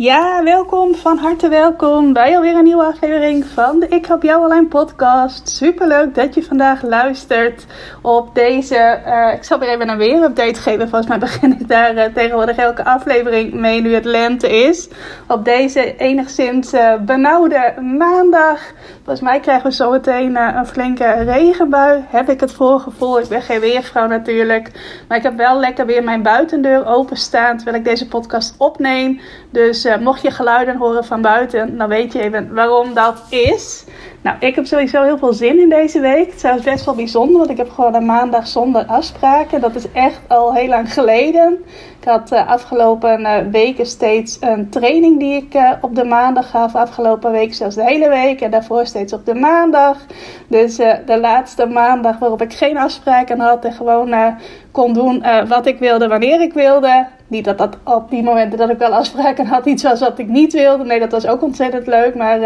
Ja, 0.00 0.42
welkom, 0.42 0.94
van 0.94 1.18
harte 1.18 1.48
welkom 1.48 2.12
bij 2.12 2.36
alweer 2.36 2.56
een 2.56 2.64
nieuwe 2.64 2.84
aflevering 2.84 3.44
van 3.44 3.80
de 3.80 3.88
Ik 3.88 4.06
Help 4.06 4.22
Jou 4.22 4.44
Online 4.44 4.66
podcast. 4.66 5.48
Super 5.48 5.86
leuk 5.86 6.14
dat 6.14 6.34
je 6.34 6.42
vandaag 6.42 6.82
luistert 6.82 7.66
op 8.02 8.34
deze, 8.34 9.00
uh, 9.06 9.34
ik 9.34 9.44
zal 9.44 9.58
weer 9.58 9.68
even 9.68 9.88
een 9.88 9.98
weer-update 9.98 10.60
geven. 10.60 10.88
Volgens 10.88 11.06
mij 11.06 11.18
begin 11.18 11.60
ik 11.60 11.68
daar 11.76 11.94
uh, 11.94 12.04
tegenwoordig 12.04 12.56
elke 12.56 12.84
aflevering 12.84 13.52
mee 13.52 13.80
nu 13.80 13.94
het 13.94 14.04
lente 14.04 14.48
is. 14.48 14.88
Op 15.28 15.44
deze 15.44 15.96
enigszins 15.96 16.74
uh, 16.74 16.94
benauwde 17.00 17.74
maandag. 17.98 18.60
Volgens 18.96 19.20
mij 19.20 19.40
krijgen 19.40 19.70
we 19.70 19.74
zo 19.74 19.90
meteen 19.90 20.36
een 20.36 20.66
flinke 20.66 21.12
regenbui. 21.12 22.04
Heb 22.08 22.28
ik 22.28 22.40
het 22.40 22.52
voorgevoel. 22.52 23.20
Ik 23.20 23.28
ben 23.28 23.42
geen 23.42 23.60
weervrouw 23.60 24.06
natuurlijk. 24.06 24.70
Maar 25.08 25.16
ik 25.16 25.22
heb 25.22 25.36
wel 25.36 25.58
lekker 25.58 25.86
weer 25.86 26.04
mijn 26.04 26.22
buitendeur 26.22 26.86
openstaan 26.86 27.56
terwijl 27.56 27.76
ik 27.76 27.84
deze 27.84 28.08
podcast 28.08 28.54
opneem. 28.58 29.20
Dus 29.50 29.88
uh, 29.90 29.98
mocht 29.98 30.22
je 30.22 30.30
geluiden 30.30 30.76
horen 30.76 31.04
van 31.04 31.20
buiten, 31.20 31.78
dan 31.78 31.88
weet 31.88 32.12
je 32.12 32.20
even 32.20 32.54
waarom 32.54 32.94
dat 32.94 33.22
is. 33.28 33.84
Nou, 34.22 34.36
ik 34.40 34.54
heb 34.54 34.66
sowieso 34.66 35.02
heel 35.02 35.18
veel 35.18 35.32
zin 35.32 35.60
in 35.60 35.68
deze 35.68 36.00
week. 36.00 36.32
Het 36.32 36.56
is 36.58 36.64
best 36.64 36.84
wel 36.84 36.94
bijzonder, 36.94 37.38
want 37.38 37.50
ik 37.50 37.56
heb 37.56 37.70
gewoon 37.70 37.94
een 37.94 38.06
maandag 38.06 38.46
zonder 38.46 38.84
afspraken. 38.84 39.60
Dat 39.60 39.74
is 39.74 39.92
echt 39.92 40.20
al 40.28 40.54
heel 40.54 40.68
lang 40.68 40.92
geleden. 40.92 41.64
Ik 42.00 42.08
had 42.08 42.32
uh, 42.32 42.48
afgelopen 42.48 43.20
uh, 43.20 43.36
weken 43.50 43.86
steeds 43.86 44.36
een 44.40 44.68
training 44.68 45.18
die 45.18 45.34
ik 45.34 45.78
op 45.80 45.94
de 45.94 46.04
maandag 46.04 46.50
gaf. 46.50 46.74
Afgelopen 46.74 47.32
week 47.32 47.54
zelfs 47.54 47.74
de 47.74 47.84
hele 47.84 48.08
week 48.08 48.40
en 48.40 48.50
daarvoor 48.50 48.86
steeds 48.86 49.12
op 49.12 49.26
de 49.26 49.34
maandag. 49.34 49.96
Dus 50.48 50.76
de 50.76 51.18
laatste 51.20 51.66
maandag 51.66 52.18
waarop 52.18 52.42
ik 52.42 52.52
geen 52.52 52.78
afspraken 52.78 53.40
had 53.40 53.64
en 53.64 53.72
gewoon 53.72 54.14
kon 54.70 54.92
doen 54.92 55.24
wat 55.48 55.66
ik 55.66 55.78
wilde 55.78 56.08
wanneer 56.08 56.40
ik 56.40 56.52
wilde. 56.52 57.06
Niet 57.30 57.44
dat 57.44 57.58
dat 57.58 57.76
op 57.84 58.10
die 58.10 58.22
momenten 58.22 58.58
dat 58.58 58.70
ik 58.70 58.78
wel 58.78 58.94
afspraken 58.94 59.46
had 59.46 59.66
iets 59.66 59.82
was 59.82 60.00
wat 60.00 60.18
ik 60.18 60.28
niet 60.28 60.52
wilde. 60.52 60.84
Nee, 60.84 60.98
dat 61.00 61.12
was 61.12 61.26
ook 61.26 61.42
ontzettend 61.42 61.86
leuk. 61.86 62.14
Maar 62.14 62.40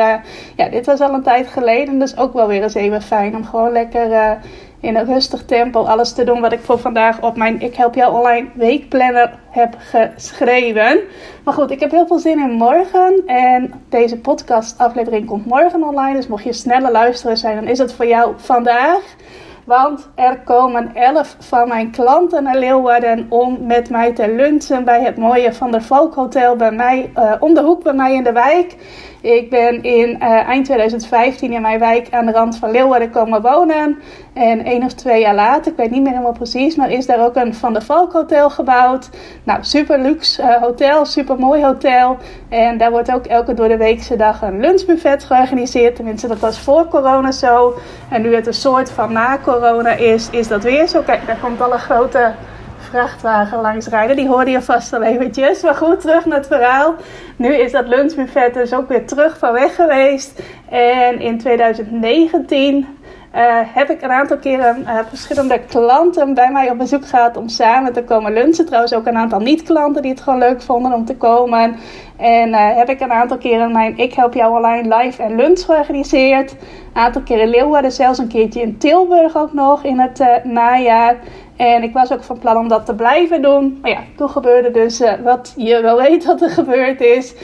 ja, 0.57 0.69
dit 0.71 0.87
was 0.87 1.01
al 1.01 1.15
een 1.15 1.23
tijd 1.23 1.47
geleden. 1.47 1.99
Dus 1.99 2.17
ook 2.17 2.33
wel 2.33 2.47
weer 2.47 2.63
eens 2.63 2.75
even 2.75 3.03
fijn 3.03 3.37
om 3.37 3.45
gewoon 3.45 3.73
lekker 3.73 4.39
in 4.81 4.97
een 4.97 5.05
rustig 5.05 5.45
tempo 5.45 5.83
alles 5.83 6.13
te 6.13 6.25
doen 6.25 6.41
wat 6.41 6.53
ik 6.53 6.61
voor 6.61 6.79
vandaag 6.79 7.23
op 7.23 7.37
mijn 7.37 7.61
Ik 7.61 7.75
Help 7.75 7.95
Jou 7.95 8.19
Online 8.19 8.49
weekplanner 8.55 9.39
heb 9.51 9.77
geschreven. 9.79 11.01
Maar 11.45 11.55
goed, 11.55 11.71
ik 11.71 11.81
heb 11.81 11.91
heel 11.91 12.07
veel 12.07 12.19
zin 12.19 12.39
in 12.39 12.51
morgen. 12.51 13.23
En 13.27 13.73
deze 13.89 14.19
podcast 14.19 14.79
aflevering 14.79 15.27
komt 15.27 15.47
morgen 15.47 15.83
online. 15.83 16.17
Dus 16.17 16.27
mocht 16.27 16.45
je 16.45 16.53
snelle 16.53 16.91
luisteren 16.91 17.37
zijn, 17.37 17.55
dan 17.55 17.69
is 17.69 17.79
het 17.79 17.93
voor 17.93 18.07
jou 18.07 18.33
vandaag. 18.37 19.03
Want 19.67 20.11
er 20.15 20.41
komen 20.41 20.95
elf 20.95 21.37
van 21.39 21.69
mijn 21.69 21.91
klanten 21.91 22.43
naar 22.43 22.57
Leeuwarden 22.57 23.27
om 23.29 23.67
met 23.67 23.91
mij 23.91 24.13
te 24.13 24.35
lunchen 24.35 24.85
bij 24.85 25.03
het 25.03 25.17
mooie 25.17 25.53
Van 25.53 25.71
der 25.71 25.83
Valk 25.83 26.15
Hotel 26.15 26.57
bij 26.57 26.73
mij, 26.73 27.13
uh, 27.15 27.33
om 27.39 27.55
de 27.55 27.63
hoek 27.63 27.83
bij 27.83 27.93
mij 27.93 28.15
in 28.15 28.25
de 28.25 28.33
wijk. 28.33 28.77
Ik 29.25 29.51
ben 29.51 29.83
in 29.83 30.17
uh, 30.21 30.49
eind 30.49 30.65
2015 30.65 31.53
in 31.53 31.61
mijn 31.63 31.79
wijk 31.79 32.09
aan 32.11 32.27
de 32.27 32.33
rand 32.33 32.57
van 32.57 32.71
Leeuwarden 32.71 33.11
komen 33.11 33.43
wonen. 33.43 33.99
En 34.33 34.65
één 34.65 34.83
of 34.83 34.93
twee 34.93 35.21
jaar 35.21 35.35
later, 35.35 35.73
ik 35.73 35.79
weet 35.79 35.91
niet 35.91 36.03
meer 36.03 36.11
helemaal 36.11 36.33
precies, 36.33 36.77
maar 36.77 36.91
is 36.91 37.07
daar 37.07 37.25
ook 37.25 37.37
een 37.37 37.55
Van 37.55 37.73
der 37.73 37.83
Valk 37.83 38.13
Hotel 38.13 38.51
gebouwd. 38.51 39.11
Nou, 39.45 39.59
super 39.63 39.99
luxe 39.99 40.43
uh, 40.43 40.57
hotel, 40.57 41.05
super 41.05 41.39
mooi 41.39 41.65
hotel. 41.65 42.17
En 42.49 42.79
daar 42.79 42.91
wordt 42.91 43.13
ook 43.13 43.27
elke 43.27 43.55
door 43.55 43.69
de 43.69 43.77
weekse 43.77 44.17
dag 44.17 44.43
een 44.43 44.61
lunchbuffet 44.61 45.25
georganiseerd. 45.25 45.97
Tenminste, 45.97 46.29
dat 46.29 46.39
was 46.39 46.59
voor 46.59 46.89
corona 46.89 47.33
zo. 47.33 47.75
En 48.11 48.23
nu 48.23 48.35
het 48.35 48.47
een 48.47 48.55
soort 48.55 48.91
van 48.91 49.13
na 49.13 49.39
corona 49.43 49.91
is, 49.91 50.31
is 50.31 50.49
dat 50.49 50.63
weer 50.63 50.87
zo. 50.87 51.01
Kijk, 51.01 51.27
daar 51.27 51.39
komt 51.43 51.61
al 51.61 51.73
een 51.73 51.79
grote 51.79 52.33
vrachtwagen 52.95 53.61
langs 53.61 53.87
rijden. 53.87 54.17
Die 54.17 54.29
hoorde 54.29 54.51
je 54.51 54.63
vast 54.63 54.93
al 54.93 55.03
eventjes. 55.03 55.63
Maar 55.63 55.75
goed, 55.75 56.01
terug 56.01 56.25
naar 56.25 56.39
het 56.39 56.47
verhaal. 56.47 56.95
Nu 57.37 57.55
is 57.55 57.73
dat 57.73 57.89
lunchbuffet 57.89 58.55
dus 58.55 58.75
ook 58.75 58.89
weer 58.89 59.07
terug 59.07 59.39
van 59.39 59.53
weg 59.53 59.75
geweest. 59.75 60.43
En 60.69 61.21
in 61.21 61.39
2019 61.39 62.87
uh, 63.35 63.61
heb 63.75 63.91
ik 63.91 64.03
een 64.03 64.11
aantal 64.11 64.39
keren 64.39 64.81
uh, 64.81 64.99
verschillende 65.09 65.61
klanten 65.69 66.35
bij 66.35 66.51
mij 66.53 66.71
op 66.71 66.79
bezoek 66.79 67.07
gehad 67.07 67.37
om 67.37 67.49
samen 67.49 67.93
te 67.93 68.05
komen 68.05 68.33
lunchen. 68.33 68.67
Trouwens 68.67 68.95
ook 68.95 69.07
een 69.07 69.17
aantal 69.17 69.41
niet-klanten 69.41 70.03
die 70.03 70.11
het 70.11 70.21
gewoon 70.21 70.39
leuk 70.39 70.63
vonden 70.63 70.93
om 70.93 71.05
te 71.05 71.17
komen. 71.17 71.77
En 72.17 72.49
uh, 72.49 72.77
heb 72.77 72.89
ik 72.89 73.01
een 73.01 73.13
aantal 73.13 73.39
keren 73.39 73.73
mijn 73.73 73.99
Ik 73.99 74.15
Help 74.15 74.35
Jou 74.35 74.57
Online 74.57 74.97
live 74.97 75.23
en 75.23 75.37
lunch 75.37 75.61
georganiseerd. 75.61 76.53
Een 76.53 77.03
aantal 77.03 77.23
keren 77.23 77.49
Leeuwarden, 77.49 77.93
zelfs 77.93 78.19
een 78.19 78.29
keertje 78.29 78.63
in 78.63 78.79
Tilburg 78.79 79.37
ook 79.37 79.53
nog 79.53 79.85
in 79.85 80.01
het 80.01 80.45
najaar. 80.45 81.17
En 81.57 81.83
ik 81.83 81.93
was 81.93 82.13
ook 82.13 82.23
van 82.23 82.39
plan 82.39 82.57
om 82.57 82.69
dat 82.69 82.87
te 82.87 82.95
blijven 82.95 83.43
doen. 83.43 83.79
Maar 83.83 83.91
ja, 83.91 84.01
toen 84.17 84.29
gebeurde 84.29 84.71
dus 84.71 85.03
wat 85.23 85.55
je 85.57 85.81
wel 85.81 85.97
weet 85.97 86.27
dat 86.27 86.43
er 86.43 86.51
gebeurd 86.51 87.01
is. 87.01 87.35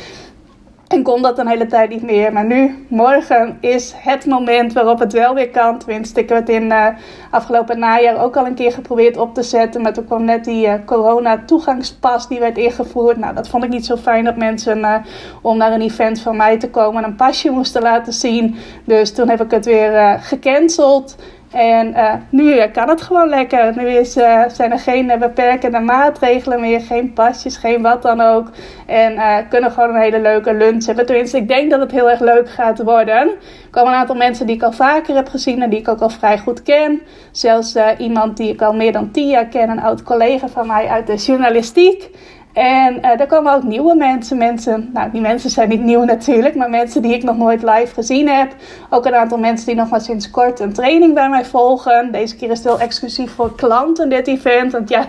En 0.90 1.02
kon 1.02 1.22
dat 1.22 1.38
een 1.38 1.46
hele 1.46 1.66
tijd 1.66 1.90
niet 1.90 2.02
meer. 2.02 2.32
Maar 2.32 2.44
nu, 2.44 2.86
morgen, 2.88 3.58
is 3.60 3.94
het 3.96 4.26
moment 4.26 4.72
waarop 4.72 4.98
het 4.98 5.12
wel 5.12 5.34
weer 5.34 5.50
kan. 5.50 5.78
Tenminste, 5.78 6.20
ik 6.20 6.28
heb 6.28 6.38
het 6.38 6.48
in 6.48 6.62
uh, 6.62 6.86
afgelopen 7.30 7.78
najaar 7.78 8.22
ook 8.22 8.36
al 8.36 8.46
een 8.46 8.54
keer 8.54 8.72
geprobeerd 8.72 9.16
op 9.16 9.34
te 9.34 9.42
zetten. 9.42 9.82
Maar 9.82 9.92
toen 9.92 10.04
kwam 10.04 10.24
net 10.24 10.44
die 10.44 10.66
uh, 10.66 10.74
corona-toegangspas 10.84 12.28
die 12.28 12.38
werd 12.38 12.58
ingevoerd. 12.58 13.16
Nou, 13.16 13.34
dat 13.34 13.48
vond 13.48 13.64
ik 13.64 13.70
niet 13.70 13.86
zo 13.86 13.96
fijn 13.96 14.24
dat 14.24 14.36
mensen 14.36 15.04
om 15.42 15.56
naar 15.56 15.72
een 15.72 15.80
event 15.80 16.20
van 16.20 16.36
mij 16.36 16.58
te 16.58 16.70
komen 16.70 17.04
een 17.04 17.16
pasje 17.16 17.50
moesten 17.50 17.82
laten 17.82 18.12
zien. 18.12 18.56
Dus 18.84 19.12
toen 19.14 19.28
heb 19.28 19.40
ik 19.40 19.50
het 19.50 19.64
weer 19.64 20.18
gecanceld. 20.20 21.16
En 21.52 21.88
uh, 21.88 22.12
nu 22.28 22.66
kan 22.72 22.88
het 22.88 23.02
gewoon 23.02 23.28
lekker. 23.28 23.76
Nu 23.76 23.88
is, 23.88 24.16
uh, 24.16 24.42
zijn 24.48 24.72
er 24.72 24.78
geen 24.78 25.12
beperkende 25.18 25.80
maatregelen 25.80 26.60
meer, 26.60 26.80
geen 26.80 27.12
pasjes, 27.12 27.56
geen 27.56 27.82
wat 27.82 28.02
dan 28.02 28.20
ook. 28.20 28.50
En 28.86 29.46
kunnen 29.48 29.70
gewoon 29.70 29.94
een 29.94 30.00
hele 30.00 30.20
leuke 30.20 30.54
lunch 30.54 30.86
hebben. 30.86 31.06
Tenminste, 31.06 31.36
ik 31.36 31.48
denk 31.48 31.70
dat 31.70 31.80
het 31.80 31.90
heel 31.90 32.10
erg 32.10 32.20
leuk 32.20 32.50
gaat 32.50 32.82
worden. 32.82 33.16
Er 33.16 33.36
komen 33.70 33.92
een 33.92 33.98
aantal 33.98 34.16
mensen 34.16 34.46
die 34.46 34.56
ik 34.56 34.62
al 34.62 34.72
vaker 34.72 35.14
heb 35.14 35.28
gezien 35.28 35.62
en 35.62 35.70
die 35.70 35.78
ik 35.78 35.88
ook 35.88 36.00
al 36.00 36.10
vrij 36.10 36.38
goed 36.38 36.62
ken. 36.62 37.02
Zelfs 37.30 37.76
iemand 37.98 38.36
die 38.36 38.52
ik 38.52 38.62
al 38.62 38.72
meer 38.72 38.92
dan 38.92 39.10
tien 39.10 39.28
jaar 39.28 39.46
ken, 39.46 39.70
een 39.70 39.82
oud 39.82 40.02
collega 40.02 40.48
van 40.48 40.66
mij 40.66 40.86
uit 40.86 41.06
de 41.06 41.16
journalistiek. 41.16 42.10
En 42.52 42.94
uh, 42.94 43.20
er 43.20 43.26
komen 43.26 43.54
ook 43.54 43.62
nieuwe 43.62 43.94
mensen. 43.94 44.36
Mensen, 44.36 44.90
nou 44.92 45.10
die 45.10 45.20
mensen 45.20 45.50
zijn 45.50 45.68
niet 45.68 45.82
nieuw 45.82 46.04
natuurlijk, 46.04 46.54
maar 46.54 46.70
mensen 46.70 47.02
die 47.02 47.14
ik 47.14 47.22
nog 47.22 47.36
nooit 47.36 47.62
live 47.62 47.94
gezien 47.94 48.28
heb. 48.28 48.52
Ook 48.90 49.06
een 49.06 49.14
aantal 49.14 49.38
mensen 49.38 49.66
die 49.66 49.74
nog 49.74 49.90
maar 49.90 50.00
sinds 50.00 50.30
kort 50.30 50.60
een 50.60 50.72
training 50.72 51.14
bij 51.14 51.28
mij 51.28 51.44
volgen. 51.44 52.12
Deze 52.12 52.36
keer 52.36 52.50
is 52.50 52.58
het 52.58 52.66
wel 52.66 52.80
exclusief 52.80 53.34
voor 53.34 53.54
klanten 53.54 54.08
dit 54.08 54.26
event. 54.26 54.72
Want 54.72 54.88
ja, 54.88 55.04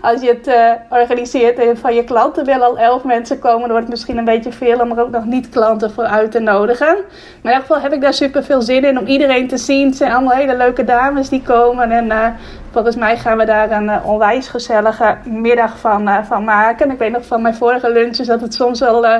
als 0.00 0.20
je 0.20 0.28
het 0.28 0.46
uh, 0.48 0.98
organiseert 0.98 1.58
en 1.58 1.78
van 1.78 1.94
je 1.94 2.04
klanten 2.04 2.44
willen 2.44 2.66
al 2.66 2.78
elf 2.78 3.04
mensen 3.04 3.38
komen, 3.38 3.60
dan 3.60 3.70
wordt 3.70 3.84
het 3.84 3.94
misschien 3.94 4.18
een 4.18 4.24
beetje 4.24 4.52
veel 4.52 4.80
om 4.80 4.90
er 4.90 5.02
ook 5.02 5.10
nog 5.10 5.24
niet 5.24 5.48
klanten 5.48 5.90
voor 5.90 6.04
uit 6.04 6.30
te 6.30 6.40
nodigen. 6.40 6.86
Maar 6.86 7.52
in 7.52 7.58
ieder 7.58 7.60
geval 7.60 7.80
heb 7.80 7.92
ik 7.92 8.00
daar 8.00 8.14
super 8.14 8.44
veel 8.44 8.62
zin 8.62 8.84
in 8.84 8.98
om 8.98 9.06
iedereen 9.06 9.48
te 9.48 9.58
zien. 9.58 9.86
Het 9.86 9.96
zijn 9.96 10.12
allemaal 10.12 10.36
hele 10.36 10.56
leuke 10.56 10.84
dames 10.84 11.28
die 11.28 11.42
komen. 11.42 11.90
En 11.90 12.06
uh, 12.06 12.26
volgens 12.76 12.96
mij 12.96 13.16
gaan 13.16 13.38
we 13.38 13.44
daar 13.44 13.70
een 13.70 14.02
onwijs 14.02 14.48
gezellige 14.48 15.16
middag 15.24 15.78
van, 15.78 16.24
van 16.24 16.44
maken. 16.44 16.90
Ik 16.90 16.98
weet 16.98 17.12
nog 17.12 17.26
van 17.26 17.42
mijn 17.42 17.54
vorige 17.54 17.92
lunches 17.92 18.26
dat 18.26 18.40
het 18.40 18.54
soms 18.54 18.80
wel 18.80 19.04
uh, 19.04 19.16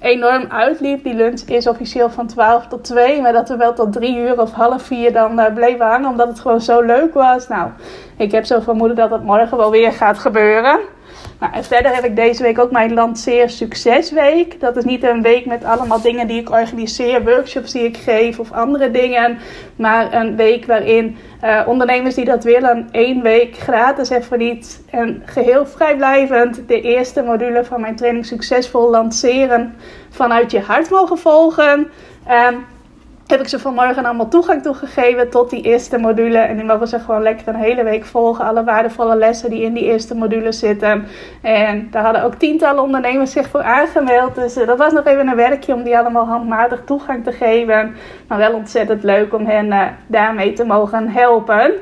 enorm 0.00 0.44
uitliep. 0.48 1.04
Die 1.04 1.14
lunch 1.14 1.40
is 1.40 1.66
officieel 1.66 2.10
van 2.10 2.26
12 2.26 2.66
tot 2.66 2.84
2. 2.84 3.20
Maar 3.20 3.32
dat 3.32 3.48
we 3.48 3.56
wel 3.56 3.72
tot 3.72 3.92
3 3.92 4.16
uur 4.16 4.40
of 4.40 4.52
half 4.52 4.82
4 4.82 5.12
dan 5.12 5.40
bleven 5.54 5.86
hangen. 5.86 6.10
Omdat 6.10 6.28
het 6.28 6.40
gewoon 6.40 6.60
zo 6.60 6.80
leuk 6.80 7.14
was. 7.14 7.48
Nou, 7.48 7.68
ik 8.16 8.32
heb 8.32 8.44
zo 8.44 8.60
vermoeden 8.60 8.96
dat 8.96 9.10
het 9.10 9.24
morgen 9.24 9.56
wel 9.56 9.70
weer 9.70 9.92
gaat 9.92 10.18
gebeuren. 10.18 10.80
Nou, 11.40 11.52
en 11.52 11.64
verder 11.64 11.94
heb 11.94 12.04
ik 12.04 12.16
deze 12.16 12.42
week 12.42 12.58
ook 12.58 12.70
mijn 12.70 12.94
Lanceer 12.94 13.50
Succesweek. 13.50 14.60
Dat 14.60 14.76
is 14.76 14.84
niet 14.84 15.02
een 15.02 15.22
week 15.22 15.46
met 15.46 15.64
allemaal 15.64 16.00
dingen 16.00 16.26
die 16.26 16.40
ik 16.40 16.50
organiseer, 16.50 17.24
workshops 17.24 17.72
die 17.72 17.84
ik 17.84 17.96
geef 17.96 18.38
of 18.38 18.52
andere 18.52 18.90
dingen. 18.90 19.38
Maar 19.76 20.14
een 20.14 20.36
week 20.36 20.66
waarin 20.66 21.16
uh, 21.44 21.62
ondernemers 21.66 22.14
die 22.14 22.24
dat 22.24 22.44
willen, 22.44 22.88
één 22.90 23.22
week 23.22 23.56
gratis 23.56 24.10
en 24.10 24.24
voor 24.24 24.36
niet 24.36 24.82
en 24.90 25.22
geheel 25.24 25.66
vrijblijvend 25.66 26.68
de 26.68 26.80
eerste 26.80 27.22
module 27.22 27.64
van 27.64 27.80
mijn 27.80 27.96
training 27.96 28.26
Succesvol 28.26 28.90
Lanceren 28.90 29.74
vanuit 30.10 30.50
je 30.50 30.60
hart 30.60 30.90
mogen 30.90 31.18
volgen. 31.18 31.90
Heb 33.30 33.40
ik 33.40 33.48
ze 33.48 33.58
vanmorgen 33.58 34.04
allemaal 34.04 34.28
toegang 34.28 34.62
toegegeven 34.62 35.30
tot 35.30 35.50
die 35.50 35.62
eerste 35.62 35.98
module. 35.98 36.38
En 36.38 36.56
die 36.56 36.64
mogen 36.64 36.88
ze 36.88 36.98
gewoon 36.98 37.22
lekker 37.22 37.48
een 37.48 37.54
hele 37.54 37.84
week 37.84 38.04
volgen. 38.04 38.44
Alle 38.44 38.64
waardevolle 38.64 39.16
lessen 39.16 39.50
die 39.50 39.62
in 39.62 39.72
die 39.74 39.84
eerste 39.84 40.14
module 40.14 40.52
zitten. 40.52 41.06
En 41.42 41.88
daar 41.90 42.02
hadden 42.02 42.24
ook 42.24 42.34
tientallen 42.34 42.82
ondernemers 42.82 43.32
zich 43.32 43.48
voor 43.48 43.62
aangemeld. 43.62 44.34
Dus 44.34 44.56
uh, 44.56 44.66
dat 44.66 44.78
was 44.78 44.92
nog 44.92 45.04
even 45.04 45.28
een 45.28 45.36
werkje 45.36 45.74
om 45.74 45.82
die 45.82 45.98
allemaal 45.98 46.26
handmatig 46.26 46.82
toegang 46.84 47.24
te 47.24 47.32
geven. 47.32 47.96
Maar 48.26 48.38
wel 48.38 48.54
ontzettend 48.54 49.02
leuk 49.02 49.34
om 49.34 49.46
hen 49.46 49.66
uh, 49.66 49.86
daarmee 50.06 50.52
te 50.52 50.64
mogen 50.64 51.08
helpen. 51.08 51.72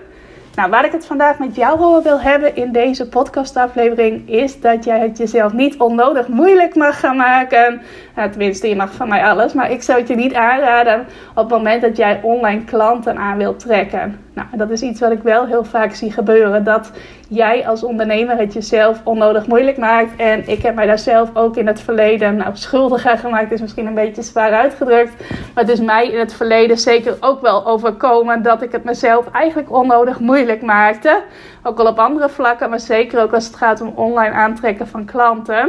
Nou, 0.58 0.70
waar 0.70 0.84
ik 0.84 0.93
het 0.93 1.06
vandaag 1.06 1.38
met 1.38 1.56
jou 1.56 1.81
over 1.81 2.02
wil 2.02 2.20
hebben 2.20 2.56
in 2.56 2.72
deze 2.72 3.08
podcastaflevering 3.08 4.28
is 4.28 4.60
dat 4.60 4.84
jij 4.84 4.99
het 4.99 5.19
jezelf 5.19 5.52
niet 5.52 5.76
onnodig 5.76 6.28
moeilijk 6.28 6.75
mag 6.75 7.00
gaan 7.00 7.16
maken. 7.16 7.82
Nou, 8.14 8.31
tenminste, 8.31 8.69
je 8.69 8.76
mag 8.76 8.93
van 8.93 9.08
mij 9.08 9.25
alles, 9.25 9.52
maar 9.52 9.70
ik 9.70 9.82
zou 9.82 9.99
het 9.99 10.08
je 10.08 10.14
niet 10.14 10.34
aanraden 10.34 11.06
op 11.31 11.37
het 11.37 11.49
moment 11.49 11.82
dat 11.82 11.96
jij 11.96 12.20
online 12.22 12.64
klanten 12.64 13.16
aan 13.16 13.38
wilt 13.38 13.58
trekken. 13.58 14.19
Nou, 14.38 14.56
dat 14.56 14.70
is 14.70 14.82
iets 14.82 15.00
wat 15.00 15.11
ik 15.11 15.23
wel 15.23 15.46
heel 15.46 15.64
vaak 15.64 15.94
zie 15.94 16.12
gebeuren. 16.12 16.64
Dat 16.64 16.90
jij 17.29 17.69
als 17.69 17.82
ondernemer 17.82 18.37
het 18.37 18.52
jezelf 18.52 19.00
onnodig 19.05 19.46
moeilijk 19.46 19.76
maakt. 19.76 20.17
En 20.17 20.49
ik 20.49 20.62
heb 20.62 20.75
mij 20.75 20.87
daar 20.87 20.99
zelf 20.99 21.31
ook 21.35 21.56
in 21.56 21.67
het 21.67 21.81
verleden 21.81 22.37
nou, 22.37 22.56
schuldig 22.56 23.20
gemaakt. 23.20 23.52
is 23.52 23.61
misschien 23.61 23.87
een 23.87 23.94
beetje 23.94 24.23
zwaar 24.23 24.52
uitgedrukt. 24.52 25.12
Maar 25.29 25.64
het 25.64 25.73
is 25.73 25.81
mij 25.81 26.08
in 26.08 26.19
het 26.19 26.32
verleden 26.32 26.79
zeker 26.79 27.17
ook 27.20 27.40
wel 27.40 27.67
overkomen 27.67 28.43
dat 28.43 28.62
ik 28.62 28.73
het 28.73 28.85
mezelf 28.85 29.31
eigenlijk 29.32 29.73
onnodig 29.73 30.20
moeilijk 30.20 30.62
maakte. 30.62 31.23
Ook 31.62 31.79
al 31.79 31.87
op 31.87 31.99
andere 31.99 32.29
vlakken, 32.29 32.70
maar 32.70 32.81
zeker 32.81 33.23
ook 33.23 33.32
als 33.32 33.46
het 33.46 33.56
gaat 33.56 33.81
om 33.81 33.93
online 33.94 34.34
aantrekken 34.34 34.88
van 34.88 35.05
klanten. 35.05 35.69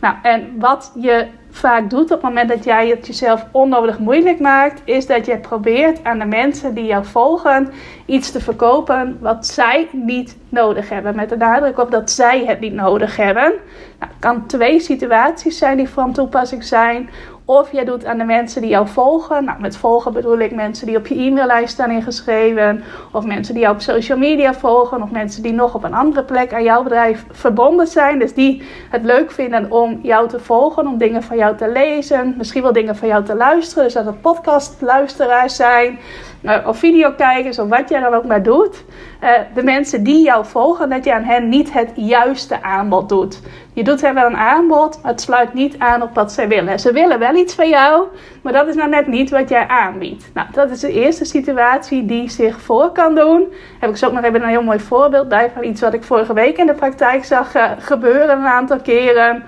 Nou, 0.00 0.14
en 0.22 0.54
wat 0.58 0.92
je 0.94 1.26
vaak 1.50 1.90
doet 1.90 2.02
op 2.02 2.08
het 2.10 2.22
moment 2.22 2.48
dat 2.48 2.64
jij 2.64 2.88
het 2.88 3.06
jezelf 3.06 3.46
onnodig 3.50 3.98
moeilijk 3.98 4.40
maakt, 4.40 4.82
is 4.84 5.06
dat 5.06 5.26
je 5.26 5.38
probeert 5.38 6.04
aan 6.04 6.18
de 6.18 6.24
mensen 6.24 6.74
die 6.74 6.84
jou 6.84 7.04
volgen 7.04 7.72
iets 8.06 8.30
te 8.30 8.40
verkopen 8.40 9.18
wat 9.20 9.46
zij 9.46 9.88
niet 9.92 10.36
nodig 10.48 10.88
hebben. 10.88 11.16
Met 11.16 11.28
de 11.28 11.36
nadruk 11.36 11.78
op 11.78 11.90
dat 11.90 12.10
zij 12.10 12.44
het 12.44 12.60
niet 12.60 12.72
nodig 12.72 13.16
hebben. 13.16 13.52
Nou, 13.98 14.12
het 14.12 14.18
kan 14.18 14.46
twee 14.46 14.80
situaties 14.80 15.58
zijn 15.58 15.76
die 15.76 15.88
van 15.88 16.12
toepassing 16.12 16.64
zijn. 16.64 17.10
Of 17.50 17.72
jij 17.72 17.84
doet 17.84 18.04
aan 18.04 18.18
de 18.18 18.24
mensen 18.24 18.60
die 18.60 18.70
jou 18.70 18.88
volgen. 18.88 19.44
Nou, 19.44 19.60
met 19.60 19.76
volgen 19.76 20.12
bedoel 20.12 20.38
ik 20.38 20.54
mensen 20.54 20.86
die 20.86 20.96
op 20.96 21.06
je 21.06 21.14
e-maillijst 21.14 21.72
staan 21.72 21.90
ingeschreven. 21.90 22.82
Of 23.12 23.24
mensen 23.24 23.54
die 23.54 23.62
jou 23.62 23.74
op 23.74 23.80
social 23.80 24.18
media 24.18 24.54
volgen. 24.54 25.02
Of 25.02 25.10
mensen 25.10 25.42
die 25.42 25.52
nog 25.52 25.74
op 25.74 25.84
een 25.84 25.94
andere 25.94 26.24
plek 26.24 26.52
aan 26.52 26.62
jouw 26.62 26.82
bedrijf 26.82 27.24
verbonden 27.30 27.86
zijn. 27.86 28.18
Dus 28.18 28.34
die 28.34 28.62
het 28.90 29.04
leuk 29.04 29.30
vinden 29.30 29.70
om 29.70 30.00
jou 30.02 30.28
te 30.28 30.40
volgen. 30.40 30.86
Om 30.86 30.98
dingen 30.98 31.22
van 31.22 31.36
jou 31.36 31.56
te 31.56 31.70
lezen. 31.70 32.34
Misschien 32.36 32.62
wel 32.62 32.72
dingen 32.72 32.96
van 32.96 33.08
jou 33.08 33.24
te 33.24 33.36
luisteren. 33.36 33.84
Dus 33.84 33.92
dat 33.92 34.06
het 34.06 34.20
podcastluisteraars 34.20 35.56
zijn. 35.56 35.98
Uh, 36.42 36.56
of 36.66 36.78
videokijkers. 36.78 37.58
Of 37.58 37.68
wat 37.68 37.88
jij 37.88 38.00
dan 38.00 38.14
ook 38.14 38.26
maar 38.26 38.42
doet. 38.42 38.84
Uh, 39.22 39.30
de 39.54 39.62
mensen 39.62 40.02
die 40.02 40.24
jou 40.24 40.46
volgen. 40.46 40.88
Dat 40.88 41.04
je 41.04 41.14
aan 41.14 41.24
hen 41.24 41.48
niet 41.48 41.72
het 41.72 41.90
juiste 41.94 42.62
aanbod 42.62 43.08
doet. 43.08 43.40
Je 43.72 43.84
doet 43.84 44.00
hen 44.00 44.14
wel 44.14 44.26
een 44.26 44.36
aanbod, 44.36 44.98
maar 45.02 45.10
het 45.10 45.20
sluit 45.20 45.54
niet 45.54 45.78
aan 45.78 46.02
op 46.02 46.14
wat 46.14 46.32
zij 46.32 46.48
willen. 46.48 46.80
Ze 46.80 46.92
willen 46.92 47.18
wel 47.18 47.34
iets 47.34 47.54
van 47.54 47.68
jou, 47.68 48.06
maar 48.42 48.52
dat 48.52 48.66
is 48.66 48.74
nou 48.74 48.88
net 48.88 49.06
niet 49.06 49.30
wat 49.30 49.48
jij 49.48 49.66
aanbiedt. 49.66 50.30
Nou, 50.34 50.46
dat 50.52 50.70
is 50.70 50.80
de 50.80 50.92
eerste 50.92 51.24
situatie 51.24 52.06
die 52.06 52.30
zich 52.30 52.60
voor 52.60 52.92
kan 52.92 53.14
doen. 53.14 53.52
Heb 53.78 53.90
ik 53.90 53.96
zo 53.96 54.06
ook 54.06 54.12
nog 54.12 54.24
even 54.24 54.42
een 54.42 54.48
heel 54.48 54.62
mooi 54.62 54.80
voorbeeld 54.80 55.28
bij 55.28 55.50
van 55.54 55.64
iets 55.64 55.80
wat 55.80 55.94
ik 55.94 56.04
vorige 56.04 56.32
week 56.32 56.58
in 56.58 56.66
de 56.66 56.74
praktijk 56.74 57.24
zag 57.24 57.56
uh, 57.56 57.70
gebeuren 57.78 58.38
een 58.38 58.46
aantal 58.46 58.80
keren. 58.80 59.44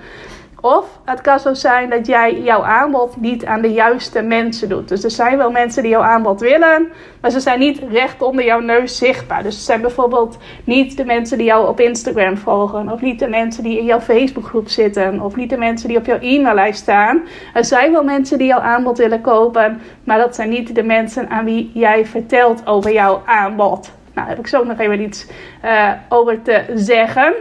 Of 0.65 0.99
het 1.05 1.21
kan 1.21 1.39
zo 1.39 1.53
zijn 1.53 1.89
dat 1.89 2.05
jij 2.05 2.41
jouw 2.41 2.63
aanbod 2.63 3.15
niet 3.17 3.45
aan 3.45 3.61
de 3.61 3.71
juiste 3.71 4.21
mensen 4.21 4.69
doet. 4.69 4.89
Dus 4.89 5.03
er 5.03 5.11
zijn 5.11 5.37
wel 5.37 5.51
mensen 5.51 5.81
die 5.81 5.91
jouw 5.91 6.01
aanbod 6.01 6.39
willen, 6.39 6.91
maar 7.21 7.31
ze 7.31 7.39
zijn 7.39 7.59
niet 7.59 7.81
recht 7.91 8.21
onder 8.21 8.45
jouw 8.45 8.59
neus 8.59 8.97
zichtbaar. 8.97 9.43
Dus 9.43 9.55
het 9.55 9.63
zijn 9.63 9.81
bijvoorbeeld 9.81 10.37
niet 10.63 10.97
de 10.97 11.05
mensen 11.05 11.37
die 11.37 11.45
jou 11.45 11.67
op 11.67 11.79
Instagram 11.79 12.37
volgen, 12.37 12.91
of 12.91 13.01
niet 13.01 13.19
de 13.19 13.27
mensen 13.27 13.63
die 13.63 13.77
in 13.77 13.85
jouw 13.85 13.99
Facebookgroep 13.99 14.67
zitten, 14.67 15.21
of 15.21 15.35
niet 15.35 15.49
de 15.49 15.57
mensen 15.57 15.87
die 15.87 15.97
op 15.97 16.05
jouw 16.05 16.19
e-maillijst 16.19 16.81
staan. 16.81 17.21
Er 17.53 17.65
zijn 17.65 17.91
wel 17.91 18.03
mensen 18.03 18.37
die 18.37 18.47
jouw 18.47 18.59
aanbod 18.59 18.97
willen 18.97 19.21
kopen, 19.21 19.81
maar 20.03 20.17
dat 20.17 20.35
zijn 20.35 20.49
niet 20.49 20.75
de 20.75 20.83
mensen 20.83 21.29
aan 21.29 21.45
wie 21.45 21.71
jij 21.73 22.05
vertelt 22.05 22.67
over 22.67 22.91
jouw 22.91 23.21
aanbod. 23.25 23.91
Nou, 24.13 24.27
daar 24.27 24.27
heb 24.27 24.39
ik 24.39 24.47
zo 24.47 24.63
nog 24.63 24.79
even 24.79 25.01
iets 25.01 25.27
uh, 25.65 25.91
over 26.09 26.41
te 26.41 26.63
zeggen. 26.73 27.33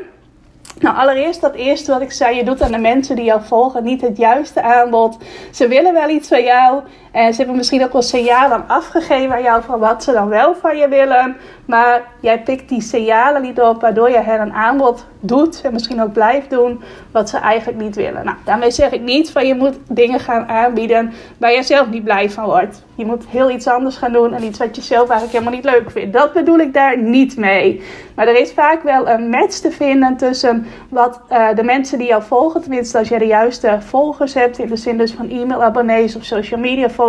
Nou, 0.79 0.97
allereerst 0.97 1.41
dat 1.41 1.55
eerste 1.55 1.93
wat 1.93 2.01
ik 2.01 2.13
zei. 2.13 2.37
Je 2.37 2.45
doet 2.45 2.63
aan 2.63 2.73
de 2.73 2.79
mensen 2.79 3.17
die 3.17 3.25
jou 3.25 3.43
volgen 3.43 3.85
niet 3.85 4.01
het 4.01 4.17
juiste 4.17 4.63
aanbod. 4.63 5.17
Ze 5.53 5.69
willen 5.69 5.93
wel 5.93 6.09
iets 6.09 6.29
van 6.29 6.43
jou. 6.43 6.83
En 7.13 7.33
ze 7.33 7.37
hebben 7.39 7.57
misschien 7.57 7.85
ook 7.85 7.93
wel 7.93 8.03
signalen 8.03 8.65
afgegeven 8.67 9.35
aan 9.35 9.43
jou 9.43 9.63
van 9.63 9.79
wat 9.79 10.05
ze 10.05 10.13
dan 10.13 10.29
wel 10.29 10.55
van 10.55 10.77
je 10.77 10.89
willen. 10.89 11.37
Maar 11.65 12.03
jij 12.21 12.43
pikt 12.43 12.69
die 12.69 12.81
signalen 12.81 13.43
niet 13.43 13.61
op, 13.61 13.81
waardoor 13.81 14.11
je 14.11 14.21
hen 14.21 14.41
een 14.41 14.53
aanbod 14.53 15.07
doet 15.21 15.61
en 15.65 15.73
misschien 15.73 16.03
ook 16.03 16.13
blijft 16.13 16.51
doen 16.51 16.83
wat 17.11 17.29
ze 17.29 17.39
eigenlijk 17.39 17.81
niet 17.81 17.97
willen. 17.97 18.25
Nou, 18.25 18.37
daarmee 18.45 18.71
zeg 18.71 18.91
ik 18.91 19.01
niet 19.01 19.31
van 19.31 19.47
je 19.47 19.55
moet 19.55 19.79
dingen 19.89 20.21
gaan 20.21 20.49
aanbieden 20.49 21.13
waar 21.39 21.53
je 21.53 21.63
zelf 21.63 21.89
niet 21.89 22.05
blij 22.05 22.31
van 22.31 22.45
wordt. 22.45 22.85
Je 22.95 23.05
moet 23.05 23.25
heel 23.29 23.51
iets 23.51 23.67
anders 23.67 23.97
gaan 23.97 24.13
doen 24.13 24.35
en 24.35 24.45
iets 24.45 24.59
wat 24.59 24.77
je 24.77 24.83
zelf 24.83 25.09
eigenlijk 25.09 25.33
helemaal 25.33 25.61
niet 25.61 25.75
leuk 25.75 25.91
vindt. 25.91 26.13
Dat 26.13 26.33
bedoel 26.33 26.59
ik 26.59 26.75
daar 26.75 26.99
niet 26.99 27.37
mee. 27.37 27.83
Maar 28.15 28.29
er 28.29 28.41
is 28.41 28.53
vaak 28.53 28.83
wel 28.83 29.09
een 29.09 29.29
match 29.29 29.57
te 29.57 29.71
vinden 29.71 30.17
tussen 30.17 30.67
wat 30.89 31.21
uh, 31.31 31.49
de 31.55 31.63
mensen 31.63 31.99
die 31.99 32.07
jou 32.07 32.23
volgen, 32.23 32.61
tenminste 32.61 32.99
als 32.99 33.09
jij 33.09 33.19
de 33.19 33.27
juiste 33.27 33.77
volgers 33.81 34.35
hebt, 34.35 34.59
in 34.59 34.69
de 34.69 34.77
zin 34.77 34.99
dus 34.99 35.13
van 35.13 35.31
e-mailabonnees 35.31 36.17
of 36.17 36.25
social 36.25 36.61
media 36.61 36.91
volgers, 36.91 37.02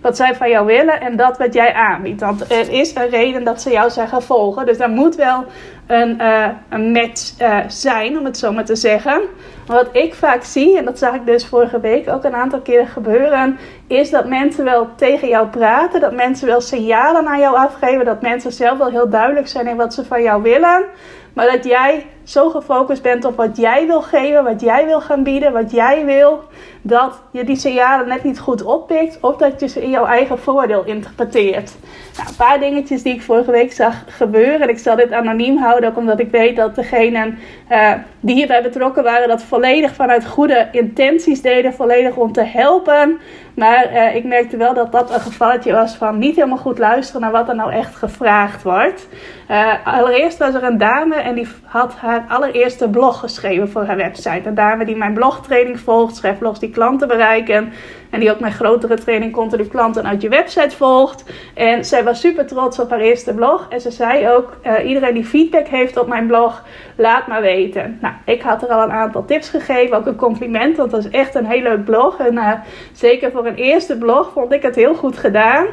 wat 0.00 0.16
zij 0.16 0.34
van 0.34 0.50
jou 0.50 0.66
willen 0.66 1.00
en 1.00 1.16
dat 1.16 1.38
wat 1.38 1.54
jij 1.54 1.72
aanbiedt. 1.74 2.20
Want 2.20 2.50
er 2.50 2.72
is 2.72 2.94
een 2.94 3.08
reden 3.08 3.44
dat 3.44 3.60
ze 3.60 3.70
jou 3.70 3.90
zijn 3.90 4.08
gaan 4.08 4.22
volgen. 4.22 4.66
Dus 4.66 4.78
daar 4.78 4.90
moet 4.90 5.14
wel 5.14 5.44
een, 5.86 6.22
uh, 6.22 6.48
een 6.68 6.92
match 6.92 7.40
uh, 7.40 7.58
zijn, 7.68 8.18
om 8.18 8.24
het 8.24 8.38
zo 8.38 8.52
maar 8.52 8.64
te 8.64 8.76
zeggen. 8.76 9.20
Wat 9.66 9.88
ik 9.92 10.14
vaak 10.14 10.42
zie, 10.42 10.78
en 10.78 10.84
dat 10.84 10.98
zag 10.98 11.14
ik 11.14 11.26
dus 11.26 11.46
vorige 11.46 11.80
week 11.80 12.08
ook 12.08 12.24
een 12.24 12.34
aantal 12.34 12.60
keren 12.60 12.86
gebeuren, 12.86 13.58
is 13.86 14.10
dat 14.10 14.28
mensen 14.28 14.64
wel 14.64 14.88
tegen 14.96 15.28
jou 15.28 15.46
praten, 15.46 16.00
dat 16.00 16.12
mensen 16.12 16.46
wel 16.46 16.60
signalen 16.60 17.24
naar 17.24 17.38
jou 17.38 17.56
afgeven, 17.56 18.04
dat 18.04 18.22
mensen 18.22 18.52
zelf 18.52 18.78
wel 18.78 18.90
heel 18.90 19.08
duidelijk 19.08 19.48
zijn 19.48 19.66
in 19.66 19.76
wat 19.76 19.94
ze 19.94 20.04
van 20.04 20.22
jou 20.22 20.42
willen. 20.42 20.84
Maar 21.32 21.50
dat 21.50 21.64
jij 21.64 22.06
zo 22.24 22.50
gefocust 22.50 23.02
bent 23.02 23.24
op 23.24 23.36
wat 23.36 23.56
jij 23.56 23.86
wil 23.86 24.02
geven, 24.02 24.44
wat 24.44 24.60
jij 24.60 24.86
wil 24.86 25.00
gaan 25.00 25.22
bieden, 25.22 25.52
wat 25.52 25.70
jij 25.70 26.04
wil, 26.04 26.44
dat 26.82 27.22
je 27.30 27.44
die 27.44 27.56
signalen 27.56 28.08
net 28.08 28.24
niet 28.24 28.38
goed 28.38 28.62
oppikt 28.62 29.18
of 29.20 29.36
dat 29.36 29.60
je 29.60 29.68
ze 29.68 29.82
in 29.82 29.90
jouw 29.90 30.06
eigen 30.06 30.38
voordeel 30.38 30.84
interpreteert. 30.84 31.72
Nou, 32.16 32.28
een 32.28 32.36
paar 32.36 32.60
dingetjes 32.60 33.02
die 33.02 33.14
ik 33.14 33.22
vorige 33.22 33.50
week 33.50 33.72
zag 33.72 34.04
gebeuren. 34.06 34.60
En 34.60 34.68
ik 34.68 34.78
zal 34.78 34.96
dit 34.96 35.12
anoniem 35.12 35.56
houden, 35.56 35.90
ook 35.90 35.96
omdat 35.96 36.20
ik 36.20 36.30
weet 36.30 36.56
dat 36.56 36.74
degenen 36.74 37.38
uh, 37.70 37.92
die 38.20 38.34
hierbij 38.34 38.62
betrokken 38.62 39.02
waren, 39.02 39.28
dat 39.28 39.42
volledig 39.42 39.94
vanuit 39.94 40.26
goede 40.26 40.68
intenties 40.72 41.42
deden, 41.42 41.74
volledig 41.74 42.16
om 42.16 42.32
te 42.32 42.44
helpen. 42.44 43.20
Maar 43.54 43.92
uh, 43.92 44.14
ik 44.14 44.24
merkte 44.24 44.56
wel 44.56 44.74
dat 44.74 44.92
dat 44.92 45.14
een 45.14 45.20
gevalletje 45.20 45.72
was 45.72 45.94
van 45.94 46.18
niet 46.18 46.36
helemaal 46.36 46.58
goed 46.58 46.78
luisteren 46.78 47.20
naar 47.20 47.30
wat 47.30 47.48
er 47.48 47.54
nou 47.54 47.72
echt 47.72 47.96
gevraagd 47.96 48.62
wordt. 48.62 49.08
Uh, 49.50 49.72
allereerst 49.84 50.38
was 50.38 50.54
er 50.54 50.62
een 50.62 50.78
dame 50.78 51.14
en 51.14 51.34
die 51.34 51.48
had 51.64 51.94
haar 51.94 52.11
allereerste 52.28 52.88
blog 52.88 53.20
geschreven 53.20 53.68
voor 53.68 53.84
haar 53.84 53.96
website. 53.96 54.48
Een 54.48 54.54
dame 54.54 54.84
die 54.84 54.96
mijn 54.96 55.14
blogtraining 55.14 55.80
volgt, 55.80 56.16
schrijft 56.16 56.38
blogs 56.38 56.58
die 56.58 56.70
klanten 56.70 57.08
bereiken. 57.08 57.72
En 58.10 58.20
die 58.20 58.30
ook 58.30 58.40
mijn 58.40 58.52
grotere 58.52 58.96
training 58.96 59.32
Continu 59.32 59.64
Klanten 59.64 60.06
uit 60.06 60.22
je 60.22 60.28
website 60.28 60.76
volgt. 60.76 61.24
En 61.54 61.84
zij 61.84 62.04
was 62.04 62.20
super 62.20 62.46
trots 62.46 62.78
op 62.78 62.90
haar 62.90 63.00
eerste 63.00 63.34
blog. 63.34 63.66
En 63.68 63.80
ze 63.80 63.90
zei 63.90 64.28
ook, 64.28 64.56
uh, 64.66 64.88
iedereen 64.88 65.14
die 65.14 65.24
feedback 65.24 65.66
heeft 65.66 65.96
op 65.96 66.08
mijn 66.08 66.26
blog, 66.26 66.64
laat 66.96 67.26
maar 67.26 67.40
weten. 67.40 67.98
Nou, 68.00 68.14
ik 68.24 68.42
had 68.42 68.62
er 68.62 68.68
al 68.68 68.82
een 68.82 68.92
aantal 68.92 69.24
tips 69.24 69.48
gegeven. 69.48 69.96
Ook 69.96 70.06
een 70.06 70.16
compliment, 70.16 70.76
want 70.76 70.90
dat 70.90 71.04
is 71.04 71.10
echt 71.10 71.34
een 71.34 71.46
heel 71.46 71.62
leuk 71.62 71.84
blog. 71.84 72.18
En 72.18 72.34
uh, 72.34 72.52
zeker 72.92 73.30
voor 73.30 73.46
een 73.46 73.54
eerste 73.54 73.98
blog 73.98 74.30
vond 74.32 74.52
ik 74.52 74.62
het 74.62 74.74
heel 74.74 74.94
goed 74.94 75.18
gedaan. 75.18 75.66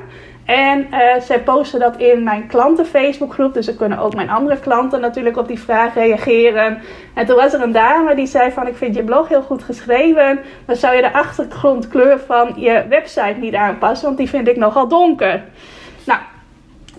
En 0.45 0.87
uh, 0.91 1.21
zij 1.21 1.39
posten 1.39 1.79
dat 1.79 1.97
in 1.97 2.23
mijn 2.23 2.47
klanten 2.47 2.85
Facebookgroep. 2.85 3.53
Dus 3.53 3.67
er 3.67 3.75
kunnen 3.75 3.97
ook 3.97 4.15
mijn 4.15 4.29
andere 4.29 4.59
klanten 4.59 5.01
natuurlijk 5.01 5.37
op 5.37 5.47
die 5.47 5.59
vraag 5.59 5.93
reageren. 5.93 6.81
En 7.13 7.25
toen 7.25 7.35
was 7.35 7.53
er 7.53 7.61
een 7.61 7.71
dame 7.71 8.15
die 8.15 8.27
zei 8.27 8.51
van 8.51 8.67
ik 8.67 8.75
vind 8.75 8.95
je 8.95 9.03
blog 9.03 9.27
heel 9.27 9.41
goed 9.41 9.63
geschreven. 9.63 10.39
Maar 10.65 10.75
zou 10.75 10.95
je 10.95 11.01
de 11.01 11.13
achtergrondkleur 11.13 12.19
van 12.19 12.53
je 12.55 12.85
website 12.89 13.35
niet 13.39 13.55
aanpassen? 13.55 14.05
Want 14.05 14.17
die 14.17 14.29
vind 14.29 14.47
ik 14.47 14.57
nogal 14.57 14.87
donker. 14.87 15.43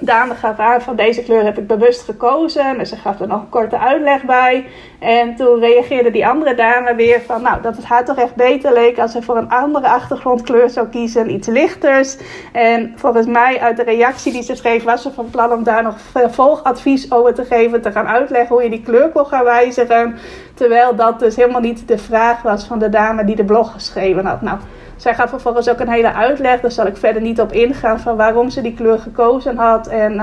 Dame 0.01 0.35
gaf 0.35 0.59
aan 0.59 0.81
van 0.81 0.97
deze 0.97 1.23
kleur 1.23 1.45
heb 1.45 1.59
ik 1.59 1.67
bewust 1.67 2.03
gekozen. 2.03 2.79
En 2.79 2.87
ze 2.87 2.97
gaf 2.97 3.21
er 3.21 3.27
nog 3.27 3.41
een 3.41 3.49
korte 3.49 3.79
uitleg 3.79 4.25
bij. 4.25 4.67
En 4.99 5.37
toen 5.37 5.61
reageerde 5.61 6.11
die 6.11 6.27
andere 6.27 6.55
dame 6.55 6.95
weer 6.95 7.21
van, 7.21 7.43
nou, 7.43 7.63
dat 7.63 7.77
het 7.77 7.85
haar 7.85 8.05
toch 8.05 8.17
echt 8.17 8.35
beter 8.35 8.73
leek 8.73 8.99
als 8.99 9.13
ze 9.13 9.23
voor 9.23 9.37
een 9.37 9.51
andere 9.51 9.89
achtergrondkleur 9.89 10.71
zou 10.71 10.89
kiezen, 10.89 11.31
iets 11.31 11.49
lichters. 11.49 12.17
En 12.53 12.93
volgens 12.97 13.27
mij 13.27 13.61
uit 13.61 13.77
de 13.77 13.83
reactie 13.83 14.33
die 14.33 14.43
ze 14.43 14.55
schreef, 14.55 14.85
was 14.85 15.03
ze 15.03 15.13
van 15.13 15.31
plan 15.31 15.53
om 15.53 15.65
daar 15.65 15.83
nog 15.83 16.01
vervolgadvies 16.01 17.13
over 17.13 17.35
te 17.35 17.45
geven, 17.45 17.83
te 17.83 17.93
gaan 17.93 18.07
uitleggen 18.07 18.55
hoe 18.55 18.65
je 18.65 18.71
die 18.71 18.83
kleur 18.83 19.09
kon 19.09 19.27
gaan 19.27 19.45
wijzigen. 19.45 20.17
Terwijl 20.55 20.95
dat 20.95 21.19
dus 21.19 21.37
helemaal 21.37 21.61
niet 21.61 21.89
de 21.89 21.99
vraag 21.99 22.43
was 22.43 22.65
van 22.65 22.79
de 22.79 22.89
dame 22.89 23.25
die 23.25 23.37
de 23.37 23.45
blog 23.45 23.73
geschreven 23.73 24.27
had. 24.27 24.41
Nou, 24.41 24.59
zij 25.01 25.15
gaf 25.15 25.31
vervolgens 25.31 25.69
ook 25.69 25.81
een 25.81 25.89
hele 25.89 26.13
uitleg. 26.13 26.61
Daar 26.61 26.71
zal 26.71 26.87
ik 26.87 26.97
verder 26.97 27.23
niet 27.23 27.41
op 27.41 27.53
ingaan 27.53 28.01
van 28.01 28.17
waarom 28.17 28.51
ze 28.51 28.61
die 28.61 28.75
kleur 28.75 28.99
gekozen 28.99 29.57
had. 29.57 29.87
En 29.87 30.15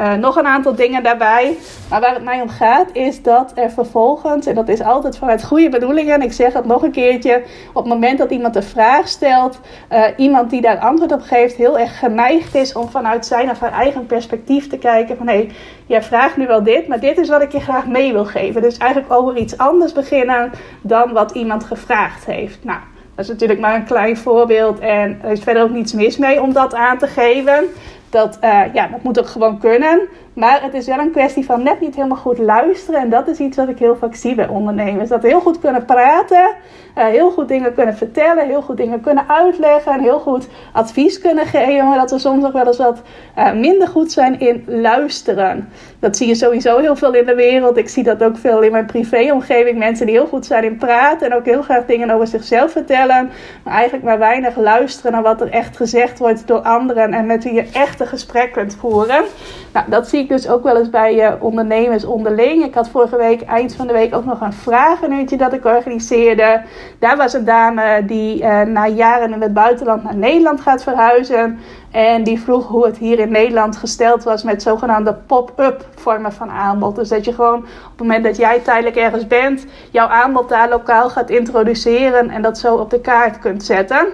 uh, 0.00 0.14
nog 0.14 0.36
een 0.36 0.46
aantal 0.46 0.74
dingen 0.74 1.02
daarbij. 1.02 1.56
Maar 1.90 2.00
waar 2.00 2.14
het 2.14 2.24
mij 2.24 2.40
om 2.40 2.48
gaat 2.48 2.88
is 2.92 3.22
dat 3.22 3.52
er 3.54 3.70
vervolgens, 3.70 4.46
en 4.46 4.54
dat 4.54 4.68
is 4.68 4.82
altijd 4.82 5.18
vanuit 5.18 5.44
goede 5.44 5.68
bedoelingen, 5.68 6.22
ik 6.22 6.32
zeg 6.32 6.52
het 6.52 6.64
nog 6.64 6.82
een 6.82 6.90
keertje, 6.90 7.42
op 7.68 7.84
het 7.84 7.92
moment 7.92 8.18
dat 8.18 8.30
iemand 8.30 8.56
een 8.56 8.62
vraag 8.62 9.08
stelt, 9.08 9.60
uh, 9.92 10.04
iemand 10.16 10.50
die 10.50 10.60
daar 10.60 10.78
antwoord 10.78 11.12
op 11.12 11.22
geeft, 11.22 11.56
heel 11.56 11.78
erg 11.78 11.98
geneigd 11.98 12.54
is 12.54 12.72
om 12.72 12.88
vanuit 12.88 13.26
zijn 13.26 13.50
of 13.50 13.60
haar 13.60 13.72
eigen 13.72 14.06
perspectief 14.06 14.68
te 14.68 14.78
kijken 14.78 15.16
van 15.16 15.26
hé, 15.26 15.34
hey, 15.34 15.50
jij 15.86 16.02
vraagt 16.02 16.36
nu 16.36 16.46
wel 16.46 16.62
dit, 16.62 16.88
maar 16.88 17.00
dit 17.00 17.18
is 17.18 17.28
wat 17.28 17.42
ik 17.42 17.52
je 17.52 17.60
graag 17.60 17.86
mee 17.86 18.12
wil 18.12 18.24
geven. 18.24 18.62
Dus 18.62 18.76
eigenlijk 18.76 19.12
over 19.12 19.36
iets 19.36 19.58
anders 19.58 19.92
beginnen 19.92 20.50
dan 20.80 21.12
wat 21.12 21.30
iemand 21.30 21.64
gevraagd 21.64 22.24
heeft. 22.24 22.64
Nou, 22.64 22.78
dat 23.18 23.26
is 23.26 23.32
natuurlijk 23.32 23.60
maar 23.60 23.74
een 23.74 23.84
klein 23.84 24.16
voorbeeld 24.16 24.78
en 24.78 25.18
er 25.22 25.30
is 25.30 25.40
verder 25.40 25.62
ook 25.62 25.70
niets 25.70 25.92
mis 25.92 26.16
mee 26.16 26.42
om 26.42 26.52
dat 26.52 26.74
aan 26.74 26.98
te 26.98 27.06
geven. 27.06 27.64
Dat, 28.10 28.38
uh, 28.44 28.60
ja, 28.72 28.86
dat 28.86 29.02
moet 29.02 29.18
ook 29.18 29.26
gewoon 29.26 29.58
kunnen. 29.58 30.00
Maar 30.32 30.62
het 30.62 30.74
is 30.74 30.86
wel 30.86 30.98
een 30.98 31.10
kwestie 31.10 31.44
van 31.44 31.62
net 31.62 31.80
niet 31.80 31.94
helemaal 31.94 32.16
goed 32.16 32.38
luisteren. 32.38 33.00
En 33.00 33.10
dat 33.10 33.28
is 33.28 33.38
iets 33.38 33.56
wat 33.56 33.68
ik 33.68 33.78
heel 33.78 33.96
vaak 33.96 34.14
zie 34.14 34.34
bij 34.34 34.48
ondernemers. 34.48 35.08
Dat 35.08 35.22
heel 35.22 35.40
goed 35.40 35.58
kunnen 35.58 35.84
praten, 35.84 36.54
uh, 36.98 37.04
heel 37.04 37.30
goed 37.30 37.48
dingen 37.48 37.74
kunnen 37.74 37.96
vertellen, 37.96 38.46
heel 38.46 38.62
goed 38.62 38.76
dingen 38.76 39.00
kunnen 39.00 39.28
uitleggen. 39.28 39.92
En 39.92 40.00
heel 40.00 40.18
goed 40.18 40.48
advies 40.72 41.18
kunnen 41.18 41.46
geven. 41.46 41.88
Maar 41.88 41.98
dat 41.98 42.10
we 42.10 42.18
soms 42.18 42.44
ook 42.44 42.52
wel 42.52 42.66
eens 42.66 42.76
wat 42.76 43.02
uh, 43.38 43.52
minder 43.52 43.88
goed 43.88 44.12
zijn 44.12 44.40
in 44.40 44.64
luisteren. 44.66 45.68
Dat 46.00 46.16
zie 46.16 46.26
je 46.26 46.34
sowieso 46.34 46.78
heel 46.78 46.96
veel 46.96 47.14
in 47.14 47.26
de 47.26 47.34
wereld. 47.34 47.76
Ik 47.76 47.88
zie 47.88 48.02
dat 48.02 48.22
ook 48.22 48.36
veel 48.36 48.60
in 48.62 48.72
mijn 48.72 48.86
privéomgeving. 48.86 49.78
Mensen 49.78 50.06
die 50.06 50.14
heel 50.14 50.26
goed 50.26 50.46
zijn 50.46 50.64
in 50.64 50.76
praten. 50.76 51.30
En 51.30 51.36
ook 51.36 51.44
heel 51.44 51.62
graag 51.62 51.86
dingen 51.86 52.10
over 52.10 52.26
zichzelf 52.26 52.72
vertellen. 52.72 53.30
Maar 53.64 53.74
eigenlijk 53.74 54.04
maar 54.04 54.18
weinig 54.18 54.56
luisteren 54.56 55.12
naar 55.12 55.22
wat 55.22 55.40
er 55.40 55.50
echt 55.50 55.76
gezegd 55.76 56.18
wordt 56.18 56.46
door 56.46 56.60
anderen. 56.60 57.12
En 57.12 57.26
met 57.26 57.44
wie 57.44 57.52
je 57.52 57.68
echt 57.72 58.00
een 58.00 58.06
gesprek 58.06 58.52
kunt 58.52 58.76
voeren. 58.80 59.24
Nou, 59.72 59.90
dat 59.90 60.08
zie 60.08 60.20
ik 60.20 60.28
dus 60.28 60.48
ook 60.48 60.62
wel 60.62 60.76
eens 60.76 60.90
bij 60.90 61.14
uh, 61.14 61.32
ondernemers 61.42 62.04
onderling. 62.04 62.64
Ik 62.64 62.74
had 62.74 62.88
vorige 62.88 63.16
week, 63.16 63.42
eind 63.42 63.74
van 63.74 63.86
de 63.86 63.92
week, 63.92 64.14
ook 64.14 64.24
nog 64.24 64.40
een 64.40 64.52
vragenuurtje 64.52 65.36
dat 65.36 65.52
ik 65.52 65.64
organiseerde. 65.64 66.60
Daar 66.98 67.16
was 67.16 67.32
een 67.32 67.44
dame 67.44 68.04
die 68.06 68.42
uh, 68.42 68.62
na 68.62 68.86
jaren 68.86 69.32
in 69.32 69.42
het 69.42 69.54
buitenland 69.54 70.02
naar 70.02 70.16
Nederland 70.16 70.60
gaat 70.60 70.82
verhuizen. 70.82 71.58
En 71.90 72.22
die 72.24 72.40
vroeg 72.40 72.66
hoe 72.66 72.86
het 72.86 72.98
hier 72.98 73.18
in 73.18 73.30
Nederland 73.30 73.76
gesteld 73.76 74.22
was 74.24 74.42
met 74.42 74.62
zogenaamde 74.62 75.14
pop-up 75.26 75.86
vormen 75.94 76.32
van 76.32 76.50
aanbod. 76.50 76.96
Dus 76.96 77.08
dat 77.08 77.24
je 77.24 77.32
gewoon 77.32 77.58
op 77.58 77.90
het 77.90 77.98
moment 77.98 78.24
dat 78.24 78.36
jij 78.36 78.60
tijdelijk 78.60 78.96
ergens 78.96 79.26
bent, 79.26 79.66
jouw 79.90 80.06
aanbod 80.06 80.48
daar 80.48 80.68
lokaal 80.68 81.10
gaat 81.10 81.30
introduceren 81.30 82.30
en 82.30 82.42
dat 82.42 82.58
zo 82.58 82.74
op 82.74 82.90
de 82.90 83.00
kaart 83.00 83.38
kunt 83.38 83.64
zetten. 83.64 84.06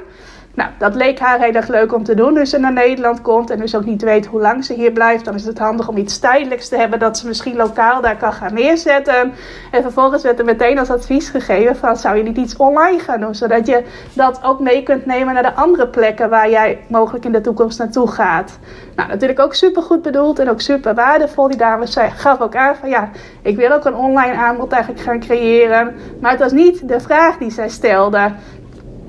Nou, 0.55 0.71
dat 0.79 0.95
leek 0.95 1.19
haar 1.19 1.41
heel 1.41 1.53
erg 1.53 1.69
leuk 1.69 1.95
om 1.95 2.05
te 2.05 2.15
doen. 2.15 2.35
Dus 2.35 2.51
ze 2.51 2.59
naar 2.59 2.73
Nederland 2.73 3.21
komt 3.21 3.51
en 3.51 3.59
dus 3.59 3.77
ook 3.77 3.85
niet 3.85 4.03
weet 4.03 4.27
hoe 4.27 4.41
lang 4.41 4.65
ze 4.65 4.75
hier 4.75 4.93
blijft. 4.93 5.25
Dan 5.25 5.35
is 5.35 5.45
het 5.45 5.59
handig 5.59 5.89
om 5.89 5.97
iets 5.97 6.19
tijdelijks 6.19 6.69
te 6.69 6.77
hebben 6.77 6.99
dat 6.99 7.19
ze 7.19 7.27
misschien 7.27 7.57
lokaal 7.57 8.01
daar 8.01 8.17
kan 8.17 8.33
gaan 8.33 8.55
neerzetten. 8.55 9.33
En 9.71 9.83
vervolgens 9.83 10.23
werd 10.23 10.39
er 10.39 10.45
meteen 10.45 10.79
als 10.79 10.91
advies 10.91 11.29
gegeven 11.29 11.77
van 11.77 11.97
zou 11.97 12.17
je 12.17 12.23
niet 12.23 12.37
iets 12.37 12.57
online 12.57 12.99
gaan 12.99 13.21
doen. 13.21 13.35
Zodat 13.35 13.67
je 13.67 13.85
dat 14.13 14.41
ook 14.43 14.61
mee 14.61 14.83
kunt 14.83 15.07
nemen 15.07 15.35
naar 15.35 15.43
de 15.43 15.55
andere 15.55 15.89
plekken 15.89 16.31
waar 16.31 16.51
jij 16.51 16.79
mogelijk 16.89 17.25
in 17.25 17.33
de 17.33 17.41
toekomst 17.41 17.79
naartoe 17.79 18.09
gaat. 18.09 18.59
Nou, 18.97 19.09
natuurlijk 19.09 19.41
ook 19.41 19.55
super 19.55 19.83
goed 19.83 20.03
bedoeld 20.03 20.39
en 20.39 20.51
ook 20.51 20.61
super 20.61 20.95
waardevol. 20.95 21.49
Die 21.49 21.57
dame 21.57 21.87
zei, 21.87 22.11
gaf 22.11 22.41
ook 22.41 22.57
aan 22.57 22.77
van 22.77 22.89
ja, 22.89 23.11
ik 23.43 23.57
wil 23.57 23.71
ook 23.71 23.85
een 23.85 23.95
online 23.95 24.35
aanbod 24.35 24.73
eigenlijk 24.73 25.03
gaan 25.03 25.21
creëren. 25.21 25.95
Maar 26.21 26.31
het 26.31 26.41
was 26.41 26.53
niet 26.53 26.89
de 26.89 27.01
vraag 27.01 27.39
die 27.39 27.51
zij 27.51 27.69
stelde. 27.69 28.33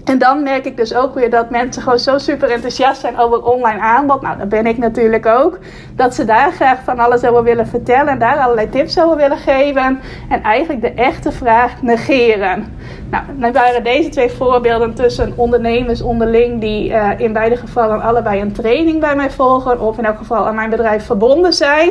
En 0.06 0.18
dan 0.18 0.44
merk 0.44 0.66
ik 0.66 0.78
dus 0.78 0.96
ook 0.96 1.16
weer 1.16 1.30
dat 1.30 1.50
mensen 1.50 1.82
gewoon 1.82 2.00
zo 2.00 2.18
super 2.18 2.50
enthousiast 2.50 3.02
zijn 3.02 3.18
over 3.18 3.44
online 3.44 3.80
aanbod. 3.80 4.22
Nou, 4.22 4.38
dat 4.38 4.50
ben 4.50 4.66
ik 4.66 4.78
natuurlijk 4.78 5.26
ook. 5.26 5.60
Dat 5.96 6.16
ze 6.16 6.26
daar 6.26 6.52
graag 6.52 6.84
van 6.84 7.00
alles 7.00 7.24
over 7.24 7.44
willen 7.44 7.68
vertellen 7.68 8.08
en 8.08 8.20
daar 8.20 8.38
allerlei 8.38 8.70
tips 8.70 9.00
over 9.00 9.18
willen 9.18 9.38
geven. 9.38 10.00
En 10.30 10.44
eigenlijk 10.44 10.82
de 10.82 10.92
echte 10.92 11.32
vraag 11.32 11.82
negeren. 11.82 12.78
Nou, 13.10 13.24
dan 13.36 13.52
waren 13.52 13.84
deze 13.84 14.10
twee 14.10 14.30
voorbeelden 14.30 14.94
tussen 14.94 15.34
ondernemers 15.36 16.02
onderling 16.02 16.62
die 16.62 16.90
uh, 16.90 17.10
in 17.18 17.34
beide 17.34 17.58
gevallen 17.58 18.02
allebei 18.02 18.42
een 18.42 18.54
training 18.54 19.00
bij 19.00 19.16
mij 19.16 19.32
volgen. 19.32 19.80
Of 19.80 19.98
in 19.98 20.06
elk 20.06 20.18
geval 20.18 20.48
aan 20.48 20.56
mijn 20.56 20.70
bedrijf 20.70 21.06
verbonden 21.06 21.54
zijn. 21.54 21.90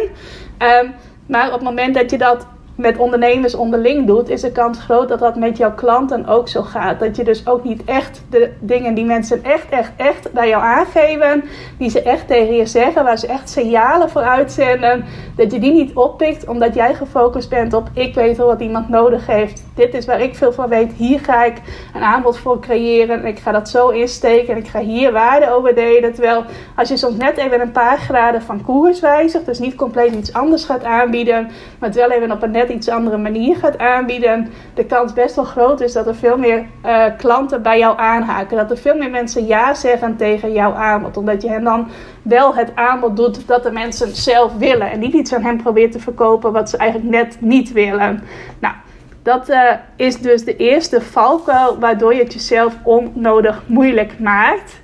Um, 0.59 0.95
maar 1.27 1.47
op 1.47 1.53
het 1.53 1.63
moment 1.63 1.95
dat 1.95 2.11
je 2.11 2.19
dat 2.19 2.47
met 2.75 2.99
ondernemers 2.99 3.55
onderling 3.55 4.07
doet, 4.07 4.29
is 4.29 4.41
de 4.41 4.53
kans 4.53 4.79
groot 4.79 5.09
dat 5.09 5.19
dat 5.19 5.37
met 5.37 5.57
jouw 5.57 5.75
klanten 5.75 6.27
ook 6.27 6.49
zo 6.49 6.63
gaat. 6.63 7.01
Dat 7.01 7.17
je 7.17 7.25
dus 7.25 7.47
ook 7.47 7.65
niet 7.65 7.85
echt 7.85 8.23
de 8.31 8.53
dingen 8.61 8.95
die 8.95 9.05
mensen 9.05 9.45
echt, 9.45 9.69
echt, 9.69 9.93
echt 9.97 10.33
bij 10.33 10.49
jou 10.49 10.63
aangeven, 10.63 11.45
die 11.79 11.91
ze 11.91 12.03
echt 12.03 12.27
tegen 12.27 12.55
je 12.55 12.67
zeggen, 12.67 13.05
waar 13.05 13.19
ze 13.19 13.27
echt 13.27 13.51
signalen 13.51 14.11
voor 14.11 14.23
uitzenden, 14.23 15.05
dat 15.37 15.53
je 15.53 15.59
die 15.59 15.73
niet 15.73 15.95
oppikt 15.95 16.49
omdat 16.49 16.75
jij 16.75 16.95
gefocust 16.95 17.49
bent 17.49 17.73
op 17.73 17.89
ik 17.93 18.15
weet 18.15 18.37
wel 18.37 18.47
wat 18.47 18.61
iemand 18.61 18.89
nodig 18.89 19.27
heeft. 19.27 19.65
Dit 19.75 19.95
is 19.95 20.05
waar 20.05 20.21
ik 20.21 20.35
veel 20.35 20.53
van 20.53 20.69
weet. 20.69 20.93
Hier 20.93 21.21
ga 21.21 21.45
ik 21.45 21.57
een 21.95 22.03
aanbod 22.03 22.39
voor 22.39 22.61
creëren. 22.61 23.19
En 23.19 23.27
ik 23.27 23.39
ga 23.39 23.53
dat 23.53 23.69
zo 23.69 23.89
insteken 23.89 24.55
en 24.55 24.61
ik 24.61 24.69
ga 24.69 24.81
hier 24.81 25.13
waarde 25.13 25.51
over 25.51 25.75
delen. 25.75 26.13
Terwijl 26.13 26.45
als 26.77 26.89
je 26.89 26.97
soms 26.97 27.17
net 27.17 27.37
even 27.37 27.61
een 27.61 27.73
paar 27.73 27.99
graden 27.99 28.43
van 28.43 28.63
koers 28.63 29.01
wijzigt, 29.01 29.47
dus 29.47 29.59
niet 29.59 29.75
compleet 29.75 30.15
iets 30.15 30.33
anders 30.33 30.65
gaat 30.65 30.85
aanbieden, 30.85 31.51
maar 31.79 31.89
het 31.89 31.99
wel 31.99 32.11
even 32.11 32.33
op 32.33 32.43
een 32.43 32.51
net 32.51 32.64
iets 32.71 32.89
andere 32.89 33.17
manier 33.17 33.57
gaat 33.57 33.79
aanbieden, 33.79 34.51
de 34.75 34.85
kans 34.85 35.13
best 35.13 35.35
wel 35.35 35.45
groot 35.45 35.81
is 35.81 35.93
dat 35.93 36.07
er 36.07 36.15
veel 36.15 36.39
meer 36.39 36.67
uh, 36.87 37.05
klanten 37.17 37.63
bij 37.63 37.79
jou 37.79 37.99
aanhaken. 37.99 38.57
Dat 38.57 38.71
er 38.71 38.77
veel 38.79 38.97
meer 38.97 39.11
mensen 39.11 39.47
ja 39.47 39.75
zeggen 39.75 40.17
tegen 40.17 40.53
jouw 40.53 40.73
aanbod. 40.73 41.17
Omdat 41.17 41.43
je 41.43 41.49
hen 41.49 41.65
dan 41.65 41.89
wel 42.23 42.55
het 42.55 42.71
aanbod 42.75 43.17
doet 43.17 43.47
dat 43.47 43.63
de 43.63 43.71
mensen 43.71 44.17
zelf 44.17 44.57
willen. 44.57 44.91
En 44.91 45.01
niet 45.01 45.15
iets 45.15 45.35
aan 45.35 45.43
hen 45.43 45.57
probeert 45.57 45.93
te 45.93 46.01
verkopen 46.01 46.53
wat 46.53 46.71
ze 46.71 46.77
eigenlijk 46.77 47.11
net 47.11 47.37
niet 47.41 47.73
willen. 47.73 48.23
Nou, 48.59 48.75
dat 49.23 49.51
uh, 49.51 49.71
is 49.97 50.19
dus 50.19 50.45
de 50.45 50.57
eerste 50.57 51.01
valkuil 51.01 51.79
waardoor 51.79 52.15
je 52.15 52.23
het 52.23 52.33
jezelf 52.33 52.77
onnodig 52.83 53.63
moeilijk 53.67 54.19
maakt. 54.19 54.83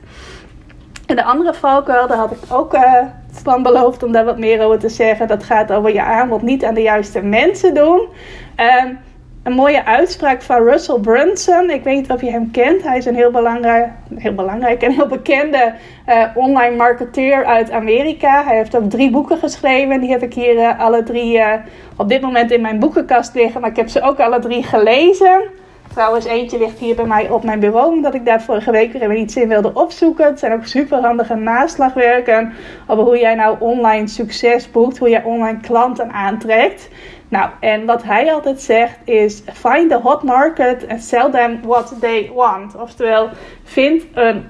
En 1.06 1.16
de 1.16 1.24
andere 1.24 1.54
valkuil, 1.54 2.06
daar 2.06 2.16
had 2.16 2.30
ik 2.30 2.38
ook 2.48 2.74
uh, 2.74 3.02
van 3.42 3.62
beloofd 3.62 4.02
om 4.02 4.12
daar 4.12 4.24
wat 4.24 4.38
meer 4.38 4.64
over 4.64 4.78
te 4.78 4.88
zeggen. 4.88 5.28
Dat 5.28 5.44
gaat 5.44 5.72
over 5.72 5.92
je 5.92 6.02
aanbod 6.02 6.42
niet 6.42 6.64
aan 6.64 6.74
de 6.74 6.82
juiste 6.82 7.20
mensen 7.20 7.74
doen. 7.74 8.00
Um, 8.84 8.98
een 9.42 9.52
mooie 9.52 9.84
uitspraak 9.84 10.42
van 10.42 10.64
Russell 10.64 10.98
Brunson. 10.98 11.70
Ik 11.70 11.84
weet 11.84 11.96
niet 11.96 12.10
of 12.10 12.20
je 12.20 12.30
hem 12.30 12.50
kent. 12.50 12.82
Hij 12.82 12.98
is 12.98 13.06
een 13.06 13.14
heel 13.14 13.30
belangrijk, 13.30 13.88
heel 14.14 14.34
belangrijk 14.34 14.82
en 14.82 14.92
heel 14.92 15.06
bekende 15.06 15.74
uh, 16.08 16.24
online 16.34 16.76
marketeer 16.76 17.44
uit 17.44 17.70
Amerika. 17.70 18.44
Hij 18.44 18.56
heeft 18.56 18.76
ook 18.76 18.90
drie 18.90 19.10
boeken 19.10 19.38
geschreven. 19.38 20.00
Die 20.00 20.10
heb 20.10 20.22
ik 20.22 20.34
hier 20.34 20.54
uh, 20.54 20.80
alle 20.80 21.02
drie 21.02 21.36
uh, 21.36 21.52
op 21.96 22.08
dit 22.08 22.20
moment 22.20 22.50
in 22.50 22.60
mijn 22.60 22.78
boekenkast 22.78 23.34
liggen. 23.34 23.60
Maar 23.60 23.70
ik 23.70 23.76
heb 23.76 23.88
ze 23.88 24.02
ook 24.02 24.20
alle 24.20 24.38
drie 24.38 24.62
gelezen. 24.62 25.40
Trouwens, 25.94 26.24
eentje 26.24 26.58
ligt 26.58 26.78
hier 26.78 26.94
bij 26.94 27.04
mij 27.04 27.30
op 27.30 27.44
mijn 27.44 27.60
bureau, 27.60 27.92
omdat 27.92 28.14
ik 28.14 28.24
daar 28.24 28.42
vorige 28.42 28.70
week 28.70 28.92
weer 28.92 29.14
iets 29.14 29.36
in 29.36 29.48
wilde 29.48 29.74
opzoeken. 29.74 30.24
Het 30.24 30.38
zijn 30.38 30.52
ook 30.52 30.64
super 30.64 31.00
handige 31.00 31.34
naslagwerken 31.34 32.52
over 32.86 33.04
hoe 33.04 33.18
jij 33.18 33.34
nou 33.34 33.56
online 33.58 34.08
succes 34.08 34.70
boekt, 34.70 34.98
hoe 34.98 35.08
jij 35.08 35.22
online 35.22 35.60
klanten 35.60 36.12
aantrekt. 36.12 36.88
Nou, 37.28 37.50
en 37.60 37.86
wat 37.86 38.02
hij 38.02 38.32
altijd 38.32 38.60
zegt 38.60 38.98
is: 39.04 39.42
find 39.52 39.90
the 39.90 39.98
hot 40.02 40.22
market 40.22 40.88
and 40.88 41.02
sell 41.02 41.30
them 41.30 41.60
what 41.62 41.94
they 42.00 42.30
want. 42.34 42.76
Oftewel, 42.76 43.28
vind 43.64 44.04
een 44.14 44.44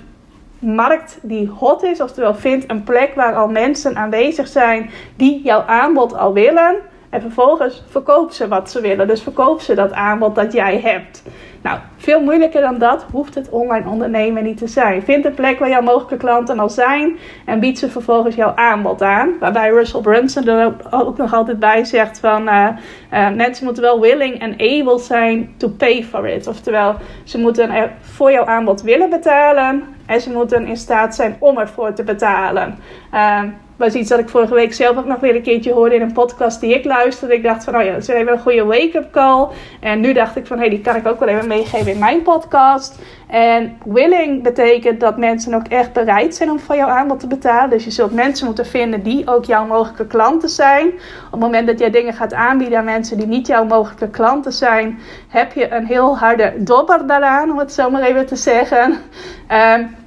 markt 0.58 1.18
die 1.22 1.48
hot 1.48 1.82
is, 1.82 2.00
oftewel 2.00 2.34
vind 2.34 2.70
een 2.70 2.82
plek 2.82 3.14
waar 3.14 3.34
al 3.34 3.48
mensen 3.48 3.96
aanwezig 3.96 4.48
zijn 4.48 4.90
die 5.16 5.42
jouw 5.42 5.62
aanbod 5.62 6.16
al 6.16 6.32
willen. 6.32 6.76
En 7.10 7.20
vervolgens 7.20 7.82
verkoop 7.88 8.30
ze 8.32 8.48
wat 8.48 8.70
ze 8.70 8.80
willen. 8.80 9.08
Dus 9.08 9.22
verkoop 9.22 9.60
ze 9.60 9.74
dat 9.74 9.92
aanbod 9.92 10.34
dat 10.34 10.52
jij 10.52 10.80
hebt. 10.80 11.22
Nou, 11.62 11.78
veel 11.96 12.20
moeilijker 12.20 12.60
dan 12.60 12.78
dat 12.78 13.06
hoeft 13.12 13.34
het 13.34 13.48
online 13.48 13.88
ondernemen 13.88 14.42
niet 14.42 14.58
te 14.58 14.66
zijn. 14.66 15.02
Vind 15.02 15.24
een 15.24 15.34
plek 15.34 15.58
waar 15.58 15.68
jouw 15.68 15.82
mogelijke 15.82 16.16
klanten 16.16 16.58
al 16.58 16.68
zijn 16.68 17.18
en 17.46 17.60
bied 17.60 17.78
ze 17.78 17.90
vervolgens 17.90 18.34
jouw 18.34 18.52
aanbod 18.54 19.02
aan. 19.02 19.38
Waarbij 19.40 19.70
Russell 19.70 20.00
Brunson 20.00 20.48
er 20.48 20.74
ook 20.90 21.16
nog 21.16 21.34
altijd 21.34 21.58
bij 21.58 21.84
zegt 21.84 22.20
van 22.20 22.48
uh, 22.48 22.68
uh, 23.12 23.30
mensen 23.30 23.64
moeten 23.64 23.82
wel 23.82 24.00
willing 24.00 24.40
en 24.40 24.52
able 24.52 24.98
zijn 24.98 25.54
to 25.56 25.68
pay 25.68 26.04
for 26.04 26.28
it. 26.28 26.46
Oftewel, 26.46 26.94
ze 27.24 27.38
moeten 27.38 27.70
er 27.70 27.92
voor 28.00 28.32
jouw 28.32 28.44
aanbod 28.44 28.82
willen 28.82 29.10
betalen 29.10 29.84
en 30.10 30.20
ze 30.20 30.30
moeten 30.30 30.66
in 30.66 30.76
staat 30.76 31.14
zijn 31.14 31.36
om 31.38 31.58
ervoor 31.58 31.92
te 31.92 32.02
betalen. 32.02 32.78
Uh, 33.14 33.42
was 33.76 33.94
iets 33.94 34.08
dat 34.08 34.18
ik 34.18 34.28
vorige 34.28 34.54
week 34.54 34.74
zelf 34.74 34.96
ook 34.96 35.06
nog 35.06 35.20
weer 35.20 35.34
een 35.34 35.42
keertje 35.42 35.72
hoorde 35.72 35.94
in 35.94 36.00
een 36.00 36.12
podcast 36.12 36.60
die 36.60 36.74
ik 36.74 36.84
luisterde. 36.84 37.34
Ik 37.34 37.42
dacht 37.42 37.64
van, 37.64 37.76
oh 37.76 37.82
ja, 37.82 37.92
dat 37.92 38.02
is 38.02 38.08
even 38.08 38.32
een 38.32 38.38
goede 38.38 38.64
wake-up 38.64 39.10
call. 39.10 39.48
En 39.80 40.00
nu 40.00 40.12
dacht 40.12 40.36
ik 40.36 40.46
van, 40.46 40.56
hé, 40.56 40.62
hey, 40.62 40.70
die 40.70 40.80
kan 40.80 40.96
ik 40.96 41.06
ook 41.06 41.18
wel 41.18 41.28
even 41.28 41.48
meegeven 41.48 41.92
in 41.92 41.98
mijn 41.98 42.22
podcast. 42.22 42.98
En 43.26 43.76
willing 43.84 44.42
betekent 44.42 45.00
dat 45.00 45.18
mensen 45.18 45.54
ook 45.54 45.66
echt 45.66 45.92
bereid 45.92 46.34
zijn 46.34 46.50
om 46.50 46.60
voor 46.60 46.76
jouw 46.76 46.88
aanbod 46.88 47.20
te 47.20 47.26
betalen. 47.26 47.70
Dus 47.70 47.84
je 47.84 47.90
zult 47.90 48.12
mensen 48.12 48.46
moeten 48.46 48.66
vinden 48.66 49.02
die 49.02 49.28
ook 49.28 49.44
jouw 49.44 49.66
mogelijke 49.66 50.06
klanten 50.06 50.48
zijn. 50.48 50.86
Op 50.86 51.30
het 51.30 51.40
moment 51.40 51.66
dat 51.66 51.78
jij 51.78 51.90
dingen 51.90 52.14
gaat 52.14 52.34
aanbieden 52.34 52.78
aan 52.78 52.84
mensen 52.84 53.18
die 53.18 53.26
niet 53.26 53.46
jouw 53.46 53.64
mogelijke 53.64 54.08
klanten 54.08 54.52
zijn, 54.52 54.98
heb 55.28 55.52
je 55.52 55.72
een 55.72 55.86
heel 55.86 56.18
harde 56.18 56.52
dobber 56.58 57.06
daaraan, 57.06 57.50
om 57.50 57.58
het 57.58 57.72
zo 57.72 57.90
maar 57.90 58.02
even 58.02 58.26
te 58.26 58.36
zeggen. 58.36 58.96
Um, 59.50 59.98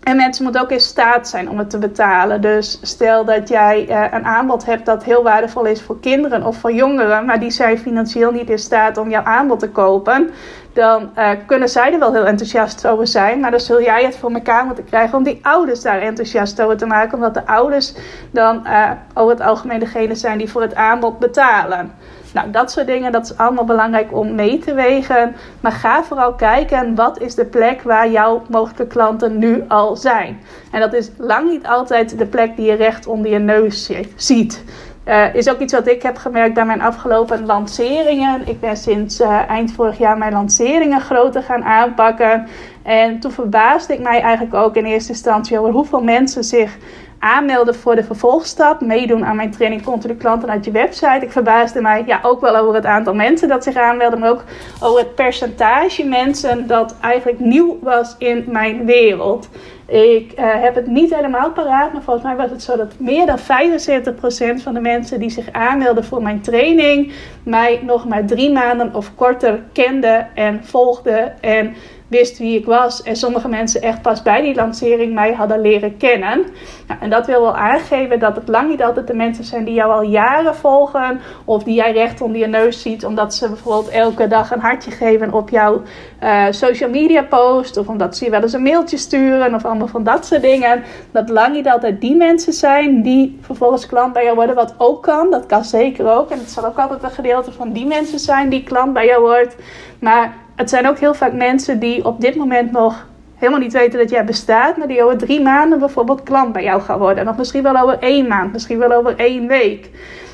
en 0.00 0.16
mensen 0.16 0.42
moeten 0.42 0.62
ook 0.62 0.70
in 0.70 0.80
staat 0.80 1.28
zijn 1.28 1.50
om 1.50 1.58
het 1.58 1.70
te 1.70 1.78
betalen. 1.78 2.40
Dus 2.40 2.78
stel 2.82 3.24
dat 3.24 3.48
jij 3.48 3.88
uh, 3.88 4.04
een 4.10 4.24
aanbod 4.24 4.64
hebt 4.64 4.86
dat 4.86 5.04
heel 5.04 5.22
waardevol 5.22 5.64
is 5.64 5.82
voor 5.82 6.00
kinderen 6.00 6.46
of 6.46 6.56
voor 6.56 6.72
jongeren, 6.72 7.24
maar 7.24 7.40
die 7.40 7.50
zijn 7.50 7.78
financieel 7.78 8.30
niet 8.30 8.50
in 8.50 8.58
staat 8.58 8.96
om 8.96 9.10
jouw 9.10 9.24
aanbod 9.24 9.60
te 9.60 9.68
kopen, 9.68 10.30
dan 10.72 11.10
uh, 11.18 11.30
kunnen 11.46 11.68
zij 11.68 11.92
er 11.92 11.98
wel 11.98 12.12
heel 12.12 12.26
enthousiast 12.26 12.86
over 12.86 13.06
zijn. 13.06 13.40
Maar 13.40 13.50
dan 13.50 13.60
zul 13.60 13.82
jij 13.82 14.04
het 14.04 14.16
voor 14.16 14.30
elkaar 14.32 14.64
moeten 14.64 14.84
krijgen 14.84 15.18
om 15.18 15.24
die 15.24 15.38
ouders 15.42 15.82
daar 15.82 16.00
enthousiast 16.00 16.62
over 16.62 16.76
te 16.76 16.86
maken. 16.86 17.14
Omdat 17.14 17.34
de 17.34 17.46
ouders 17.46 17.94
dan 18.30 18.62
uh, 18.66 18.90
over 19.14 19.32
het 19.34 19.42
algemeen 19.42 19.78
degene 19.78 20.14
zijn 20.14 20.38
die 20.38 20.50
voor 20.50 20.62
het 20.62 20.74
aanbod 20.74 21.18
betalen. 21.18 21.92
Nou, 22.34 22.50
dat 22.50 22.70
soort 22.70 22.86
dingen, 22.86 23.12
dat 23.12 23.24
is 23.24 23.36
allemaal 23.36 23.64
belangrijk 23.64 24.16
om 24.16 24.34
mee 24.34 24.58
te 24.58 24.74
wegen. 24.74 25.36
Maar 25.60 25.72
ga 25.72 26.02
vooral 26.02 26.34
kijken, 26.34 26.94
wat 26.94 27.20
is 27.20 27.34
de 27.34 27.44
plek 27.44 27.82
waar 27.82 28.10
jouw 28.10 28.42
mogelijke 28.48 28.86
klanten 28.86 29.38
nu 29.38 29.64
al 29.68 29.96
zijn? 29.96 30.40
En 30.72 30.80
dat 30.80 30.92
is 30.92 31.10
lang 31.18 31.50
niet 31.50 31.66
altijd 31.66 32.18
de 32.18 32.26
plek 32.26 32.56
die 32.56 32.66
je 32.66 32.74
recht 32.74 33.06
onder 33.06 33.30
je 33.30 33.38
neus 33.38 33.90
ziet. 34.16 34.64
Uh, 35.04 35.34
is 35.34 35.48
ook 35.48 35.58
iets 35.58 35.72
wat 35.72 35.86
ik 35.86 36.02
heb 36.02 36.16
gemerkt 36.16 36.54
bij 36.54 36.64
mijn 36.64 36.82
afgelopen 36.82 37.46
lanceringen. 37.46 38.48
Ik 38.48 38.60
ben 38.60 38.76
sinds 38.76 39.20
uh, 39.20 39.48
eind 39.48 39.72
vorig 39.72 39.98
jaar 39.98 40.18
mijn 40.18 40.32
lanceringen 40.32 41.00
groter 41.00 41.42
gaan 41.42 41.64
aanpakken. 41.64 42.46
En 42.82 43.20
toen 43.20 43.30
verbaasde 43.30 43.92
ik 43.92 44.00
mij 44.00 44.20
eigenlijk 44.20 44.54
ook 44.54 44.76
in 44.76 44.84
eerste 44.84 45.12
instantie 45.12 45.58
over 45.58 45.72
hoeveel 45.72 46.02
mensen 46.02 46.44
zich 46.44 46.76
aanmelden 47.20 47.74
voor 47.74 47.96
de 47.96 48.04
vervolgstap, 48.04 48.80
meedoen 48.80 49.24
aan 49.24 49.36
mijn 49.36 49.50
training 49.50 49.82
Continu 49.82 50.14
Klanten 50.14 50.50
uit 50.50 50.64
je 50.64 50.70
website. 50.70 51.18
Ik 51.20 51.32
verbaasde 51.32 51.80
mij 51.80 52.02
ja, 52.06 52.20
ook 52.22 52.40
wel 52.40 52.56
over 52.56 52.74
het 52.74 52.84
aantal 52.84 53.14
mensen 53.14 53.48
dat 53.48 53.64
zich 53.64 53.74
aanmelden, 53.74 54.18
maar 54.18 54.30
ook 54.30 54.44
over 54.82 54.98
het 54.98 55.14
percentage 55.14 56.04
mensen 56.04 56.66
dat 56.66 56.96
eigenlijk 57.00 57.40
nieuw 57.40 57.78
was 57.82 58.14
in 58.18 58.44
mijn 58.48 58.84
wereld. 58.84 59.48
Ik 59.86 60.32
uh, 60.38 60.44
heb 60.62 60.74
het 60.74 60.86
niet 60.86 61.14
helemaal 61.14 61.52
paraat, 61.52 61.92
maar 61.92 62.02
volgens 62.02 62.26
mij 62.26 62.36
was 62.36 62.50
het 62.50 62.62
zo 62.62 62.76
dat 62.76 62.92
meer 62.98 63.26
dan 63.26 63.38
75% 63.38 64.62
van 64.62 64.74
de 64.74 64.80
mensen 64.80 65.20
die 65.20 65.30
zich 65.30 65.52
aanmelden 65.52 66.04
voor 66.04 66.22
mijn 66.22 66.40
training 66.40 67.12
mij 67.42 67.80
nog 67.82 68.08
maar 68.08 68.24
drie 68.24 68.52
maanden 68.52 68.94
of 68.94 69.14
korter 69.14 69.62
kenden 69.72 70.36
en 70.36 70.64
volgden 70.64 71.42
en 71.42 71.74
wist 72.10 72.38
wie 72.38 72.58
ik 72.58 72.64
was. 72.64 73.02
En 73.02 73.16
sommige 73.16 73.48
mensen 73.48 73.82
echt 73.82 74.02
pas 74.02 74.22
bij 74.22 74.42
die 74.42 74.54
lancering 74.54 75.14
mij 75.14 75.32
hadden 75.32 75.60
leren 75.60 75.96
kennen. 75.96 76.44
Nou, 76.86 77.00
en 77.00 77.10
dat 77.10 77.26
wil 77.26 77.40
wel 77.40 77.56
aangeven 77.56 78.18
dat 78.18 78.36
het 78.36 78.48
lang 78.48 78.68
niet 78.68 78.82
altijd 78.82 79.06
de 79.06 79.14
mensen 79.14 79.44
zijn 79.44 79.64
die 79.64 79.74
jou 79.74 79.92
al 79.92 80.02
jaren 80.02 80.54
volgen. 80.54 81.20
Of 81.44 81.62
die 81.62 81.74
jij 81.74 81.92
recht 81.92 82.20
onder 82.20 82.40
je 82.40 82.46
neus 82.46 82.82
ziet. 82.82 83.04
Omdat 83.04 83.34
ze 83.34 83.48
bijvoorbeeld 83.48 83.88
elke 83.88 84.26
dag 84.26 84.50
een 84.50 84.60
hartje 84.60 84.90
geven 84.90 85.32
op 85.32 85.48
jouw 85.48 85.82
uh, 86.22 86.46
social 86.50 86.90
media 86.90 87.22
post. 87.22 87.76
Of 87.76 87.88
omdat 87.88 88.16
ze 88.16 88.24
je 88.24 88.30
wel 88.30 88.42
eens 88.42 88.52
een 88.52 88.62
mailtje 88.62 88.96
sturen. 88.96 89.54
Of 89.54 89.64
allemaal 89.64 89.88
van 89.88 90.04
dat 90.04 90.26
soort 90.26 90.42
dingen. 90.42 90.82
Dat 91.10 91.28
lang 91.28 91.54
niet 91.54 91.68
altijd 91.68 92.00
die 92.00 92.16
mensen 92.16 92.52
zijn 92.52 93.02
die 93.02 93.38
vervolgens 93.40 93.86
klant 93.86 94.12
bij 94.12 94.24
jou 94.24 94.36
worden. 94.36 94.54
Wat 94.54 94.74
ook 94.76 95.02
kan. 95.02 95.30
Dat 95.30 95.46
kan 95.46 95.64
zeker 95.64 96.12
ook. 96.12 96.30
En 96.30 96.38
het 96.38 96.50
zal 96.50 96.66
ook 96.66 96.78
altijd 96.78 97.02
een 97.02 97.10
gedeelte 97.10 97.52
van 97.52 97.72
die 97.72 97.86
mensen 97.86 98.18
zijn 98.18 98.48
die 98.48 98.62
klant 98.62 98.92
bij 98.92 99.06
jou 99.06 99.20
wordt. 99.20 99.56
Maar 99.98 100.34
het 100.60 100.70
zijn 100.70 100.88
ook 100.88 100.98
heel 100.98 101.14
vaak 101.14 101.32
mensen 101.32 101.78
die 101.78 102.04
op 102.04 102.20
dit 102.20 102.34
moment 102.36 102.72
nog 102.72 103.06
helemaal 103.36 103.60
niet 103.60 103.72
weten 103.72 103.98
dat 103.98 104.10
jij 104.10 104.24
bestaat, 104.24 104.76
maar 104.76 104.88
die 104.88 105.02
over 105.02 105.18
drie 105.18 105.42
maanden 105.42 105.78
bijvoorbeeld 105.78 106.22
klant 106.22 106.52
bij 106.52 106.62
jou 106.62 106.80
gaan 106.80 106.98
worden. 106.98 107.28
Of 107.28 107.36
misschien 107.36 107.62
wel 107.62 107.76
over 107.76 107.98
één 107.98 108.28
maand, 108.28 108.52
misschien 108.52 108.78
wel 108.78 108.92
over 108.92 109.16
één 109.16 109.46
week. 109.46 109.90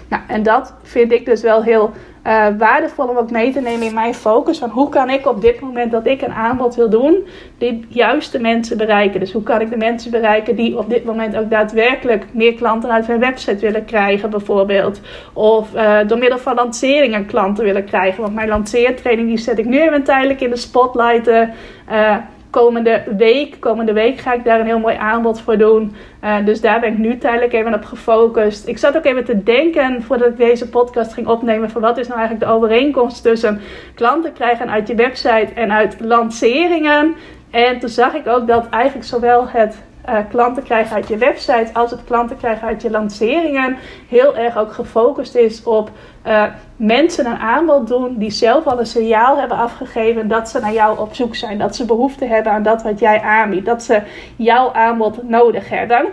Nou, 0.08 0.22
en 0.28 0.42
dat 0.42 0.74
vind 0.82 1.12
ik 1.12 1.24
dus 1.24 1.42
wel 1.42 1.62
heel 1.62 1.90
uh, 2.26 2.46
waardevol 2.58 3.08
om 3.08 3.16
ook 3.16 3.30
mee 3.30 3.52
te 3.52 3.60
nemen 3.60 3.86
in 3.86 3.94
mijn 3.94 4.14
focus. 4.14 4.58
Van 4.58 4.70
hoe 4.70 4.88
kan 4.88 5.10
ik 5.10 5.26
op 5.26 5.40
dit 5.40 5.60
moment 5.60 5.90
dat 5.90 6.06
ik 6.06 6.22
een 6.22 6.32
aanbod 6.32 6.74
wil 6.74 6.90
doen, 6.90 7.26
de 7.58 7.80
juiste 7.88 8.38
mensen 8.38 8.76
bereiken. 8.76 9.20
Dus 9.20 9.32
hoe 9.32 9.42
kan 9.42 9.60
ik 9.60 9.70
de 9.70 9.76
mensen 9.76 10.10
bereiken 10.10 10.56
die 10.56 10.78
op 10.78 10.90
dit 10.90 11.04
moment 11.04 11.36
ook 11.36 11.50
daadwerkelijk 11.50 12.24
meer 12.32 12.54
klanten 12.54 12.90
uit 12.90 13.06
hun 13.06 13.18
website 13.18 13.58
willen 13.58 13.84
krijgen, 13.84 14.30
bijvoorbeeld. 14.30 15.00
Of 15.32 15.74
uh, 15.74 15.98
door 16.06 16.18
middel 16.18 16.38
van 16.38 16.54
lanceringen 16.54 17.26
klanten 17.26 17.64
willen 17.64 17.84
krijgen. 17.84 18.22
Want 18.22 18.34
mijn 18.34 18.48
lanceertraining 18.48 19.28
die 19.28 19.38
zet 19.38 19.58
ik 19.58 19.64
nu 19.64 19.80
even 19.80 20.02
tijdelijk 20.02 20.40
in 20.40 20.50
de 20.50 20.56
spotlight. 20.56 21.28
Uh, 21.28 22.16
komende 22.60 23.02
week. 23.16 23.56
Komende 23.60 23.92
week 23.92 24.18
ga 24.18 24.32
ik 24.32 24.44
daar 24.44 24.60
een 24.60 24.66
heel 24.66 24.78
mooi 24.78 24.96
aanbod 24.96 25.40
voor 25.40 25.58
doen. 25.58 25.96
Uh, 26.24 26.36
dus 26.44 26.60
daar 26.60 26.80
ben 26.80 26.92
ik 26.92 26.98
nu 26.98 27.18
tijdelijk 27.18 27.52
even 27.52 27.74
op 27.74 27.84
gefocust. 27.84 28.66
Ik 28.66 28.78
zat 28.78 28.96
ook 28.96 29.04
even 29.04 29.24
te 29.24 29.42
denken 29.42 30.02
voordat 30.02 30.28
ik 30.28 30.36
deze 30.36 30.68
podcast 30.68 31.12
ging 31.12 31.26
opnemen. 31.26 31.70
Van 31.70 31.80
wat 31.80 31.98
is 31.98 32.06
nou 32.06 32.18
eigenlijk 32.18 32.50
de 32.50 32.56
overeenkomst 32.56 33.22
tussen 33.22 33.60
klanten 33.94 34.32
krijgen 34.32 34.70
uit 34.70 34.88
je 34.88 34.94
website 34.94 35.48
en 35.54 35.72
uit 35.72 35.96
lanceringen. 36.00 37.14
En 37.50 37.78
toen 37.78 37.88
zag 37.88 38.14
ik 38.14 38.26
ook 38.26 38.46
dat 38.46 38.68
eigenlijk 38.68 39.06
zowel 39.06 39.48
het 39.48 39.82
uh, 40.08 40.18
klanten 40.28 40.62
krijgen 40.62 40.96
uit 40.96 41.08
je 41.08 41.16
website 41.16 41.70
als 41.72 41.90
het 41.90 42.04
klanten 42.04 42.36
krijgen 42.36 42.68
uit 42.68 42.82
je 42.82 42.90
lanceringen 42.90 43.76
heel 44.08 44.36
erg 44.36 44.56
ook 44.58 44.72
gefocust 44.72 45.34
is 45.34 45.62
op 45.62 45.90
uh, 46.26 46.44
mensen 46.76 47.26
een 47.26 47.38
aanbod 47.38 47.86
doen 47.86 48.18
die 48.18 48.30
zelf 48.30 48.66
al 48.66 48.78
een 48.78 48.86
signaal 48.86 49.38
hebben 49.38 49.56
afgegeven 49.56 50.28
dat 50.28 50.48
ze 50.48 50.60
naar 50.60 50.72
jou 50.72 50.98
op 50.98 51.14
zoek 51.14 51.34
zijn. 51.34 51.58
Dat 51.58 51.76
ze 51.76 51.84
behoefte 51.84 52.24
hebben 52.24 52.52
aan 52.52 52.62
dat 52.62 52.82
wat 52.82 52.98
jij 52.98 53.20
aanbiedt. 53.20 53.66
Dat 53.66 53.82
ze 53.82 54.02
jouw 54.36 54.72
aanbod 54.72 55.28
nodig 55.28 55.68
hebben. 55.68 56.06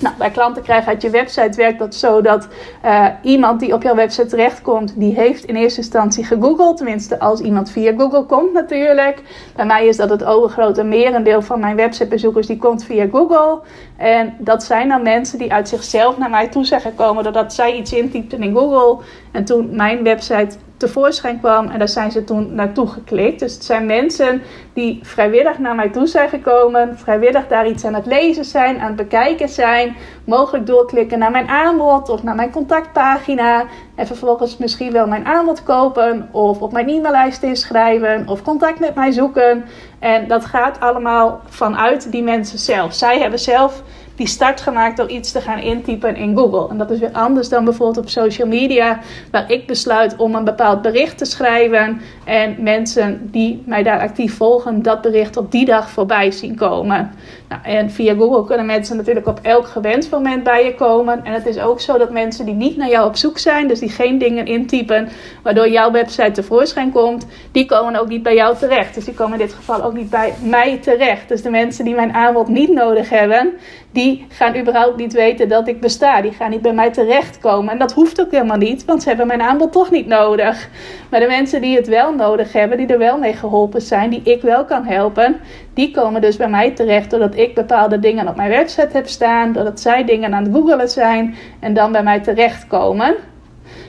Nou, 0.00 0.14
bij 0.18 0.30
klanten 0.30 0.62
krijgen 0.62 0.88
uit 0.88 1.02
je 1.02 1.10
website 1.10 1.56
werkt 1.56 1.78
dat 1.78 1.94
zo 1.94 2.20
dat 2.20 2.48
uh, 2.84 3.06
iemand 3.22 3.60
die 3.60 3.74
op 3.74 3.82
jouw 3.82 3.94
website 3.94 4.26
terechtkomt, 4.26 4.92
die 4.96 5.14
heeft 5.14 5.44
in 5.44 5.56
eerste 5.56 5.80
instantie 5.80 6.24
gegoogeld. 6.24 6.76
Tenminste, 6.76 7.18
als 7.18 7.40
iemand 7.40 7.70
via 7.70 7.92
Google 7.96 8.24
komt 8.24 8.52
natuurlijk. 8.52 9.22
Bij 9.56 9.66
mij 9.66 9.86
is 9.86 9.96
dat 9.96 10.10
het 10.10 10.24
overgrote 10.24 10.82
merendeel 10.82 11.42
van 11.42 11.60
mijn 11.60 11.76
websitebezoekers, 11.76 12.46
die 12.46 12.56
komt 12.56 12.84
via 12.84 13.06
Google. 13.10 13.60
En 13.96 14.34
dat 14.38 14.62
zijn 14.62 14.88
dan 14.88 15.02
mensen 15.02 15.38
die 15.38 15.52
uit 15.52 15.68
zichzelf 15.68 16.18
naar 16.18 16.30
mij 16.30 16.48
toe 16.48 16.64
zijn 16.64 16.80
gekomen 16.80 17.24
doordat 17.24 17.54
zij 17.54 17.76
iets 17.76 17.92
intypten 17.92 18.42
in 18.42 18.54
Google. 18.54 19.04
En 19.32 19.44
toen 19.44 19.76
mijn 19.76 20.02
website 20.02 20.56
tevoorschijn 20.80 21.38
kwam. 21.40 21.68
En 21.68 21.78
daar 21.78 21.88
zijn 21.88 22.10
ze 22.10 22.24
toen 22.24 22.54
naartoe 22.54 22.86
geklikt. 22.86 23.40
Dus 23.40 23.54
het 23.54 23.64
zijn 23.64 23.86
mensen 23.86 24.42
die 24.72 25.00
vrijwillig 25.02 25.58
naar 25.58 25.74
mij 25.74 25.88
toe 25.88 26.06
zijn 26.06 26.28
gekomen. 26.28 26.98
Vrijwillig 26.98 27.46
daar 27.48 27.68
iets 27.68 27.84
aan 27.84 27.94
het 27.94 28.06
lezen 28.06 28.44
zijn, 28.44 28.80
aan 28.80 28.86
het 28.86 28.96
bekijken 28.96 29.48
zijn. 29.48 29.96
Mogelijk 30.24 30.66
doorklikken 30.66 31.18
naar 31.18 31.30
mijn 31.30 31.48
aanbod 31.48 32.08
of 32.08 32.22
naar 32.22 32.34
mijn 32.34 32.50
contactpagina. 32.50 33.64
En 33.94 34.06
vervolgens 34.06 34.56
misschien 34.56 34.92
wel 34.92 35.06
mijn 35.06 35.26
aanbod 35.26 35.62
kopen. 35.62 36.28
Of 36.32 36.60
op 36.60 36.72
mijn 36.72 36.88
e-maillijst 36.88 37.42
inschrijven. 37.42 38.28
Of 38.28 38.42
contact 38.42 38.78
met 38.80 38.94
mij 38.94 39.12
zoeken. 39.12 39.64
En 39.98 40.28
dat 40.28 40.44
gaat 40.44 40.80
allemaal 40.80 41.40
vanuit 41.48 42.12
die 42.12 42.22
mensen 42.22 42.58
zelf. 42.58 42.94
Zij 42.94 43.18
hebben 43.18 43.38
zelf 43.38 43.82
die 44.20 44.28
start 44.28 44.60
gemaakt 44.60 44.96
door 44.96 45.08
iets 45.08 45.32
te 45.32 45.40
gaan 45.40 45.58
intypen 45.58 46.16
in 46.16 46.36
Google. 46.36 46.68
En 46.68 46.78
dat 46.78 46.90
is 46.90 46.98
weer 46.98 47.12
anders 47.12 47.48
dan 47.48 47.64
bijvoorbeeld 47.64 48.04
op 48.04 48.08
social 48.08 48.48
media, 48.48 48.98
waar 49.30 49.50
ik 49.50 49.66
besluit 49.66 50.16
om 50.16 50.34
een 50.34 50.44
bepaald 50.44 50.82
bericht 50.82 51.18
te 51.18 51.24
schrijven. 51.24 52.00
En 52.24 52.56
mensen 52.58 53.28
die 53.30 53.62
mij 53.66 53.82
daar 53.82 54.00
actief 54.00 54.36
volgen, 54.36 54.82
dat 54.82 55.00
bericht 55.00 55.36
op 55.36 55.52
die 55.52 55.64
dag 55.64 55.90
voorbij 55.90 56.30
zien 56.30 56.56
komen. 56.56 57.10
Nou, 57.48 57.62
en 57.62 57.90
via 57.90 58.14
Google 58.14 58.44
kunnen 58.44 58.66
mensen 58.66 58.96
natuurlijk 58.96 59.26
op 59.26 59.38
elk 59.42 59.66
gewenst 59.66 60.10
moment 60.10 60.42
bij 60.42 60.64
je 60.64 60.74
komen. 60.74 61.24
En 61.24 61.32
het 61.32 61.46
is 61.46 61.58
ook 61.58 61.80
zo 61.80 61.98
dat 61.98 62.10
mensen 62.10 62.44
die 62.44 62.54
niet 62.54 62.76
naar 62.76 62.88
jou 62.88 63.08
op 63.08 63.16
zoek 63.16 63.38
zijn, 63.38 63.68
dus 63.68 63.78
die 63.78 63.88
geen 63.88 64.18
dingen 64.18 64.46
intypen, 64.46 65.08
waardoor 65.42 65.68
jouw 65.68 65.90
website 65.90 66.30
tevoorschijn 66.30 66.92
komt, 66.92 67.26
die 67.52 67.66
komen 67.66 68.00
ook 68.00 68.08
niet 68.08 68.22
bij 68.22 68.34
jou 68.34 68.56
terecht. 68.56 68.94
Dus 68.94 69.04
die 69.04 69.14
komen 69.14 69.40
in 69.40 69.46
dit 69.46 69.54
geval 69.54 69.82
ook 69.82 69.94
niet 69.94 70.10
bij 70.10 70.34
mij 70.42 70.78
terecht. 70.78 71.28
Dus 71.28 71.42
de 71.42 71.50
mensen 71.50 71.84
die 71.84 71.94
mijn 71.94 72.14
aanbod 72.14 72.48
niet 72.48 72.70
nodig 72.72 73.08
hebben, 73.08 73.52
die 73.92 74.26
gaan 74.28 74.56
überhaupt 74.56 74.96
niet 74.96 75.12
weten 75.12 75.48
dat 75.48 75.68
ik 75.68 75.80
besta. 75.80 76.20
Die 76.20 76.32
gaan 76.32 76.50
niet 76.50 76.62
bij 76.62 76.72
mij 76.72 76.90
terechtkomen. 76.90 77.72
En 77.72 77.78
dat 77.78 77.92
hoeft 77.92 78.20
ook 78.20 78.30
helemaal 78.30 78.56
niet, 78.56 78.84
want 78.84 79.02
ze 79.02 79.08
hebben 79.08 79.26
mijn 79.26 79.42
aanbod 79.42 79.72
toch 79.72 79.90
niet 79.90 80.06
nodig. 80.06 80.68
Maar 81.10 81.20
de 81.20 81.26
mensen 81.26 81.60
die 81.60 81.76
het 81.76 81.88
wel 81.88 82.14
nodig 82.14 82.52
hebben, 82.52 82.78
die 82.78 82.86
er 82.86 82.98
wel 82.98 83.18
mee 83.18 83.32
geholpen 83.32 83.82
zijn, 83.82 84.10
die 84.10 84.22
ik 84.22 84.42
wel 84.42 84.64
kan 84.64 84.84
helpen, 84.84 85.36
die 85.74 85.90
komen 85.90 86.20
dus 86.20 86.36
bij 86.36 86.48
mij 86.48 86.70
terecht 86.70 87.10
doordat 87.10 87.36
ik 87.36 87.54
bepaalde 87.54 87.98
dingen 87.98 88.28
op 88.28 88.36
mijn 88.36 88.50
website 88.50 88.88
heb 88.92 89.06
staan, 89.06 89.52
doordat 89.52 89.80
zij 89.80 90.04
dingen 90.04 90.34
aan 90.34 90.44
het 90.44 90.54
googelen 90.54 90.88
zijn 90.88 91.34
en 91.60 91.74
dan 91.74 91.92
bij 91.92 92.02
mij 92.02 92.20
terechtkomen. 92.20 93.14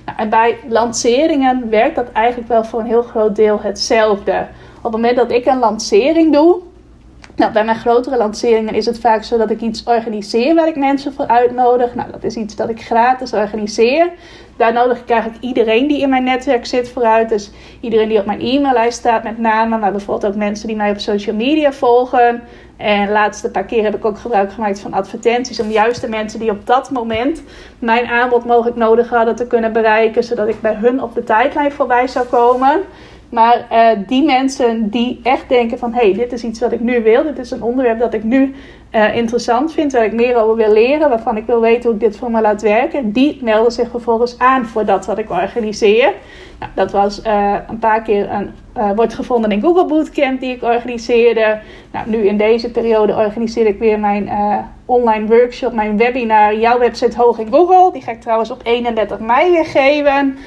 Nou, 0.06 0.18
en 0.18 0.30
bij 0.30 0.58
lanceringen 0.68 1.70
werkt 1.70 1.96
dat 1.96 2.12
eigenlijk 2.12 2.48
wel 2.48 2.64
voor 2.64 2.80
een 2.80 2.86
heel 2.86 3.04
groot 3.04 3.36
deel 3.36 3.60
hetzelfde. 3.62 4.48
Op 4.78 4.84
het 4.84 4.92
moment 4.92 5.16
dat 5.16 5.32
ik 5.32 5.46
een 5.46 5.60
lancering 5.60 6.34
doe, 6.34 6.62
Nou, 7.41 7.54
bij 7.54 7.65
mijn 7.65 7.77
grotere 7.77 8.17
lanceringen 8.17 8.73
is 8.73 8.86
het 8.86 8.99
vaak 8.99 9.23
zo 9.23 9.38
dat 9.38 9.49
ik 9.49 9.62
iets 9.62 9.84
organiseer 9.84 10.56
waar 10.56 10.67
ik 10.67 10.75
mensen 10.75 11.13
voor 11.13 11.27
uitnodig. 11.27 11.95
Nou, 11.95 12.12
dat 12.12 12.23
is 12.23 12.36
iets 12.36 12.56
dat 12.56 12.69
ik 12.69 12.82
gratis 12.82 13.34
organiseer. 13.34 14.10
Daar 14.58 14.73
nodig 14.73 14.99
ik 14.99 15.10
eigenlijk 15.10 15.43
iedereen 15.43 15.88
die 15.88 16.01
in 16.01 16.10
mijn 16.10 16.23
netwerk 16.23 16.65
zit 16.65 16.89
vooruit. 16.89 17.30
Dus 17.30 17.51
iedereen 17.80 18.10
die 18.10 18.19
op 18.19 18.25
mijn 18.25 18.41
e-maillijst 18.41 18.97
staat 18.97 19.23
met 19.23 19.38
name. 19.38 19.77
Maar 19.77 19.91
bijvoorbeeld 19.91 20.34
ook 20.34 20.39
mensen 20.39 20.67
die 20.67 20.75
mij 20.75 20.91
op 20.91 20.99
social 20.99 21.36
media 21.36 21.73
volgen. 21.73 22.43
En 22.77 23.06
de 23.06 23.12
laatste 23.12 23.51
paar 23.51 23.65
keer 23.65 23.84
heb 23.84 23.95
ik 23.95 24.06
ook 24.06 24.17
gebruik 24.17 24.54
gemaakt 24.54 24.80
van 24.80 24.93
advertenties. 24.93 25.60
Om 25.60 25.69
juist 25.69 26.01
de 26.01 26.10
mensen 26.10 26.39
die 26.39 26.51
op 26.51 26.65
dat 26.65 26.91
moment 26.91 27.43
mijn 27.80 28.06
aanbod 28.06 28.45
mogelijk 28.45 28.77
nodig 28.77 29.10
hadden 29.10 29.36
te 29.36 29.47
kunnen 29.47 29.73
bereiken. 29.73 30.23
Zodat 30.23 30.47
ik 30.47 30.62
bij 30.62 30.75
hun 30.75 31.04
op 31.04 31.13
de 31.13 31.23
tijdlijn 31.23 31.71
voorbij 31.71 32.08
zou 32.08 32.25
komen. 32.25 32.82
Maar 33.32 33.67
uh, 33.72 34.08
die 34.08 34.24
mensen 34.24 34.89
die 34.89 35.20
echt 35.24 35.50
denken 35.50 35.78
van... 35.78 35.94
hé, 35.94 36.02
hey, 36.02 36.13
dit 36.13 36.34
is 36.34 36.44
iets 36.44 36.60
wat 36.60 36.72
ik 36.72 36.80
nu 36.80 37.04
wil. 37.04 37.24
Dit 37.24 37.38
is 37.38 37.52
een 37.52 37.63
onderwerp 37.63 38.00
dat 38.00 38.13
ik 38.13 38.24
nu 38.24 38.56
uh, 38.91 39.15
interessant 39.15 39.74
vind. 39.74 39.91
Waar 39.91 40.06
ik 40.06 40.13
meer 40.13 40.36
over 40.36 40.56
wil 40.56 40.72
leren. 40.74 41.10
Waarvan 41.10 41.38
ik 41.38 41.46
wil 41.46 41.62
weten 41.62 41.84
hoe 41.84 41.94
ik 41.94 42.00
dit 42.00 42.17
voor 42.17 42.32
me 42.32 42.41
laat 42.41 42.62
werken. 42.62 43.12
Die 43.12 43.39
melden 43.44 43.72
zich 43.72 43.89
vervolgens 43.89 44.39
aan 44.39 44.65
voor 44.65 44.86
dat 44.86 45.06
wat 45.06 45.17
ik 45.17 45.30
organiseer. 45.30 46.13
Nou, 46.60 46.72
dat 46.76 46.91
was 46.91 47.26
uh, 47.26 47.56
een 47.67 47.80
paar 47.80 48.02
keer 48.02 48.30
een... 48.32 48.52
wordt 48.96 49.13
gevonden 49.13 49.52
in 49.52 49.62
Google 49.62 49.86
Bootcamp 49.86 50.39
die 50.39 50.56
ik 50.56 50.63
organiseerde. 50.63 51.60
Nou, 51.91 52.10
nu 52.10 52.28
in 52.28 52.38
deze 52.38 52.72
periode 52.72 53.15
organiseer 53.15 53.65
ik 53.65 53.80
weer 53.80 54.00
mijn 54.00 54.30
online 54.86 55.26
workshop. 55.26 55.74
Mijn 55.74 55.98
webinar 55.98 56.56
Jouw 56.56 56.80
website 56.80 57.17
hoog 57.17 57.39
in 57.39 57.52
Google. 57.52 57.91
Die 57.94 58.02
ga 58.02 58.12
ik 58.12 58.22
trouwens 58.22 58.52
op 58.52 58.62
31 58.63 59.20
mei 59.20 59.52
weer 59.52 59.65
geven. 59.65 60.38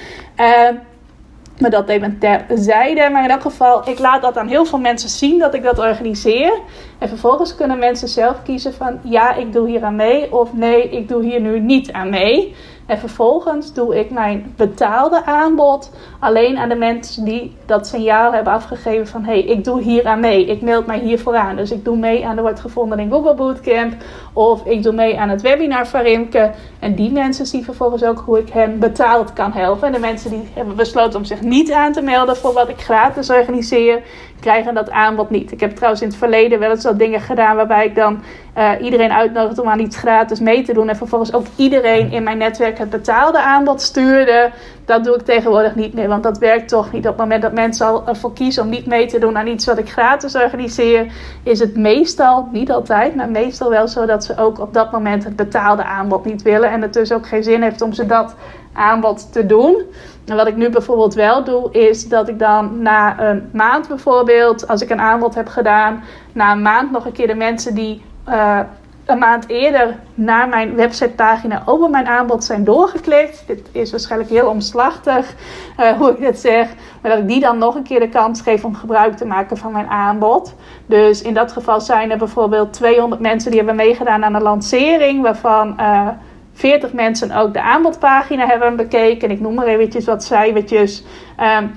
Maar 1.61 1.71
dat 1.71 1.89
even 1.89 2.19
terzijde. 2.19 3.09
Maar 3.11 3.25
in 3.25 3.31
elk 3.31 3.41
geval, 3.41 3.89
ik 3.89 3.99
laat 3.99 4.23
dat 4.23 4.37
aan 4.37 4.49
heel 4.49 4.65
veel 4.65 4.79
mensen 4.79 5.09
zien 5.09 5.39
dat 5.39 5.55
ik 5.55 5.63
dat 5.63 5.79
organiseer. 5.79 6.61
En 6.99 7.09
vervolgens 7.09 7.55
kunnen 7.55 7.79
mensen 7.79 8.09
zelf 8.09 8.43
kiezen 8.43 8.75
van 8.75 8.99
ja, 9.03 9.35
ik 9.35 9.53
doe 9.53 9.69
hier 9.69 9.85
aan 9.85 9.97
mee. 9.97 10.33
Of 10.33 10.53
nee, 10.53 10.91
ik 10.91 11.09
doe 11.09 11.25
hier 11.25 11.41
nu 11.41 11.61
niet 11.61 11.93
aan 11.93 12.11
mee. 12.11 12.55
En 12.87 12.99
vervolgens 12.99 13.73
doe 13.73 13.99
ik 13.99 14.11
mijn 14.11 14.55
betaalde 14.57 15.25
aanbod 15.25 15.91
alleen 16.19 16.59
aan 16.59 16.69
de 16.69 16.75
mensen 16.75 17.25
die 17.25 17.57
dat 17.67 17.87
signaal 17.87 18.33
hebben 18.33 18.53
afgegeven 18.53 19.07
van 19.07 19.25
hé, 19.25 19.33
hey, 19.33 19.43
ik 19.43 19.65
doe 19.65 19.81
hier 19.83 20.07
aan 20.07 20.21
mee. 20.21 20.47
Ik 20.47 20.63
meld 20.63 20.87
mij 20.87 20.99
hiervoor 20.99 21.37
aan. 21.37 21.57
Dus 21.57 21.71
ik 21.71 21.85
doe 21.85 21.97
mee 21.97 22.27
aan 22.27 22.37
de 22.37 22.43
wordt 22.43 22.61
gevonden 22.61 22.99
in 22.99 23.11
Google 23.11 23.35
Bootcamp. 23.35 23.95
Of 24.33 24.67
ik 24.67 24.83
doe 24.83 24.93
mee 24.93 25.19
aan 25.19 25.29
het 25.29 25.43
webinar 25.43 25.87
van 25.87 26.01
Rimke. 26.01 26.51
En 26.79 26.95
die 26.95 27.13
mensen 27.13 27.47
zien 27.47 27.65
vervolgens 27.65 28.05
ook 28.05 28.19
hoe 28.19 28.39
ik 28.39 28.49
hen 28.49 28.79
betaald 28.79 29.33
kan 29.33 29.53
helpen. 29.53 29.87
En 29.87 29.93
de 29.93 29.99
mensen 29.99 30.31
die 30.31 30.49
hebben 30.55 30.77
besloten 30.77 31.19
om 31.19 31.25
zich 31.25 31.41
niet 31.41 31.73
aan 31.73 31.93
te 31.93 32.03
melden 32.03 32.37
voor 32.37 32.53
wat 32.53 32.69
ik 32.69 32.81
gratis 32.81 33.31
organiseer, 33.31 34.03
krijgen 34.41 34.75
dat 34.75 34.91
aanbod 34.91 35.31
niet. 35.31 35.53
Ik 35.53 35.61
heb 35.61 35.75
trouwens 35.75 36.03
in 36.03 36.09
het 36.09 36.17
verleden 36.17 36.59
wel 36.59 36.71
eens 36.71 36.85
wat 36.85 36.99
dingen 36.99 37.21
gedaan 37.21 37.57
waarbij 37.57 37.87
ik 37.87 37.95
dan 37.95 38.23
uh, 38.59 38.71
iedereen 38.81 39.13
uitnodigde 39.13 39.63
om 39.63 39.69
aan 39.69 39.81
iets 39.81 39.97
gratis 39.97 40.41
mee 40.41 40.63
te 40.63 40.73
doen. 40.73 40.89
En 40.89 40.97
vervolgens 40.97 41.33
ook 41.33 41.47
iedereen 41.57 42.13
in 42.13 42.23
mijn 42.23 42.39
netwerk 42.39 42.79
het 42.79 42.91
betaalde 42.91 43.41
aanbod 43.41 43.81
stuurde. 43.81 44.51
Dat 44.85 45.05
doe 45.05 45.15
ik 45.15 45.23
tegenwoordig 45.23 45.75
niet 45.75 45.95
meer, 45.95 46.09
want 46.09 46.23
dat 46.23 46.39
werkt 46.39 46.69
toch 46.69 46.93
niet. 46.93 47.03
Op 47.05 47.11
het 47.11 47.21
moment 47.21 47.43
dat 47.43 47.53
mensen 47.53 47.87
al 47.87 48.07
ervoor 48.07 48.33
kiezen 48.33 48.63
om 48.63 48.69
niet 48.69 48.87
mee 48.87 49.07
te 49.07 49.19
doen 49.19 49.39
aan 49.39 49.47
iets 49.47 49.67
wat 49.67 49.79
ik 49.79 49.91
gratis 49.91 50.35
organiseer, 50.35 51.07
is 51.43 51.59
het 51.59 51.77
meestal, 51.77 52.49
niet 52.53 52.71
altijd, 52.71 53.15
maar 53.15 53.31
meestal 53.31 53.71
wel 53.71 53.89
zo 53.89 54.07
dat 54.07 54.25
ze 54.25 54.37
ook 54.37 54.61
op 54.61 54.75
dat 54.75 54.93
moment 54.93 55.25
het 55.25 55.37
betaalde 55.37 55.85
aanbod 55.85 56.25
niet 56.25 56.43
willen. 56.43 56.71
En 56.71 56.83
het 56.83 56.93
dus 56.93 57.13
ook 57.13 57.27
geen 57.27 57.45
zin 57.45 57.63
heeft 57.63 57.83
om 57.83 57.93
ze 57.93 58.07
dat 58.07 58.35
aanbod 58.75 59.33
te 59.33 59.47
doen. 59.47 59.83
En 60.25 60.37
wat 60.37 60.47
ik 60.47 60.57
nu 60.57 60.71
bijvoorbeeld 60.71 61.15
wel 61.15 61.45
doe, 61.45 61.73
is 61.73 62.09
dat 62.09 62.29
ik 62.29 62.39
dan 62.39 62.83
na 62.83 63.21
een 63.21 63.51
maand 63.53 63.89
bijvoorbeeld, 63.89 64.69
als 64.69 64.83
ik 64.83 64.91
een 64.91 65.01
aanbod 65.01 65.35
heb 65.35 65.49
gedaan, 65.49 66.03
na 66.33 66.53
een 66.53 66.63
maand 66.63 66.91
nog 66.91 67.07
een 67.07 67.13
keer 67.13 67.27
de 67.27 67.35
mensen 67.35 67.75
die 67.75 68.03
uh, 68.29 68.61
een 69.05 69.19
maand 69.19 69.49
eerder 69.49 69.97
naar 70.15 70.49
mijn 70.49 70.75
websitepagina 70.75 71.63
over 71.65 71.91
mijn 71.91 72.07
aanbod 72.07 72.45
zijn 72.45 72.65
doorgeklikt. 72.65 73.45
Dit 73.47 73.69
is 73.73 73.91
waarschijnlijk 73.91 74.31
heel 74.31 74.49
omslachtig 74.49 75.35
uh, 75.81 75.91
hoe 75.91 76.11
ik 76.11 76.19
dit 76.19 76.39
zeg. 76.39 76.69
Maar 77.01 77.11
dat 77.11 77.21
ik 77.21 77.29
die 77.29 77.41
dan 77.41 77.59
nog 77.59 77.75
een 77.75 77.83
keer 77.83 78.01
de 78.01 78.09
kans 78.09 78.41
geef 78.41 78.65
om 78.65 78.75
gebruik 78.75 79.17
te 79.17 79.27
maken 79.27 79.57
van 79.57 79.73
mijn 79.73 79.89
aanbod. 79.89 80.55
Dus 80.87 81.23
in 81.23 81.35
dat 81.35 81.53
geval 81.53 81.81
zijn 81.81 82.11
er 82.11 82.19
bijvoorbeeld 82.19 82.73
200 82.73 83.21
mensen 83.21 83.51
die 83.51 83.59
hebben 83.59 83.77
meegedaan 83.77 84.25
aan 84.25 84.33
de 84.33 84.41
lancering. 84.41 85.23
Waarvan 85.23 85.77
uh, 85.81 86.09
40 86.55 86.93
mensen 86.93 87.33
ook 87.33 87.53
de 87.53 87.63
aanbodpagina 87.63 88.47
hebben 88.47 88.77
bekeken. 88.77 89.31
Ik 89.31 89.41
noem 89.41 89.55
maar 89.55 89.67
eventjes 89.67 90.05
wat 90.05 90.25
cijfertjes. 90.25 91.05
Um, 91.41 91.71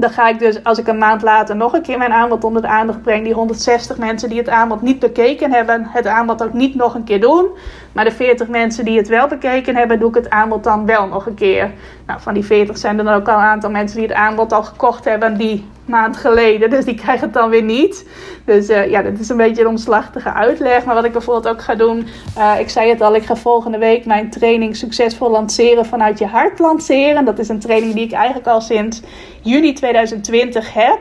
dan 0.00 0.10
ga 0.10 0.28
ik 0.28 0.38
dus, 0.38 0.64
als 0.64 0.78
ik 0.78 0.86
een 0.86 0.98
maand 0.98 1.22
later 1.22 1.56
nog 1.56 1.72
een 1.72 1.82
keer 1.82 1.98
mijn 1.98 2.12
aanbod 2.12 2.44
onder 2.44 2.62
de 2.62 2.68
aandacht 2.68 3.02
breng, 3.02 3.24
die 3.24 3.34
160 3.34 3.98
mensen 3.98 4.28
die 4.28 4.38
het 4.38 4.48
aanbod 4.48 4.82
niet 4.82 4.98
bekeken 4.98 5.52
hebben, 5.52 5.86
het 5.88 6.06
aanbod 6.06 6.42
ook 6.42 6.52
niet 6.52 6.74
nog 6.74 6.94
een 6.94 7.04
keer 7.04 7.20
doen. 7.20 7.46
Maar 7.92 8.04
de 8.04 8.12
40 8.12 8.48
mensen 8.48 8.84
die 8.84 8.96
het 8.96 9.08
wel 9.08 9.28
bekeken 9.28 9.76
hebben, 9.76 9.98
doe 9.98 10.08
ik 10.08 10.14
het 10.14 10.30
aanbod 10.30 10.64
dan 10.64 10.86
wel 10.86 11.06
nog 11.06 11.26
een 11.26 11.34
keer. 11.34 11.70
Nou, 12.06 12.20
van 12.20 12.34
die 12.34 12.44
40 12.44 12.78
zijn 12.78 12.98
er 12.98 13.04
dan 13.04 13.14
ook 13.14 13.28
al 13.28 13.34
een 13.34 13.40
aantal 13.40 13.70
mensen 13.70 13.98
die 13.98 14.06
het 14.06 14.16
aanbod 14.16 14.52
al 14.52 14.62
gekocht 14.62 15.04
hebben 15.04 15.36
die 15.36 15.64
maand 15.84 16.16
geleden. 16.16 16.70
Dus 16.70 16.84
die 16.84 16.94
krijgen 16.94 17.24
het 17.24 17.34
dan 17.34 17.50
weer 17.50 17.62
niet. 17.62 18.08
Dus 18.44 18.68
uh, 18.68 18.90
ja, 18.90 19.02
dat 19.02 19.18
is 19.18 19.28
een 19.28 19.36
beetje 19.36 19.62
een 19.62 19.68
omslachtige 19.68 20.32
uitleg. 20.32 20.84
Maar 20.84 20.94
wat 20.94 21.04
ik 21.04 21.12
bijvoorbeeld 21.12 21.54
ook 21.54 21.62
ga 21.62 21.74
doen, 21.74 22.06
uh, 22.38 22.54
ik 22.58 22.68
zei 22.68 22.90
het 22.90 23.00
al, 23.00 23.14
ik 23.14 23.24
ga 23.24 23.36
volgende 23.36 23.78
week 23.78 24.06
mijn 24.06 24.30
training 24.30 24.76
succesvol 24.76 25.30
lanceren 25.30 25.86
vanuit 25.86 26.18
je 26.18 26.26
hart 26.26 26.58
lanceren. 26.58 27.24
Dat 27.24 27.38
is 27.38 27.48
een 27.48 27.60
training 27.60 27.94
die 27.94 28.04
ik 28.04 28.12
eigenlijk 28.12 28.46
al 28.46 28.60
sinds 28.60 29.02
juni 29.40 29.72
2020 29.72 30.74
heb. 30.74 30.98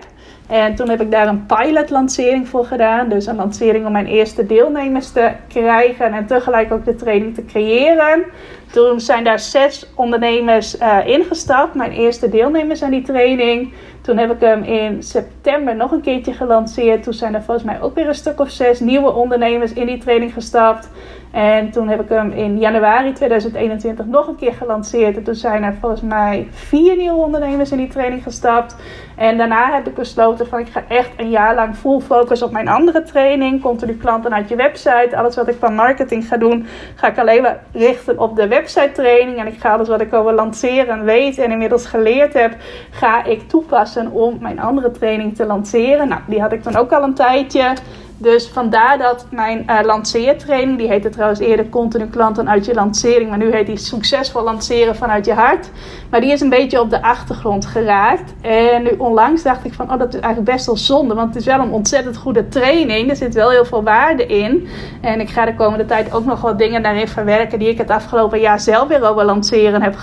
En 0.50 0.76
toen 0.76 0.90
heb 0.90 1.02
ik 1.02 1.12
daar 1.12 1.28
een 1.28 1.46
pilot 1.46 1.90
lancering 1.90 2.48
voor 2.48 2.66
gedaan. 2.66 3.10
Dus 3.10 3.26
een 3.26 3.36
lancering 3.36 3.86
om 3.86 3.92
mijn 3.92 4.06
eerste 4.06 4.46
deelnemers 4.46 5.12
te 5.12 5.32
krijgen 5.48 6.14
en 6.14 6.26
tegelijk 6.26 6.72
ook 6.72 6.86
de 6.86 6.96
training 6.96 7.36
te 7.36 7.46
creëren. 7.46 8.24
Toen 8.72 9.00
zijn 9.00 9.24
daar 9.24 9.40
zes 9.40 9.88
ondernemers 9.96 10.80
uh, 10.80 10.98
ingestapt, 11.06 11.76
mijn 11.76 11.92
eerste 11.92 12.30
deelnemers 12.30 12.84
aan 12.84 12.92
die 12.92 13.02
training. 13.02 13.74
Toen 14.02 14.18
heb 14.18 14.32
ik 14.32 14.40
hem 14.40 14.64
in 14.64 15.04
september 15.04 15.76
nog 15.76 15.92
een 15.92 16.02
keertje 16.02 16.34
gelanceerd. 16.34 17.04
Toen 17.04 17.14
zijn 17.14 17.36
er 17.36 17.44
volgens 17.44 17.66
mij 17.66 17.82
ook 17.82 17.96
weer 17.96 18.08
een 18.08 18.16
stuk 18.16 18.40
of 18.40 18.50
zes 18.50 18.80
nieuwe 18.80 19.14
ondernemers 19.14 19.74
in 19.74 19.86
die 19.86 19.98
training 19.98 20.34
gestapt. 20.34 20.90
En 21.32 21.72
toen 21.72 21.88
heb 21.88 22.02
ik 22.02 22.10
hem 22.10 22.32
in 22.32 22.60
januari 22.60 23.14
2021 23.14 24.06
nog 24.06 24.28
een 24.28 24.36
keer 24.36 24.54
gelanceerd. 24.54 25.18
En 25.18 25.24
toen 25.24 25.36
zijn 25.36 25.64
er 25.64 25.76
volgens 25.80 26.02
mij 26.02 26.48
vier 26.52 26.96
nieuwe 26.96 27.24
ondernemers 27.24 27.72
in 27.72 27.78
die 27.78 27.88
training 27.88 28.24
gestapt. 28.24 28.76
En 29.16 29.38
daarna 29.38 29.74
heb 29.74 29.88
ik 29.88 29.94
besloten 29.94 30.48
van 30.48 30.60
ik 30.60 30.68
ga 30.68 30.84
echt 30.88 31.10
een 31.18 31.30
jaar 31.30 31.56
lang 31.56 31.76
full 31.76 32.00
focus 32.00 32.42
op 32.42 32.52
mijn 32.52 32.68
andere 32.68 33.04
training. 33.04 33.62
Continu 33.62 33.98
klanten 33.98 34.34
uit 34.34 34.50
je 34.50 34.56
website. 34.56 35.18
Alles 35.18 35.36
wat 35.36 35.48
ik 35.48 35.56
van 35.60 35.76
marketing 35.76 36.28
ga 36.28 36.38
doen, 36.38 36.66
ga 36.96 37.08
ik 37.08 37.18
alleen 37.18 37.42
maar 37.42 37.64
richten 37.72 38.20
op 38.20 38.36
de 38.36 38.48
website 38.48 38.92
training. 38.92 39.38
En 39.38 39.48
ik 39.48 39.60
ga 39.60 39.74
alles 39.74 39.88
wat 39.88 40.02
ik 40.02 40.14
over 40.14 40.34
lanceren 40.34 41.04
weet 41.04 41.38
en 41.38 41.52
inmiddels 41.52 41.86
geleerd 41.86 42.34
heb, 42.34 42.56
ga 42.92 43.24
ik 43.24 43.48
toepassen 43.50 44.12
om 44.12 44.38
mijn 44.42 44.60
andere 44.60 44.92
training 44.92 45.36
te 45.36 45.46
lanceren. 45.46 46.08
Nou, 46.08 46.22
die 46.28 46.42
had 46.42 46.52
ik 46.52 46.64
dan 46.64 46.76
ook 46.76 46.92
al 46.92 47.04
een 47.04 47.14
tijdje. 47.14 47.74
Dus 48.22 48.48
vandaar 48.48 48.98
dat 48.98 49.26
mijn 49.32 49.66
uh, 49.68 49.80
lanceertraining, 49.84 50.78
die 50.78 50.88
heette 50.88 51.10
trouwens 51.10 51.40
eerder 51.40 51.70
continu 51.70 52.08
klanten 52.08 52.50
uit 52.50 52.66
je 52.66 52.74
lancering, 52.74 53.30
maar 53.30 53.38
nu 53.38 53.52
heet 53.52 53.66
die 53.66 53.78
succesvol 53.78 54.44
lanceren 54.44 54.96
vanuit 54.96 55.26
je 55.26 55.34
hart. 55.34 55.70
Maar 56.10 56.22
die 56.22 56.32
is 56.32 56.42
een 56.42 56.50
beetje 56.50 56.82
op 56.82 56.90
de 56.90 57.02
achtergrond 57.02 57.66
geraakt. 57.66 58.34
En 58.42 58.84
nu 58.84 58.90
onlangs 58.98 59.44
dacht 59.44 59.66
ik 59.66 59.74
van, 59.74 59.92
oh 59.92 60.00
dat 60.00 60.14
is 60.14 60.20
eigenlijk 60.20 60.52
best 60.52 60.66
wel 60.66 60.78
zonde, 60.78 61.14
want 61.14 61.28
het 61.28 61.38
is 61.38 61.46
wel 61.46 61.60
een 61.60 61.72
ontzettend 61.72 62.18
goede 62.18 62.48
training. 62.48 63.10
Er 63.10 63.16
zit 63.16 63.34
wel 63.34 63.50
heel 63.50 63.66
veel 63.66 63.84
waarde 63.84 64.26
in. 64.26 64.68
En 65.02 65.20
ik 65.20 65.30
ga 65.30 65.46
de 65.46 65.56
komende 65.56 65.86
tijd 65.86 66.14
ook 66.14 66.26
nog 66.26 66.42
wat 66.42 66.58
dingen 66.58 66.84
daarin 66.84 67.08
verwerken 67.08 67.60
die 67.60 67.70
ik 67.70 67.78
het 67.78 67.90
afgelopen 67.90 68.40
jaar 68.40 68.60
zelf 68.60 68.88
weer 68.88 69.10
over 69.10 69.26
lanceren 69.26 69.82
heb 69.82 69.96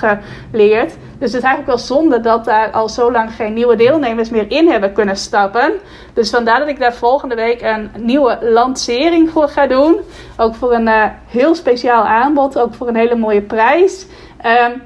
geleerd. 0.50 0.96
Dus 1.18 1.32
het 1.32 1.42
is 1.42 1.48
eigenlijk 1.48 1.66
wel 1.66 1.98
zonde 1.98 2.20
dat 2.20 2.44
daar 2.44 2.70
al 2.70 2.88
zo 2.88 3.12
lang 3.12 3.34
geen 3.34 3.52
nieuwe 3.52 3.76
deelnemers 3.76 4.30
meer 4.30 4.50
in 4.50 4.68
hebben 4.68 4.92
kunnen 4.92 5.16
stappen. 5.16 5.72
Dus 6.14 6.30
vandaar 6.30 6.58
dat 6.58 6.68
ik 6.68 6.78
daar 6.78 6.94
volgende 6.94 7.34
week 7.34 7.62
een 7.62 7.90
nieuwe 7.98 8.38
lancering 8.40 9.30
voor 9.30 9.48
ga 9.48 9.66
doen. 9.66 10.00
Ook 10.36 10.54
voor 10.54 10.72
een 10.72 10.86
uh, 10.86 11.04
heel 11.26 11.54
speciaal 11.54 12.04
aanbod, 12.04 12.58
ook 12.58 12.74
voor 12.74 12.88
een 12.88 12.96
hele 12.96 13.16
mooie 13.16 13.42
prijs. 13.42 14.06
Um, 14.70 14.82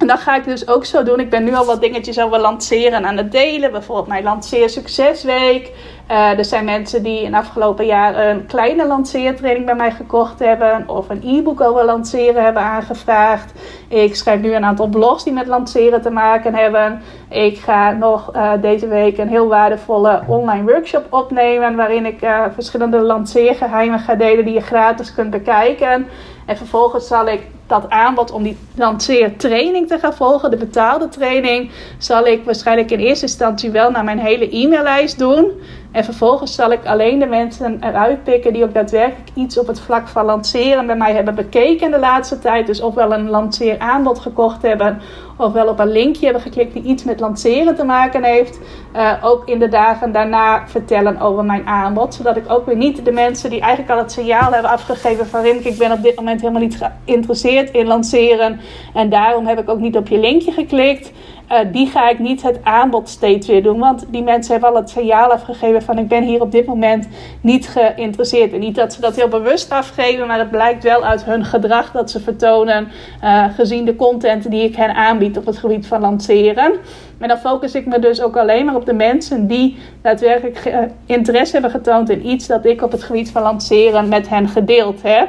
en 0.00 0.06
dat 0.06 0.20
ga 0.20 0.36
ik 0.36 0.44
dus 0.44 0.68
ook 0.68 0.84
zo 0.84 1.02
doen. 1.02 1.20
Ik 1.20 1.30
ben 1.30 1.44
nu 1.44 1.54
al 1.54 1.64
wat 1.64 1.80
dingetjes 1.80 2.20
over 2.20 2.40
lanceren 2.40 3.06
aan 3.06 3.16
het 3.16 3.32
delen. 3.32 3.72
Bijvoorbeeld 3.72 4.06
mijn 4.06 4.24
Lanceer 4.24 4.70
Succesweek. 4.70 5.72
Uh, 6.10 6.38
er 6.38 6.44
zijn 6.44 6.64
mensen 6.64 7.02
die 7.02 7.22
in 7.22 7.34
afgelopen 7.34 7.86
jaar 7.86 8.28
een 8.28 8.46
kleine 8.46 8.86
lanceertraining 8.86 9.66
bij 9.66 9.74
mij 9.74 9.90
gekocht 9.90 10.38
hebben. 10.38 10.88
Of 10.88 11.08
een 11.08 11.22
e-book 11.24 11.60
over 11.60 11.84
lanceren 11.84 12.44
hebben 12.44 12.62
aangevraagd. 12.62 13.52
Ik 13.88 14.16
schrijf 14.16 14.40
nu 14.40 14.54
een 14.54 14.64
aantal 14.64 14.86
blogs 14.86 15.24
die 15.24 15.32
met 15.32 15.46
lanceren 15.46 16.02
te 16.02 16.10
maken 16.10 16.54
hebben. 16.54 17.02
Ik 17.28 17.58
ga 17.58 17.92
nog 17.92 18.36
uh, 18.36 18.52
deze 18.60 18.88
week 18.88 19.18
een 19.18 19.28
heel 19.28 19.48
waardevolle 19.48 20.22
online 20.26 20.72
workshop 20.72 21.06
opnemen. 21.10 21.76
Waarin 21.76 22.06
ik 22.06 22.22
uh, 22.22 22.44
verschillende 22.54 23.00
lanceergeheimen 23.00 23.98
ga 23.98 24.14
delen 24.14 24.44
die 24.44 24.54
je 24.54 24.60
gratis 24.60 25.14
kunt 25.14 25.30
bekijken. 25.30 26.06
En 26.46 26.56
vervolgens 26.56 27.06
zal 27.06 27.28
ik 27.28 27.42
dat 27.70 27.90
aanbod 27.90 28.32
om 28.32 28.42
die 28.42 28.56
lanceertraining 28.74 29.88
te 29.88 29.98
gaan 29.98 30.14
volgen, 30.14 30.50
de 30.50 30.56
betaalde 30.56 31.08
training, 31.08 31.70
zal 31.98 32.26
ik 32.26 32.44
waarschijnlijk 32.44 32.90
in 32.90 32.98
eerste 32.98 33.24
instantie 33.24 33.70
wel 33.70 33.90
naar 33.90 34.04
mijn 34.04 34.18
hele 34.18 34.48
e-maillijst 34.50 35.18
doen. 35.18 35.52
En 35.92 36.04
vervolgens 36.04 36.54
zal 36.54 36.72
ik 36.72 36.86
alleen 36.86 37.18
de 37.18 37.26
mensen 37.26 37.78
eruit 37.80 38.24
pikken 38.24 38.52
die 38.52 38.64
ook 38.64 38.74
daadwerkelijk 38.74 39.28
iets 39.34 39.58
op 39.58 39.66
het 39.66 39.80
vlak 39.80 40.08
van 40.08 40.24
lanceren 40.24 40.86
bij 40.86 40.96
mij 40.96 41.14
hebben 41.14 41.34
bekeken 41.34 41.90
de 41.90 41.98
laatste 41.98 42.38
tijd. 42.38 42.66
Dus 42.66 42.80
ofwel 42.80 43.12
een 43.12 43.30
lanceeraanbod 43.30 44.18
gekocht 44.18 44.62
hebben, 44.62 45.00
ofwel 45.36 45.66
op 45.66 45.78
een 45.78 45.92
linkje 45.92 46.24
hebben 46.24 46.42
geklikt 46.42 46.72
die 46.72 46.82
iets 46.82 47.04
met 47.04 47.20
lanceren 47.20 47.74
te 47.74 47.84
maken 47.84 48.24
heeft. 48.24 48.58
Uh, 48.96 49.12
ook 49.22 49.48
in 49.48 49.58
de 49.58 49.68
dagen 49.68 50.12
daarna 50.12 50.68
vertellen 50.68 51.20
over 51.20 51.44
mijn 51.44 51.66
aanbod. 51.66 52.14
Zodat 52.14 52.36
ik 52.36 52.44
ook 52.52 52.66
weer 52.66 52.76
niet 52.76 53.04
de 53.04 53.12
mensen 53.12 53.50
die 53.50 53.60
eigenlijk 53.60 53.92
al 53.92 53.98
het 53.98 54.12
signaal 54.12 54.52
hebben 54.52 54.70
afgegeven 54.70 55.26
van 55.26 55.42
Rimke, 55.42 55.68
ik 55.68 55.78
ben 55.78 55.92
op 55.92 56.02
dit 56.02 56.16
moment 56.16 56.40
helemaal 56.40 56.62
niet 56.62 56.78
geïnteresseerd 57.04 57.59
in 57.68 57.86
lanceren. 57.86 58.60
En 58.94 59.08
daarom 59.08 59.46
heb 59.46 59.58
ik 59.58 59.68
ook 59.68 59.80
niet 59.80 59.96
op 59.96 60.08
je 60.08 60.18
linkje 60.18 60.52
geklikt. 60.52 61.12
Uh, 61.52 61.58
die 61.72 61.86
ga 61.86 62.08
ik 62.08 62.18
niet 62.18 62.42
het 62.42 62.58
aanbod 62.62 63.08
steeds 63.08 63.46
weer 63.46 63.62
doen. 63.62 63.78
Want 63.78 64.04
die 64.08 64.22
mensen 64.22 64.52
hebben 64.52 64.70
al 64.70 64.76
het 64.76 64.90
signaal 64.90 65.32
afgegeven 65.32 65.82
van 65.82 65.98
ik 65.98 66.08
ben 66.08 66.22
hier 66.22 66.40
op 66.40 66.52
dit 66.52 66.66
moment 66.66 67.08
niet 67.40 67.68
geïnteresseerd. 67.68 68.52
En 68.52 68.60
niet 68.60 68.74
dat 68.74 68.92
ze 68.92 69.00
dat 69.00 69.16
heel 69.16 69.28
bewust 69.28 69.70
afgeven, 69.70 70.26
maar 70.26 70.38
het 70.38 70.50
blijkt 70.50 70.82
wel 70.82 71.04
uit 71.04 71.24
hun 71.24 71.44
gedrag 71.44 71.92
dat 71.92 72.10
ze 72.10 72.20
vertonen. 72.20 72.88
Uh, 73.24 73.44
gezien 73.54 73.84
de 73.84 73.96
content 73.96 74.50
die 74.50 74.64
ik 74.64 74.76
hen 74.76 74.94
aanbied 74.94 75.38
op 75.38 75.46
het 75.46 75.58
gebied 75.58 75.86
van 75.86 76.00
lanceren. 76.00 76.72
En 77.18 77.28
dan 77.28 77.38
focus 77.38 77.74
ik 77.74 77.86
me 77.86 77.98
dus 77.98 78.22
ook 78.22 78.36
alleen 78.36 78.64
maar 78.64 78.74
op 78.74 78.86
de 78.86 78.92
mensen 78.92 79.46
die 79.46 79.78
daadwerkelijk 80.02 80.90
interesse 81.06 81.52
hebben 81.52 81.70
getoond 81.70 82.10
in 82.10 82.26
iets 82.26 82.46
dat 82.46 82.64
ik 82.64 82.82
op 82.82 82.92
het 82.92 83.02
gebied 83.02 83.30
van 83.30 83.42
lanceren 83.42 84.08
met 84.08 84.28
hen 84.28 84.48
gedeeld 84.48 85.02
heb. 85.02 85.28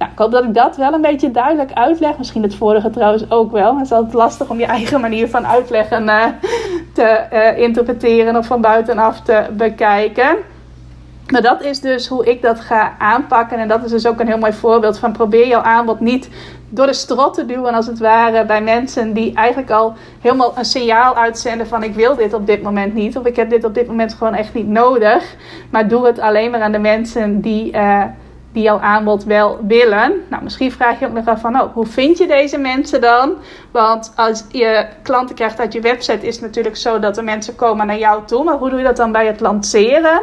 Nou, 0.00 0.12
ik 0.12 0.18
hoop 0.18 0.30
dat 0.30 0.44
ik 0.44 0.54
dat 0.54 0.76
wel 0.76 0.92
een 0.92 1.00
beetje 1.00 1.30
duidelijk 1.30 1.72
uitleg. 1.72 2.18
Misschien 2.18 2.42
het 2.42 2.54
vorige 2.54 2.90
trouwens 2.90 3.30
ook 3.30 3.52
wel. 3.52 3.76
Het 3.76 3.84
is 3.84 3.92
altijd 3.92 4.12
lastig 4.12 4.50
om 4.50 4.58
je 4.58 4.66
eigen 4.66 5.00
manier 5.00 5.28
van 5.28 5.46
uitleggen 5.46 6.04
uh, 6.04 6.24
te 6.92 7.26
uh, 7.32 7.58
interpreteren 7.58 8.36
of 8.36 8.46
van 8.46 8.60
buitenaf 8.60 9.20
te 9.20 9.46
bekijken. 9.52 10.36
Maar 11.30 11.42
dat 11.42 11.62
is 11.62 11.80
dus 11.80 12.08
hoe 12.08 12.26
ik 12.26 12.42
dat 12.42 12.60
ga 12.60 12.94
aanpakken. 12.98 13.58
En 13.58 13.68
dat 13.68 13.84
is 13.84 13.90
dus 13.90 14.06
ook 14.06 14.20
een 14.20 14.26
heel 14.26 14.38
mooi 14.38 14.52
voorbeeld 14.52 14.98
van 14.98 15.12
probeer 15.12 15.46
jouw 15.46 15.62
aanbod 15.62 16.00
niet 16.00 16.28
door 16.68 16.86
de 16.86 16.92
strot 16.92 17.34
te 17.34 17.46
duwen 17.46 17.74
als 17.74 17.86
het 17.86 17.98
ware 17.98 18.44
bij 18.44 18.62
mensen 18.62 19.12
die 19.12 19.34
eigenlijk 19.34 19.70
al 19.70 19.94
helemaal 20.20 20.52
een 20.58 20.64
signaal 20.64 21.16
uitzenden 21.16 21.66
van 21.66 21.82
ik 21.82 21.94
wil 21.94 22.16
dit 22.16 22.34
op 22.34 22.46
dit 22.46 22.62
moment 22.62 22.94
niet. 22.94 23.16
Of 23.16 23.24
ik 23.24 23.36
heb 23.36 23.50
dit 23.50 23.64
op 23.64 23.74
dit 23.74 23.86
moment 23.86 24.14
gewoon 24.14 24.34
echt 24.34 24.54
niet 24.54 24.68
nodig. 24.68 25.36
Maar 25.70 25.88
doe 25.88 26.06
het 26.06 26.20
alleen 26.20 26.50
maar 26.50 26.62
aan 26.62 26.72
de 26.72 26.78
mensen 26.78 27.40
die... 27.40 27.72
Uh, 27.72 28.04
die 28.52 28.62
jouw 28.62 28.78
aanbod 28.78 29.24
wel 29.24 29.58
willen. 29.66 30.12
Nou, 30.28 30.42
misschien 30.42 30.72
vraag 30.72 31.00
je 31.00 31.06
ook 31.06 31.12
nog 31.12 31.26
af 31.26 31.40
van, 31.40 31.60
oh, 31.60 31.74
hoe 31.74 31.86
vind 31.86 32.18
je 32.18 32.26
deze 32.26 32.58
mensen 32.58 33.00
dan? 33.00 33.34
Want 33.70 34.12
als 34.16 34.44
je 34.48 34.86
klanten 35.02 35.34
krijgt 35.34 35.60
uit 35.60 35.72
je 35.72 35.80
website, 35.80 36.26
is 36.26 36.34
het 36.34 36.44
natuurlijk 36.44 36.76
zo 36.76 36.98
dat 36.98 37.14
de 37.14 37.22
mensen 37.22 37.54
komen 37.54 37.86
naar 37.86 37.98
jou 37.98 38.24
toe. 38.26 38.44
Maar 38.44 38.56
hoe 38.56 38.70
doe 38.70 38.78
je 38.78 38.84
dat 38.84 38.96
dan 38.96 39.12
bij 39.12 39.26
het 39.26 39.40
lanceren? 39.40 40.20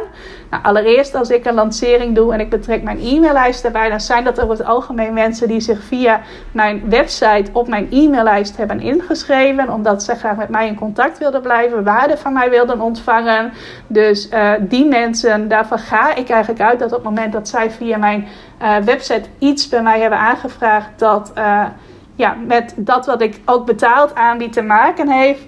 Nou, 0.50 0.62
allereerst 0.62 1.14
als 1.14 1.30
ik 1.30 1.44
een 1.44 1.54
lancering 1.54 2.14
doe 2.14 2.32
en 2.32 2.40
ik 2.40 2.50
betrek 2.50 2.82
mijn 2.82 3.00
e-maillijst 3.00 3.64
erbij, 3.64 3.88
dan 3.88 4.00
zijn 4.00 4.24
dat 4.24 4.40
over 4.40 4.56
het 4.56 4.66
algemeen 4.66 5.12
mensen 5.12 5.48
die 5.48 5.60
zich 5.60 5.82
via 5.82 6.20
mijn 6.52 6.90
website 6.90 7.50
op 7.52 7.68
mijn 7.68 7.88
e-maillijst 7.90 8.56
hebben 8.56 8.80
ingeschreven, 8.80 9.72
omdat 9.72 10.02
ze 10.02 10.14
graag 10.14 10.36
met 10.36 10.48
mij 10.48 10.66
in 10.66 10.74
contact 10.74 11.18
wilden 11.18 11.42
blijven, 11.42 11.84
waarde 11.84 12.16
van 12.16 12.32
mij 12.32 12.50
wilden 12.50 12.80
ontvangen. 12.80 13.52
Dus 13.86 14.30
uh, 14.30 14.52
die 14.60 14.84
mensen, 14.84 15.48
daarvan 15.48 15.78
ga 15.78 16.14
ik 16.14 16.28
eigenlijk 16.28 16.62
uit 16.62 16.78
dat 16.78 16.88
op 16.88 17.04
het 17.04 17.14
moment 17.14 17.32
dat 17.32 17.48
zij 17.48 17.70
via 17.70 17.96
mijn 17.96 18.26
uh, 18.62 18.76
website 18.76 19.28
iets 19.38 19.68
bij 19.68 19.82
mij 19.82 20.00
hebben 20.00 20.18
aangevraagd 20.18 20.88
dat 20.96 21.32
uh, 21.38 21.64
ja, 22.18 22.36
met 22.46 22.74
dat 22.76 23.06
wat 23.06 23.22
ik 23.22 23.40
ook 23.44 23.66
betaald 23.66 24.14
aanbied 24.14 24.52
te 24.52 24.62
maken 24.62 25.08
heeft, 25.10 25.40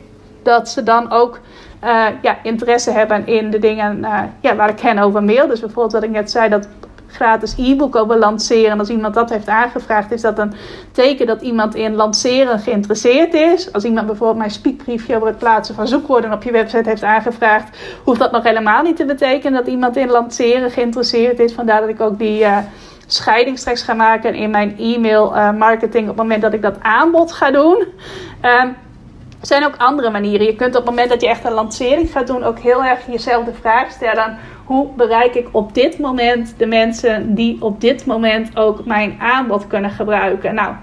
dat 0.42 0.68
ze 0.68 0.82
dan 0.82 1.10
ook 1.10 1.40
uh, 1.84 2.06
ja, 2.22 2.38
interesse 2.42 2.90
hebben 2.90 3.26
in 3.26 3.50
de 3.50 3.58
dingen 3.58 3.98
uh, 3.98 4.20
ja, 4.40 4.56
waar 4.56 4.68
ik 4.68 4.80
hen 4.80 4.98
over 4.98 5.22
mail. 5.22 5.48
Dus 5.48 5.60
bijvoorbeeld 5.60 5.92
wat 5.92 6.02
ik 6.02 6.10
net 6.10 6.30
zei, 6.30 6.48
dat 6.48 6.68
gratis 7.06 7.54
e-book 7.58 7.96
over 7.96 8.18
lanceren. 8.18 8.78
Als 8.78 8.88
iemand 8.88 9.14
dat 9.14 9.30
heeft 9.30 9.48
aangevraagd, 9.48 10.12
is 10.12 10.20
dat 10.20 10.38
een 10.38 10.52
teken 10.92 11.26
dat 11.26 11.42
iemand 11.42 11.74
in 11.74 11.94
lanceren 11.94 12.58
geïnteresseerd 12.58 13.34
is. 13.34 13.72
Als 13.72 13.84
iemand 13.84 14.06
bijvoorbeeld 14.06 14.38
mijn 14.38 14.50
speakbriefje 14.50 15.16
over 15.16 15.28
het 15.28 15.38
plaatsen 15.38 15.74
van 15.74 15.88
zoekwoorden 15.88 16.32
op 16.32 16.42
je 16.42 16.52
website 16.52 16.88
heeft 16.88 17.02
aangevraagd, 17.02 17.78
hoeft 18.04 18.18
dat 18.18 18.32
nog 18.32 18.42
helemaal 18.42 18.82
niet 18.82 18.96
te 18.96 19.04
betekenen 19.04 19.64
dat 19.64 19.72
iemand 19.72 19.96
in 19.96 20.10
lanceren 20.10 20.70
geïnteresseerd 20.70 21.38
is. 21.38 21.52
Vandaar 21.52 21.80
dat 21.80 21.90
ik 21.90 22.00
ook 22.00 22.18
die. 22.18 22.40
Uh, 22.40 22.58
scheiding 23.12 23.58
straks 23.58 23.82
ga 23.82 23.94
maken 23.94 24.34
in 24.34 24.50
mijn 24.50 24.78
e-mail 24.78 25.52
marketing 25.52 26.02
op 26.02 26.08
het 26.08 26.22
moment 26.22 26.42
dat 26.42 26.52
ik 26.52 26.62
dat 26.62 26.76
aanbod 26.80 27.32
ga 27.32 27.50
doen. 27.50 27.84
Um, 28.42 28.76
er 29.40 29.46
zijn 29.46 29.64
ook 29.64 29.76
andere 29.76 30.10
manieren. 30.10 30.46
Je 30.46 30.54
kunt 30.54 30.76
op 30.76 30.80
het 30.80 30.90
moment 30.90 31.08
dat 31.08 31.20
je 31.20 31.28
echt 31.28 31.44
een 31.44 31.52
lancering 31.52 32.10
gaat 32.10 32.26
doen, 32.26 32.44
ook 32.44 32.58
heel 32.58 32.84
erg 32.84 33.06
jezelf 33.06 33.44
de 33.44 33.54
vraag 33.60 33.90
stellen: 33.90 34.38
hoe 34.64 34.88
bereik 34.96 35.34
ik 35.34 35.48
op 35.52 35.74
dit 35.74 35.98
moment 35.98 36.54
de 36.58 36.66
mensen 36.66 37.34
die 37.34 37.62
op 37.62 37.80
dit 37.80 38.06
moment 38.06 38.56
ook 38.56 38.84
mijn 38.84 39.16
aanbod 39.20 39.66
kunnen 39.66 39.90
gebruiken? 39.90 40.54
Nou, 40.54 40.74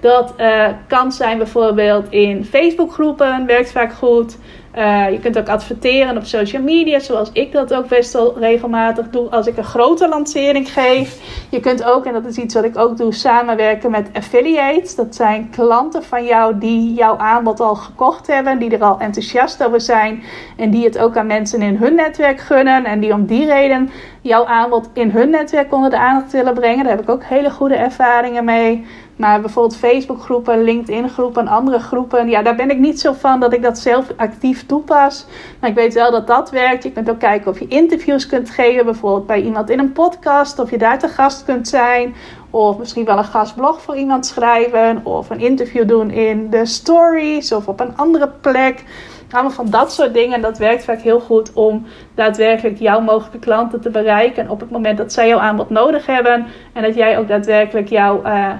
dat 0.00 0.34
uh, 0.38 0.68
kan 0.86 1.12
zijn 1.12 1.38
bijvoorbeeld 1.38 2.06
in 2.10 2.44
Facebookgroepen, 2.44 3.46
werkt 3.46 3.72
vaak 3.72 3.92
goed. 3.92 4.38
Uh, 4.78 5.10
je 5.10 5.18
kunt 5.18 5.38
ook 5.38 5.48
adverteren 5.48 6.16
op 6.16 6.24
social 6.24 6.62
media, 6.62 6.98
zoals 6.98 7.30
ik 7.32 7.52
dat 7.52 7.74
ook 7.74 7.88
best 7.88 8.12
wel 8.12 8.38
regelmatig 8.38 9.10
doe 9.10 9.30
als 9.30 9.46
ik 9.46 9.56
een 9.56 9.64
grote 9.64 10.08
lancering 10.08 10.72
geef. 10.72 11.20
Je 11.50 11.60
kunt 11.60 11.84
ook, 11.84 12.04
en 12.04 12.12
dat 12.12 12.24
is 12.24 12.36
iets 12.36 12.54
wat 12.54 12.64
ik 12.64 12.78
ook 12.78 12.96
doe, 12.96 13.14
samenwerken 13.14 13.90
met 13.90 14.10
affiliates. 14.12 14.94
Dat 14.94 15.14
zijn 15.14 15.50
klanten 15.50 16.02
van 16.02 16.24
jou 16.24 16.58
die 16.58 16.94
jouw 16.94 17.16
aanbod 17.16 17.60
al 17.60 17.74
gekocht 17.74 18.26
hebben, 18.26 18.58
die 18.58 18.70
er 18.70 18.84
al 18.84 18.98
enthousiast 18.98 19.64
over 19.64 19.80
zijn 19.80 20.22
en 20.56 20.70
die 20.70 20.84
het 20.84 20.98
ook 20.98 21.16
aan 21.16 21.26
mensen 21.26 21.62
in 21.62 21.76
hun 21.76 21.94
netwerk 21.94 22.40
gunnen 22.40 22.84
en 22.84 23.00
die 23.00 23.12
om 23.12 23.26
die 23.26 23.46
reden 23.46 23.90
jouw 24.20 24.46
aanbod 24.46 24.90
in 24.92 25.10
hun 25.10 25.30
netwerk 25.30 25.72
onder 25.72 25.90
de 25.90 25.98
aandacht 25.98 26.32
willen 26.32 26.54
brengen. 26.54 26.84
Daar 26.84 26.96
heb 26.96 27.02
ik 27.02 27.10
ook 27.10 27.24
hele 27.24 27.50
goede 27.50 27.74
ervaringen 27.74 28.44
mee. 28.44 28.86
Maar 29.16 29.40
bijvoorbeeld 29.40 29.76
Facebookgroepen, 29.76 30.62
LinkedIn-groepen, 30.62 31.48
andere 31.48 31.78
groepen. 31.78 32.28
Ja, 32.28 32.42
daar 32.42 32.54
ben 32.54 32.70
ik 32.70 32.78
niet 32.78 33.00
zo 33.00 33.12
van 33.12 33.40
dat 33.40 33.52
ik 33.52 33.62
dat 33.62 33.78
zelf 33.78 34.12
actief 34.16 34.66
toepas. 34.66 35.26
Maar 35.60 35.70
ik 35.70 35.76
weet 35.76 35.94
wel 35.94 36.10
dat 36.10 36.26
dat 36.26 36.50
werkt. 36.50 36.82
Je 36.82 36.92
kunt 36.92 37.10
ook 37.10 37.18
kijken 37.18 37.50
of 37.50 37.58
je 37.58 37.68
interviews 37.68 38.26
kunt 38.26 38.50
geven. 38.50 38.84
Bijvoorbeeld 38.84 39.26
bij 39.26 39.42
iemand 39.42 39.70
in 39.70 39.78
een 39.78 39.92
podcast. 39.92 40.58
Of 40.58 40.70
je 40.70 40.78
daar 40.78 40.98
te 40.98 41.08
gast 41.08 41.44
kunt 41.44 41.68
zijn. 41.68 42.14
Of 42.50 42.78
misschien 42.78 43.04
wel 43.04 43.18
een 43.18 43.24
gastblog 43.24 43.82
voor 43.82 43.96
iemand 43.96 44.26
schrijven. 44.26 45.00
Of 45.04 45.30
een 45.30 45.40
interview 45.40 45.88
doen 45.88 46.10
in 46.10 46.50
de 46.50 46.66
stories. 46.66 47.52
Of 47.52 47.68
op 47.68 47.80
een 47.80 47.96
andere 47.96 48.28
plek. 48.40 48.84
Allemaal 49.30 49.52
van 49.52 49.70
dat 49.70 49.92
soort 49.92 50.14
dingen. 50.14 50.40
Dat 50.40 50.58
werkt 50.58 50.84
vaak 50.84 51.00
heel 51.00 51.20
goed 51.20 51.52
om 51.52 51.86
daadwerkelijk 52.14 52.78
jouw 52.78 53.00
mogelijke 53.00 53.38
klanten 53.38 53.80
te 53.80 53.90
bereiken. 53.90 54.50
Op 54.50 54.60
het 54.60 54.70
moment 54.70 54.98
dat 54.98 55.12
zij 55.12 55.28
jouw 55.28 55.38
aanbod 55.38 55.70
nodig 55.70 56.06
hebben. 56.06 56.46
En 56.72 56.82
dat 56.82 56.94
jij 56.94 57.18
ook 57.18 57.28
daadwerkelijk 57.28 57.88
jouw... 57.88 58.22
Uh, 58.24 58.52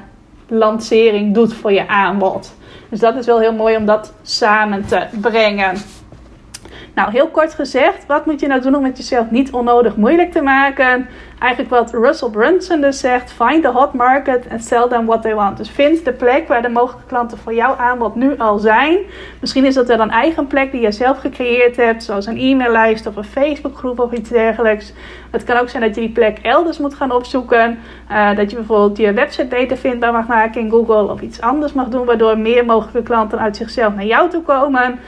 lancering 0.48 1.34
doet 1.34 1.54
voor 1.54 1.72
je 1.72 1.88
aanbod. 1.88 2.54
Dus 2.88 3.00
dat 3.00 3.16
is 3.16 3.26
wel 3.26 3.40
heel 3.40 3.52
mooi 3.52 3.76
om 3.76 3.86
dat 3.86 4.12
samen 4.22 4.86
te 4.86 5.06
brengen. 5.20 5.76
Nou, 6.96 7.10
heel 7.10 7.28
kort 7.28 7.54
gezegd, 7.54 8.06
wat 8.06 8.26
moet 8.26 8.40
je 8.40 8.46
nou 8.46 8.60
doen 8.60 8.74
om 8.74 8.84
het 8.84 8.96
jezelf 8.96 9.30
niet 9.30 9.52
onnodig 9.52 9.96
moeilijk 9.96 10.32
te 10.32 10.42
maken? 10.42 11.08
Eigenlijk 11.38 11.70
wat 11.70 11.92
Russell 11.92 12.28
Brunson 12.28 12.80
dus 12.80 13.00
zegt: 13.00 13.32
find 13.32 13.62
the 13.62 13.68
hot 13.68 13.92
market 13.92 14.44
and 14.50 14.64
sell 14.64 14.88
them 14.88 15.06
what 15.06 15.22
they 15.22 15.34
want. 15.34 15.56
Dus 15.56 15.70
vind 15.70 16.04
de 16.04 16.12
plek 16.12 16.48
waar 16.48 16.62
de 16.62 16.68
mogelijke 16.68 17.06
klanten 17.06 17.38
voor 17.38 17.54
jouw 17.54 17.74
aanbod 17.76 18.14
nu 18.14 18.38
al 18.38 18.58
zijn. 18.58 18.98
Misschien 19.40 19.64
is 19.64 19.74
dat 19.74 19.86
wel 19.86 20.00
een 20.00 20.10
eigen 20.10 20.46
plek 20.46 20.72
die 20.72 20.80
je 20.80 20.92
zelf 20.92 21.18
gecreëerd 21.18 21.76
hebt, 21.76 22.04
zoals 22.04 22.26
een 22.26 22.38
e-maillijst 22.38 23.06
of 23.06 23.16
een 23.16 23.24
Facebookgroep 23.24 24.00
of 24.00 24.12
iets 24.12 24.30
dergelijks. 24.30 24.92
Het 25.30 25.44
kan 25.44 25.56
ook 25.56 25.68
zijn 25.68 25.82
dat 25.82 25.94
je 25.94 26.00
die 26.00 26.10
plek 26.10 26.38
elders 26.42 26.78
moet 26.78 26.94
gaan 26.94 27.12
opzoeken. 27.12 27.78
Uh, 28.10 28.36
dat 28.36 28.50
je 28.50 28.56
bijvoorbeeld 28.56 28.96
je 28.96 29.12
website 29.12 29.46
beter 29.46 29.76
vindbaar 29.76 30.12
mag 30.12 30.26
maken 30.26 30.60
in 30.60 30.70
Google 30.70 31.12
of 31.12 31.20
iets 31.20 31.40
anders 31.40 31.72
mag 31.72 31.88
doen, 31.88 32.04
waardoor 32.04 32.38
meer 32.38 32.64
mogelijke 32.64 33.02
klanten 33.02 33.38
uit 33.38 33.56
zichzelf 33.56 33.94
naar 33.94 34.04
jou 34.04 34.30
toe 34.30 34.42
komen. 34.42 34.98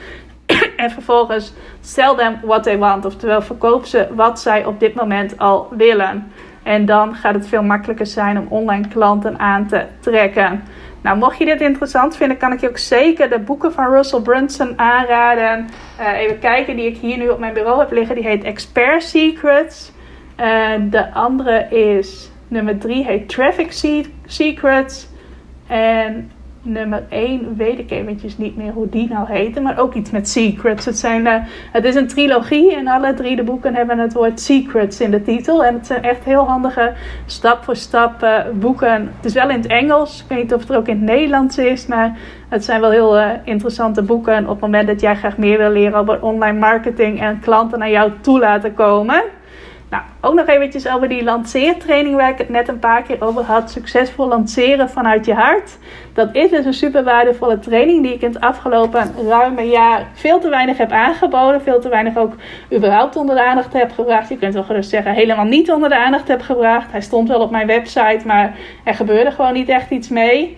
en 0.77 0.91
vervolgens 0.91 1.53
sell 1.81 2.15
them 2.15 2.39
what 2.43 2.63
they 2.63 2.77
want. 2.77 3.05
Oftewel 3.05 3.41
verkoop 3.41 3.85
ze 3.85 4.07
wat 4.15 4.39
zij 4.39 4.65
op 4.65 4.79
dit 4.79 4.93
moment 4.93 5.37
al 5.37 5.67
willen. 5.77 6.31
En 6.63 6.85
dan 6.85 7.15
gaat 7.15 7.33
het 7.33 7.47
veel 7.47 7.63
makkelijker 7.63 8.05
zijn 8.05 8.37
om 8.37 8.45
online 8.49 8.87
klanten 8.87 9.39
aan 9.39 9.67
te 9.67 9.85
trekken. 9.99 10.63
Nou, 11.01 11.17
mocht 11.17 11.37
je 11.37 11.45
dit 11.45 11.61
interessant 11.61 12.17
vinden, 12.17 12.37
kan 12.37 12.53
ik 12.53 12.59
je 12.59 12.69
ook 12.69 12.77
zeker 12.77 13.29
de 13.29 13.39
boeken 13.39 13.73
van 13.73 13.91
Russell 13.91 14.21
Brunson 14.21 14.79
aanraden. 14.79 15.67
Uh, 15.99 16.17
even 16.17 16.39
kijken, 16.39 16.75
die 16.75 16.85
ik 16.85 16.97
hier 16.97 17.17
nu 17.17 17.29
op 17.29 17.39
mijn 17.39 17.53
bureau 17.53 17.79
heb 17.79 17.91
liggen. 17.91 18.15
Die 18.15 18.27
heet 18.27 18.43
Expert 18.43 19.03
Secrets. 19.03 19.91
Uh, 20.39 20.71
de 20.89 21.13
andere 21.13 21.67
is, 21.69 22.31
nummer 22.47 22.77
3 22.77 23.05
heet 23.05 23.29
Traffic 23.29 23.71
Secrets. 24.25 25.07
En 25.67 26.31
nummer 26.71 27.03
1 27.09 27.55
weet 27.57 27.79
ik 27.79 27.91
eventjes 27.91 28.37
niet 28.37 28.55
meer 28.55 28.71
hoe 28.71 28.89
die 28.89 29.09
nou 29.09 29.27
heette. 29.31 29.61
Maar 29.61 29.79
ook 29.79 29.93
iets 29.93 30.11
met 30.11 30.29
secrets. 30.29 30.85
Het, 30.85 30.97
zijn, 30.97 31.25
uh, 31.25 31.33
het 31.71 31.85
is 31.85 31.95
een 31.95 32.07
trilogie 32.07 32.75
en 32.75 32.87
alle 32.87 33.13
drie 33.13 33.35
de 33.35 33.43
boeken 33.43 33.75
hebben 33.75 33.99
het 33.99 34.13
woord 34.13 34.39
secrets 34.39 35.01
in 35.01 35.11
de 35.11 35.21
titel. 35.21 35.63
En 35.63 35.73
het 35.73 35.87
zijn 35.87 36.03
echt 36.03 36.23
heel 36.23 36.45
handige 36.45 36.93
stap 37.25 37.63
voor 37.63 37.75
stap 37.75 38.23
uh, 38.23 38.37
boeken. 38.53 39.11
Het 39.15 39.25
is 39.25 39.33
wel 39.33 39.49
in 39.49 39.57
het 39.57 39.67
Engels. 39.67 40.21
Ik 40.21 40.29
weet 40.29 40.41
niet 40.41 40.53
of 40.53 40.59
het 40.59 40.69
er 40.69 40.77
ook 40.77 40.87
in 40.87 40.95
het 40.95 41.05
Nederlands 41.05 41.57
is. 41.57 41.85
Maar 41.85 42.17
het 42.49 42.65
zijn 42.65 42.81
wel 42.81 42.91
heel 42.91 43.17
uh, 43.17 43.29
interessante 43.43 44.01
boeken. 44.01 44.33
En 44.33 44.43
op 44.43 44.49
het 44.49 44.61
moment 44.61 44.87
dat 44.87 45.01
jij 45.01 45.15
graag 45.15 45.37
meer 45.37 45.57
wil 45.57 45.71
leren 45.71 45.99
over 45.99 46.21
online 46.21 46.59
marketing 46.59 47.21
en 47.21 47.39
klanten 47.39 47.79
naar 47.79 47.89
jou 47.89 48.11
toe 48.21 48.39
laten 48.39 48.73
komen 48.73 49.23
nou, 49.89 50.03
ook 50.21 50.33
nog 50.33 50.47
eventjes 50.47 50.87
over 50.87 51.09
die 51.09 51.23
lanceertraining 51.23 52.15
waar 52.15 52.29
ik 52.29 52.37
het 52.37 52.49
net 52.49 52.67
een 52.67 52.79
paar 52.79 53.01
keer 53.01 53.17
over 53.19 53.43
had. 53.43 53.71
Succesvol 53.71 54.27
lanceren 54.27 54.89
vanuit 54.89 55.25
je 55.25 55.33
hart. 55.33 55.77
Dat 56.13 56.29
is 56.31 56.49
dus 56.49 56.65
een 56.65 56.73
super 56.73 57.03
waardevolle 57.03 57.59
training 57.59 58.03
die 58.03 58.13
ik 58.13 58.21
in 58.21 58.31
het 58.33 58.41
afgelopen 58.41 59.13
ruime 59.27 59.63
jaar 59.63 60.07
veel 60.13 60.39
te 60.39 60.49
weinig 60.49 60.77
heb 60.77 60.91
aangeboden. 60.91 61.61
Veel 61.61 61.79
te 61.79 61.89
weinig 61.89 62.17
ook 62.17 62.33
überhaupt 62.73 63.15
onder 63.15 63.35
de 63.35 63.43
aandacht 63.43 63.73
heb 63.73 63.91
gebracht. 63.91 64.29
Je 64.29 64.37
kunt 64.37 64.53
wel 64.53 64.63
gerust 64.63 64.89
zeggen 64.89 65.13
helemaal 65.13 65.45
niet 65.45 65.71
onder 65.71 65.89
de 65.89 65.97
aandacht 65.97 66.27
heb 66.27 66.41
gebracht. 66.41 66.91
Hij 66.91 67.01
stond 67.01 67.27
wel 67.27 67.41
op 67.41 67.51
mijn 67.51 67.67
website, 67.67 68.21
maar 68.25 68.55
er 68.83 68.95
gebeurde 68.95 69.31
gewoon 69.31 69.53
niet 69.53 69.69
echt 69.69 69.89
iets 69.89 70.09
mee. 70.09 70.57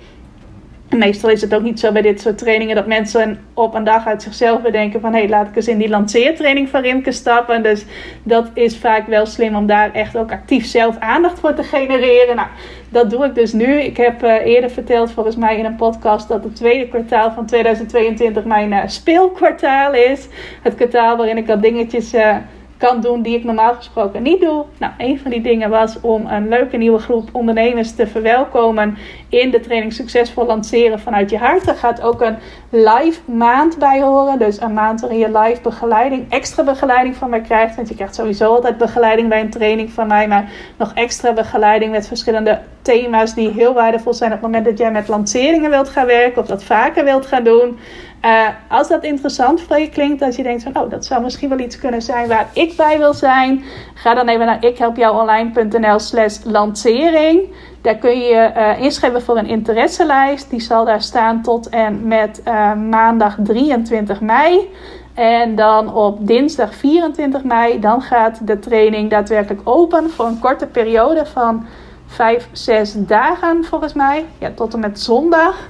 Meestal 0.97 1.29
is 1.29 1.41
het 1.41 1.53
ook 1.53 1.61
niet 1.61 1.79
zo 1.79 1.91
bij 1.91 2.01
dit 2.01 2.21
soort 2.21 2.37
trainingen 2.37 2.75
dat 2.75 2.87
mensen 2.87 3.39
op 3.53 3.73
een 3.73 3.83
dag 3.83 4.07
uit 4.07 4.21
zichzelf 4.21 4.61
bedenken 4.61 5.01
van 5.01 5.13
hé, 5.13 5.19
hey, 5.19 5.29
laat 5.29 5.47
ik 5.47 5.55
eens 5.55 5.67
in 5.67 5.77
die 5.77 5.89
lanceertraining 5.89 6.69
van 6.69 6.81
Rimke 6.81 7.11
stappen. 7.11 7.63
Dus 7.63 7.85
dat 8.23 8.49
is 8.53 8.77
vaak 8.77 9.07
wel 9.07 9.25
slim 9.25 9.55
om 9.55 9.65
daar 9.65 9.93
echt 9.93 10.17
ook 10.17 10.31
actief 10.31 10.65
zelf 10.65 10.97
aandacht 10.99 11.39
voor 11.39 11.53
te 11.53 11.63
genereren. 11.63 12.35
Nou, 12.35 12.47
dat 12.89 13.09
doe 13.09 13.25
ik 13.25 13.35
dus 13.35 13.53
nu. 13.53 13.81
Ik 13.81 13.97
heb 13.97 14.23
uh, 14.23 14.45
eerder 14.45 14.69
verteld 14.69 15.11
volgens 15.11 15.35
mij 15.35 15.57
in 15.57 15.65
een 15.65 15.75
podcast 15.75 16.27
dat 16.27 16.43
het 16.43 16.55
tweede 16.55 16.87
kwartaal 16.87 17.31
van 17.31 17.45
2022 17.45 18.43
mijn 18.43 18.71
uh, 18.71 18.79
speelkwartaal 18.85 19.93
is. 19.93 20.27
Het 20.61 20.75
kwartaal 20.75 21.17
waarin 21.17 21.37
ik 21.37 21.49
al 21.49 21.59
dingetjes... 21.59 22.13
Uh, 22.13 22.35
kan 22.81 23.01
doen 23.01 23.21
die 23.21 23.37
ik 23.37 23.43
normaal 23.43 23.73
gesproken 23.73 24.23
niet 24.23 24.41
doe. 24.41 24.65
Nou, 24.77 24.93
een 24.97 25.19
van 25.19 25.31
die 25.31 25.41
dingen 25.41 25.69
was 25.69 25.99
om 26.01 26.25
een 26.27 26.49
leuke 26.49 26.77
nieuwe 26.77 26.99
groep 26.99 27.29
ondernemers 27.31 27.95
te 27.95 28.07
verwelkomen 28.07 28.97
in 29.29 29.51
de 29.51 29.59
training 29.59 29.93
Succesvol 29.93 30.45
Lanceren 30.45 30.99
vanuit 30.99 31.29
je 31.29 31.37
hart. 31.37 31.67
Er 31.67 31.75
gaat 31.75 32.01
ook 32.01 32.21
een 32.21 32.37
live 32.69 33.19
maand 33.31 33.77
bij 33.77 34.01
horen. 34.01 34.39
Dus 34.39 34.61
een 34.61 34.73
maand 34.73 35.01
waarin 35.01 35.19
je 35.19 35.39
live 35.39 35.61
begeleiding, 35.61 36.25
extra 36.29 36.63
begeleiding 36.63 37.15
van 37.15 37.29
mij 37.29 37.41
krijgt. 37.41 37.75
Want 37.75 37.89
je 37.89 37.95
krijgt 37.95 38.15
sowieso 38.15 38.53
altijd 38.53 38.77
begeleiding 38.77 39.29
bij 39.29 39.41
een 39.41 39.49
training 39.49 39.91
van 39.91 40.07
mij. 40.07 40.27
Maar 40.27 40.51
nog 40.77 40.93
extra 40.93 41.33
begeleiding 41.33 41.91
met 41.91 42.07
verschillende 42.07 42.59
thema's 42.81 43.33
die 43.33 43.49
heel 43.49 43.73
waardevol 43.73 44.13
zijn 44.13 44.31
op 44.31 44.41
het 44.41 44.45
moment 44.45 44.65
dat 44.65 44.77
jij 44.77 44.91
met 44.91 45.07
lanceringen 45.07 45.69
wilt 45.69 45.89
gaan 45.89 46.05
werken 46.05 46.41
of 46.41 46.47
dat 46.47 46.63
vaker 46.63 47.03
wilt 47.03 47.25
gaan 47.25 47.43
doen. 47.43 47.79
Uh, 48.25 48.47
als 48.67 48.87
dat 48.87 49.03
interessant 49.03 49.61
voor 49.61 49.79
je 49.79 49.89
klinkt, 49.89 50.21
als 50.21 50.35
je 50.35 50.43
denkt 50.43 50.63
van, 50.63 50.77
oh, 50.77 50.89
dat 50.89 51.05
zou 51.05 51.21
misschien 51.21 51.49
wel 51.49 51.59
iets 51.59 51.79
kunnen 51.79 52.01
zijn 52.01 52.27
waar 52.27 52.47
ik 52.53 52.75
bij 52.75 52.97
wil 52.97 53.13
zijn, 53.13 53.63
ga 53.93 54.13
dan 54.13 54.27
even 54.27 54.45
naar 54.45 54.65
ikhelpjouonline.nl 54.65 55.99
slash 55.99 56.37
lancering. 56.43 57.41
Daar 57.81 57.95
kun 57.95 58.19
je 58.19 58.51
uh, 58.57 58.81
inschrijven 58.81 59.21
voor 59.21 59.37
een 59.37 59.47
interesselijst. 59.47 60.49
Die 60.49 60.59
zal 60.59 60.85
daar 60.85 61.01
staan 61.01 61.41
tot 61.41 61.69
en 61.69 62.07
met 62.07 62.41
uh, 62.47 62.73
maandag 62.73 63.35
23 63.43 64.21
mei. 64.21 64.69
En 65.13 65.55
dan 65.55 65.93
op 65.93 66.27
dinsdag 66.27 66.75
24 66.75 67.43
mei, 67.43 67.79
dan 67.79 68.01
gaat 68.01 68.47
de 68.47 68.59
training 68.59 69.09
daadwerkelijk 69.09 69.61
open 69.63 70.09
voor 70.09 70.25
een 70.25 70.39
korte 70.39 70.67
periode 70.67 71.25
van 71.25 71.65
5, 72.07 72.47
6 72.51 72.93
dagen 72.97 73.63
volgens 73.63 73.93
mij. 73.93 74.25
Ja, 74.37 74.51
tot 74.55 74.73
en 74.73 74.79
met 74.79 74.99
zondag. 74.99 75.69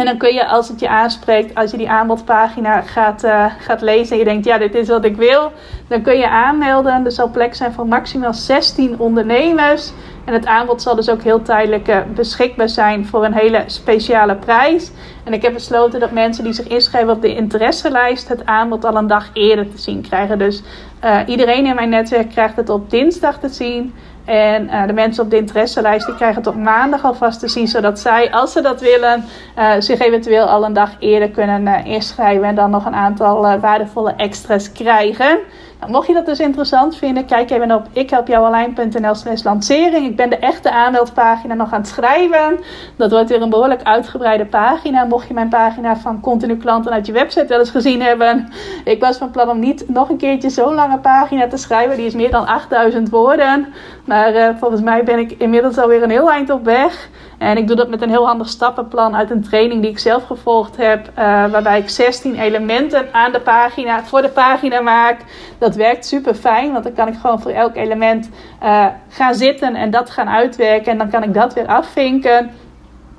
En 0.00 0.06
dan 0.06 0.16
kun 0.16 0.34
je, 0.34 0.46
als 0.46 0.68
het 0.68 0.80
je 0.80 0.88
aanspreekt, 0.88 1.54
als 1.54 1.70
je 1.70 1.76
die 1.76 1.90
aanbodpagina 1.90 2.80
gaat, 2.80 3.24
uh, 3.24 3.44
gaat 3.58 3.80
lezen 3.80 4.12
en 4.12 4.18
je 4.18 4.24
denkt, 4.24 4.44
ja, 4.44 4.58
dit 4.58 4.74
is 4.74 4.88
wat 4.88 5.04
ik 5.04 5.16
wil, 5.16 5.52
dan 5.88 6.02
kun 6.02 6.18
je 6.18 6.28
aanmelden. 6.28 7.04
Er 7.04 7.12
zal 7.12 7.30
plek 7.30 7.54
zijn 7.54 7.72
voor 7.72 7.86
maximaal 7.86 8.34
16 8.34 8.98
ondernemers. 8.98 9.92
En 10.24 10.32
het 10.32 10.46
aanbod 10.46 10.82
zal 10.82 10.94
dus 10.94 11.08
ook 11.08 11.22
heel 11.22 11.42
tijdelijk 11.42 11.88
uh, 11.88 11.96
beschikbaar 12.14 12.68
zijn 12.68 13.06
voor 13.06 13.24
een 13.24 13.34
hele 13.34 13.62
speciale 13.66 14.36
prijs. 14.36 14.90
En 15.24 15.32
ik 15.32 15.42
heb 15.42 15.52
besloten 15.52 16.00
dat 16.00 16.10
mensen 16.10 16.44
die 16.44 16.52
zich 16.52 16.68
inschrijven 16.68 17.12
op 17.12 17.22
de 17.22 17.34
interesselijst 17.34 18.28
het 18.28 18.46
aanbod 18.46 18.84
al 18.84 18.96
een 18.96 19.06
dag 19.06 19.30
eerder 19.32 19.70
te 19.70 19.78
zien 19.78 20.00
krijgen. 20.00 20.38
Dus 20.38 20.62
uh, 21.04 21.18
iedereen 21.26 21.66
in 21.66 21.74
mijn 21.74 21.88
netwerk 21.88 22.28
krijgt 22.28 22.56
het 22.56 22.68
op 22.68 22.90
dinsdag 22.90 23.38
te 23.38 23.48
zien. 23.48 23.94
En 24.30 24.64
uh, 24.64 24.86
de 24.86 24.92
mensen 24.92 25.24
op 25.24 25.30
de 25.30 25.36
interesselijst 25.36 26.06
die 26.06 26.14
krijgen 26.14 26.46
op 26.46 26.54
maandag 26.54 27.04
alvast 27.04 27.40
te 27.40 27.48
zien. 27.48 27.68
Zodat 27.68 27.98
zij, 27.98 28.32
als 28.32 28.52
ze 28.52 28.60
dat 28.60 28.80
willen, 28.80 29.24
uh, 29.58 29.72
zich 29.78 29.98
eventueel 29.98 30.44
al 30.44 30.64
een 30.64 30.72
dag 30.72 30.90
eerder 30.98 31.30
kunnen 31.30 31.66
uh, 31.66 31.84
inschrijven. 31.84 32.44
En 32.44 32.54
dan 32.54 32.70
nog 32.70 32.84
een 32.84 32.94
aantal 32.94 33.58
waardevolle 33.60 34.14
extra's 34.16 34.72
krijgen. 34.72 35.38
Mocht 35.86 36.06
je 36.06 36.14
dat 36.14 36.26
dus 36.26 36.40
interessant 36.40 36.96
vinden, 36.96 37.26
kijk 37.26 37.50
even 37.50 37.74
op 37.74 37.86
ikhelpjouwalijn.nl 37.92 39.14
slash 39.14 39.42
lancering. 39.42 40.06
Ik 40.06 40.16
ben 40.16 40.30
de 40.30 40.36
echte 40.36 40.70
aanmeldpagina 40.70 41.54
nog 41.54 41.72
aan 41.72 41.80
het 41.80 41.88
schrijven. 41.88 42.60
Dat 42.96 43.10
wordt 43.10 43.28
weer 43.28 43.42
een 43.42 43.50
behoorlijk 43.50 43.82
uitgebreide 43.82 44.46
pagina. 44.46 45.04
Mocht 45.04 45.28
je 45.28 45.34
mijn 45.34 45.48
pagina 45.48 45.96
van 45.96 46.20
continu 46.20 46.56
klanten 46.56 46.92
uit 46.92 47.06
je 47.06 47.12
website 47.12 47.46
wel 47.46 47.58
eens 47.58 47.70
gezien 47.70 48.02
hebben. 48.02 48.48
Ik 48.84 49.00
was 49.00 49.16
van 49.16 49.30
plan 49.30 49.48
om 49.48 49.58
niet 49.58 49.88
nog 49.88 50.08
een 50.08 50.16
keertje 50.16 50.50
zo'n 50.50 50.74
lange 50.74 50.98
pagina 50.98 51.48
te 51.48 51.56
schrijven. 51.56 51.96
Die 51.96 52.06
is 52.06 52.14
meer 52.14 52.30
dan 52.30 52.46
8000 52.46 53.10
woorden. 53.10 53.66
Maar 54.04 54.34
uh, 54.34 54.48
volgens 54.58 54.80
mij 54.80 55.04
ben 55.04 55.18
ik 55.18 55.34
inmiddels 55.38 55.78
alweer 55.78 56.02
een 56.02 56.10
heel 56.10 56.30
eind 56.30 56.50
op 56.50 56.64
weg. 56.64 57.08
En 57.40 57.56
ik 57.56 57.66
doe 57.66 57.76
dat 57.76 57.88
met 57.88 58.02
een 58.02 58.08
heel 58.08 58.26
handig 58.26 58.48
stappenplan 58.48 59.16
uit 59.16 59.30
een 59.30 59.42
training 59.42 59.82
die 59.82 59.90
ik 59.90 59.98
zelf 59.98 60.24
gevolgd 60.26 60.76
heb. 60.76 61.08
Uh, 61.08 61.14
waarbij 61.50 61.78
ik 61.78 61.88
16 61.88 62.34
elementen 62.34 63.06
aan 63.12 63.32
de 63.32 63.40
pagina, 63.40 64.04
voor 64.04 64.22
de 64.22 64.28
pagina 64.28 64.80
maak. 64.80 65.20
Dat 65.58 65.74
werkt 65.74 66.06
super 66.06 66.34
fijn, 66.34 66.72
want 66.72 66.84
dan 66.84 66.92
kan 66.92 67.08
ik 67.08 67.14
gewoon 67.14 67.40
voor 67.40 67.50
elk 67.50 67.76
element 67.76 68.30
uh, 68.62 68.86
gaan 69.08 69.34
zitten 69.34 69.74
en 69.74 69.90
dat 69.90 70.10
gaan 70.10 70.28
uitwerken. 70.28 70.92
En 70.92 70.98
dan 70.98 71.10
kan 71.10 71.22
ik 71.22 71.34
dat 71.34 71.54
weer 71.54 71.66
afvinken. 71.66 72.50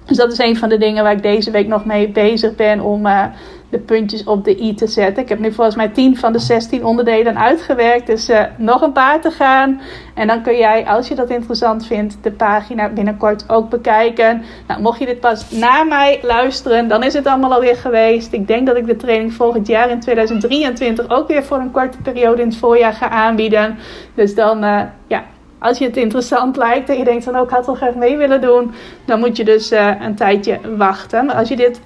Dus 0.06 0.18
dat 0.18 0.32
is 0.32 0.38
een 0.38 0.58
van 0.58 0.70
de 0.70 0.78
dingen 0.78 1.04
waar 1.04 1.14
ik 1.14 1.24
deze 1.24 1.52
week 1.52 1.68
nog 1.68 1.86
mee 1.86 2.10
bezig 2.10 2.56
ben 2.56 2.80
om 2.80 3.06
uh, 3.06 3.24
de 3.72 3.80
puntjes 3.80 4.24
op 4.24 4.44
de 4.44 4.62
i 4.62 4.74
te 4.74 4.88
zetten. 4.88 5.24
Ik 5.24 5.30
heb 5.30 5.40
nu 5.40 5.54
volgens 5.54 5.76
mij 5.76 5.88
10 5.88 6.18
van 6.18 6.32
de 6.32 6.40
16 6.40 6.86
onderdelen 6.86 7.40
uitgewerkt. 7.40 8.08
Dus 8.08 8.30
uh, 8.30 8.42
nog 8.58 8.82
een 8.82 8.92
paar 8.92 9.22
te 9.22 9.32
gaan. 9.32 9.82
En 10.14 10.28
dan 10.28 10.42
kun 10.42 10.58
jij, 10.58 10.86
als 10.86 11.08
je 11.08 11.16
dat 11.16 11.30
interessant 11.30 11.86
vindt, 11.86 12.18
de 12.22 12.32
pagina 12.32 12.90
binnenkort 12.90 13.50
ook 13.50 13.70
bekijken. 13.70 14.44
Nou, 14.68 14.82
mocht 14.82 15.00
je 15.00 15.06
dit 15.06 15.20
pas 15.20 15.52
na 15.52 15.84
mij 15.84 16.20
luisteren, 16.22 16.88
dan 16.88 17.04
is 17.04 17.14
het 17.14 17.28
allemaal 17.28 17.54
alweer 17.54 17.76
geweest. 17.76 18.34
Ik 18.34 18.48
denk 18.48 18.68
dat 18.68 18.78
ik 18.78 18.86
de 18.86 18.96
training 18.96 19.34
volgend 19.34 19.68
jaar 19.68 19.90
in 19.90 20.00
2023 20.00 21.10
ook 21.10 21.28
weer 21.28 21.44
voor 21.44 21.58
een 21.58 21.72
korte 21.72 21.98
periode 21.98 22.42
in 22.42 22.48
het 22.48 22.58
voorjaar 22.58 22.94
ga 22.94 23.10
aanbieden. 23.10 23.78
Dus 24.16 24.36
dan, 24.36 24.64
uh, 24.64 24.82
ja 25.08 25.24
als 25.60 25.78
je 25.78 25.86
het 25.86 25.98
interessant 25.98 26.58
lijkt 26.58 26.90
en 26.90 26.98
je 26.98 27.04
denkt 27.04 27.24
van 27.24 27.36
ook 27.36 27.46
oh, 27.46 27.52
had 27.52 27.66
wel 27.66 27.76
graag 27.76 27.96
mee 27.96 28.18
willen 28.18 28.42
doen, 28.42 28.74
dan 29.06 29.20
moet 29.20 29.38
je 29.38 29.44
dus 29.44 29.72
uh, 29.72 29.92
een 30.02 30.16
tijdje 30.16 30.60
wachten. 30.78 31.26
Maar 31.26 31.36
als 31.36 31.50
je 31.50 31.56
dit 31.56 31.82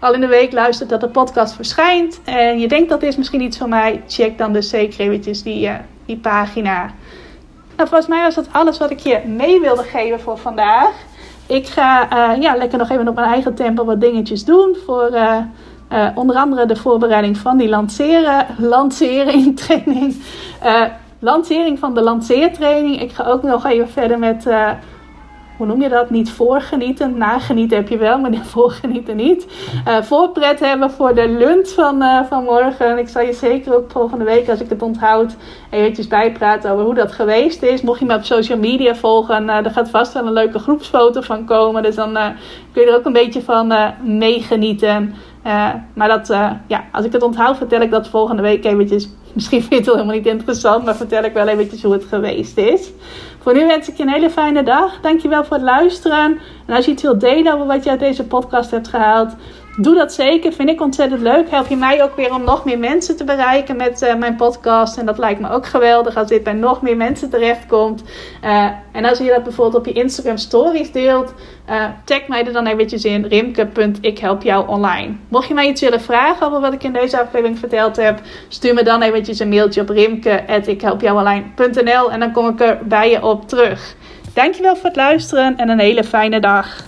al 0.00 0.14
in 0.14 0.20
de 0.20 0.26
week 0.26 0.52
luistert 0.52 0.88
dat 0.88 1.00
de 1.00 1.08
podcast 1.08 1.54
verschijnt 1.54 2.20
en 2.24 2.58
je 2.58 2.68
denkt 2.68 2.88
dat 2.88 3.02
is 3.02 3.16
misschien 3.16 3.40
iets 3.40 3.58
voor 3.58 3.68
mij, 3.68 4.02
check 4.06 4.38
dan 4.38 4.52
dus 4.52 4.68
zeker 4.68 5.00
eventjes 5.00 5.42
die, 5.42 5.66
uh, 5.66 5.74
die 6.06 6.16
pagina. 6.16 6.90
Nou, 7.76 7.88
volgens 7.88 8.08
mij 8.08 8.22
was 8.22 8.34
dat 8.34 8.48
alles 8.52 8.78
wat 8.78 8.90
ik 8.90 8.98
je 8.98 9.20
mee 9.26 9.60
wilde 9.60 9.82
geven 9.82 10.20
voor 10.20 10.38
vandaag. 10.38 10.90
Ik 11.46 11.66
ga 11.66 12.08
ja, 12.40 12.56
lekker 12.56 12.78
nog 12.78 12.90
even 12.90 13.08
op 13.08 13.14
mijn 13.14 13.32
eigen 13.32 13.54
tempo 13.54 13.84
wat 13.84 14.00
dingetjes 14.00 14.44
doen 14.44 14.76
voor... 14.86 15.18
onder 16.14 16.36
andere 16.36 16.66
de 16.66 16.76
voorbereiding 16.76 17.36
van 17.36 17.56
die 17.56 17.68
lanceren, 17.68 18.46
lancering 18.58 19.56
training 19.60 20.16
lancering 21.18 21.78
van 21.78 21.94
de 21.94 22.02
lanceertraining. 22.02 23.00
Ik 23.00 23.12
ga 23.12 23.24
ook 23.24 23.42
nog 23.42 23.64
even 23.64 23.88
verder 23.88 24.18
met, 24.18 24.46
hoe 25.58 25.66
noem 25.66 25.82
je 25.82 25.88
dat? 25.88 26.10
Niet 26.10 26.30
voorgenieten. 26.30 27.18
Nagenieten 27.18 27.76
heb 27.76 27.88
je 27.88 27.98
wel, 27.98 28.18
maar 28.18 28.34
voorgenieten 28.56 29.16
niet. 29.16 29.46
Uh, 29.88 30.02
voorpret 30.02 30.60
hebben 30.60 30.90
voor 30.90 31.14
de 31.14 31.28
lunch 31.28 31.68
van, 31.68 32.02
uh, 32.02 32.24
van 32.24 32.44
morgen. 32.44 32.98
Ik 32.98 33.08
zal 33.08 33.22
je 33.22 33.32
zeker 33.32 33.76
ook 33.76 33.90
volgende 33.90 34.24
week, 34.24 34.48
als 34.48 34.60
ik 34.60 34.68
het 34.68 34.82
onthoud, 34.82 35.36
eventjes 35.70 36.06
bijpraten 36.06 36.70
over 36.70 36.84
hoe 36.84 36.94
dat 36.94 37.12
geweest 37.12 37.62
is. 37.62 37.82
Mocht 37.82 37.98
je 37.98 38.04
me 38.04 38.14
op 38.14 38.24
social 38.24 38.58
media 38.58 38.94
volgen, 38.94 39.48
er 39.48 39.70
gaat 39.70 39.90
vast 39.90 40.12
wel 40.12 40.26
een 40.26 40.32
leuke 40.32 40.58
groepsfoto 40.58 41.20
van 41.20 41.44
komen. 41.44 41.82
Dus 41.82 41.94
dan 41.94 42.12
kun 42.72 42.82
je 42.82 42.88
er 42.88 42.96
ook 42.96 43.04
een 43.04 43.12
beetje 43.12 43.42
van 43.42 43.74
meegenieten. 44.02 45.14
maar 45.94 46.08
dat, 46.08 46.26
ja, 46.66 46.84
als 46.92 47.04
ik 47.04 47.12
het 47.12 47.22
onthoud, 47.22 47.56
vertel 47.56 47.80
ik 47.80 47.90
dat 47.90 48.08
volgende 48.08 48.42
week 48.42 48.64
eventjes 48.64 49.08
Misschien 49.34 49.62
vind 49.62 49.72
je 49.72 49.76
het 49.76 49.86
helemaal 49.86 50.14
niet 50.14 50.26
interessant, 50.26 50.84
maar 50.84 50.96
vertel 50.96 51.22
ik 51.22 51.32
wel 51.32 51.46
eventjes 51.46 51.82
hoe 51.82 51.92
het 51.92 52.04
geweest 52.04 52.58
is. 52.58 52.90
Voor 53.38 53.54
nu 53.54 53.66
wens 53.66 53.88
ik 53.88 53.96
je 53.96 54.02
een 54.02 54.08
hele 54.08 54.30
fijne 54.30 54.62
dag. 54.62 55.00
Dankjewel 55.00 55.44
voor 55.44 55.56
het 55.56 55.66
luisteren. 55.66 56.38
En 56.66 56.74
als 56.74 56.84
je 56.84 56.90
iets 56.90 57.02
wilt 57.02 57.20
delen 57.20 57.54
over 57.54 57.66
wat 57.66 57.84
je 57.84 57.90
uit 57.90 58.00
deze 58.00 58.24
podcast 58.24 58.70
hebt 58.70 58.88
gehaald, 58.88 59.34
Doe 59.80 59.94
dat 59.94 60.12
zeker. 60.12 60.52
Vind 60.52 60.68
ik 60.68 60.80
ontzettend 60.80 61.20
leuk. 61.20 61.50
Help 61.50 61.66
je 61.66 61.76
mij 61.76 62.02
ook 62.02 62.16
weer 62.16 62.34
om 62.34 62.44
nog 62.44 62.64
meer 62.64 62.78
mensen 62.78 63.16
te 63.16 63.24
bereiken 63.24 63.76
met 63.76 64.02
uh, 64.02 64.14
mijn 64.14 64.36
podcast. 64.36 64.96
En 64.96 65.06
dat 65.06 65.18
lijkt 65.18 65.40
me 65.40 65.50
ook 65.50 65.66
geweldig 65.66 66.16
als 66.16 66.28
dit 66.28 66.42
bij 66.42 66.52
nog 66.52 66.82
meer 66.82 66.96
mensen 66.96 67.30
terechtkomt. 67.30 68.02
Uh, 68.44 68.70
en 68.92 69.04
als 69.04 69.18
je 69.18 69.24
dat 69.24 69.42
bijvoorbeeld 69.42 69.86
op 69.86 69.94
je 69.94 70.00
Instagram 70.00 70.36
stories 70.36 70.92
deelt, 70.92 71.34
uh, 71.70 71.84
tag 72.04 72.28
mij 72.28 72.46
er 72.46 72.52
dan 72.52 72.66
eventjes 72.66 73.04
in. 73.04 73.24
Rimke.ikhelpjouonline. 73.24 75.14
Mocht 75.28 75.48
je 75.48 75.54
mij 75.54 75.68
iets 75.68 75.80
willen 75.80 76.00
vragen 76.00 76.46
over 76.46 76.60
wat 76.60 76.72
ik 76.72 76.84
in 76.84 76.92
deze 76.92 77.20
aflevering 77.20 77.58
verteld 77.58 77.96
heb, 77.96 78.20
stuur 78.48 78.74
me 78.74 78.82
dan 78.82 79.02
eventjes 79.02 79.38
een 79.38 79.48
mailtje 79.48 79.80
op 79.80 79.88
rimke.ikhelpjouonline.nl 79.88 82.10
en 82.10 82.20
dan 82.20 82.32
kom 82.32 82.48
ik 82.48 82.60
er 82.60 82.78
bij 82.84 83.10
je 83.10 83.22
op 83.22 83.48
terug. 83.48 83.94
Dankjewel 84.34 84.76
voor 84.76 84.84
het 84.84 84.96
luisteren 84.96 85.56
en 85.56 85.68
een 85.68 85.78
hele 85.78 86.04
fijne 86.04 86.40
dag. 86.40 86.87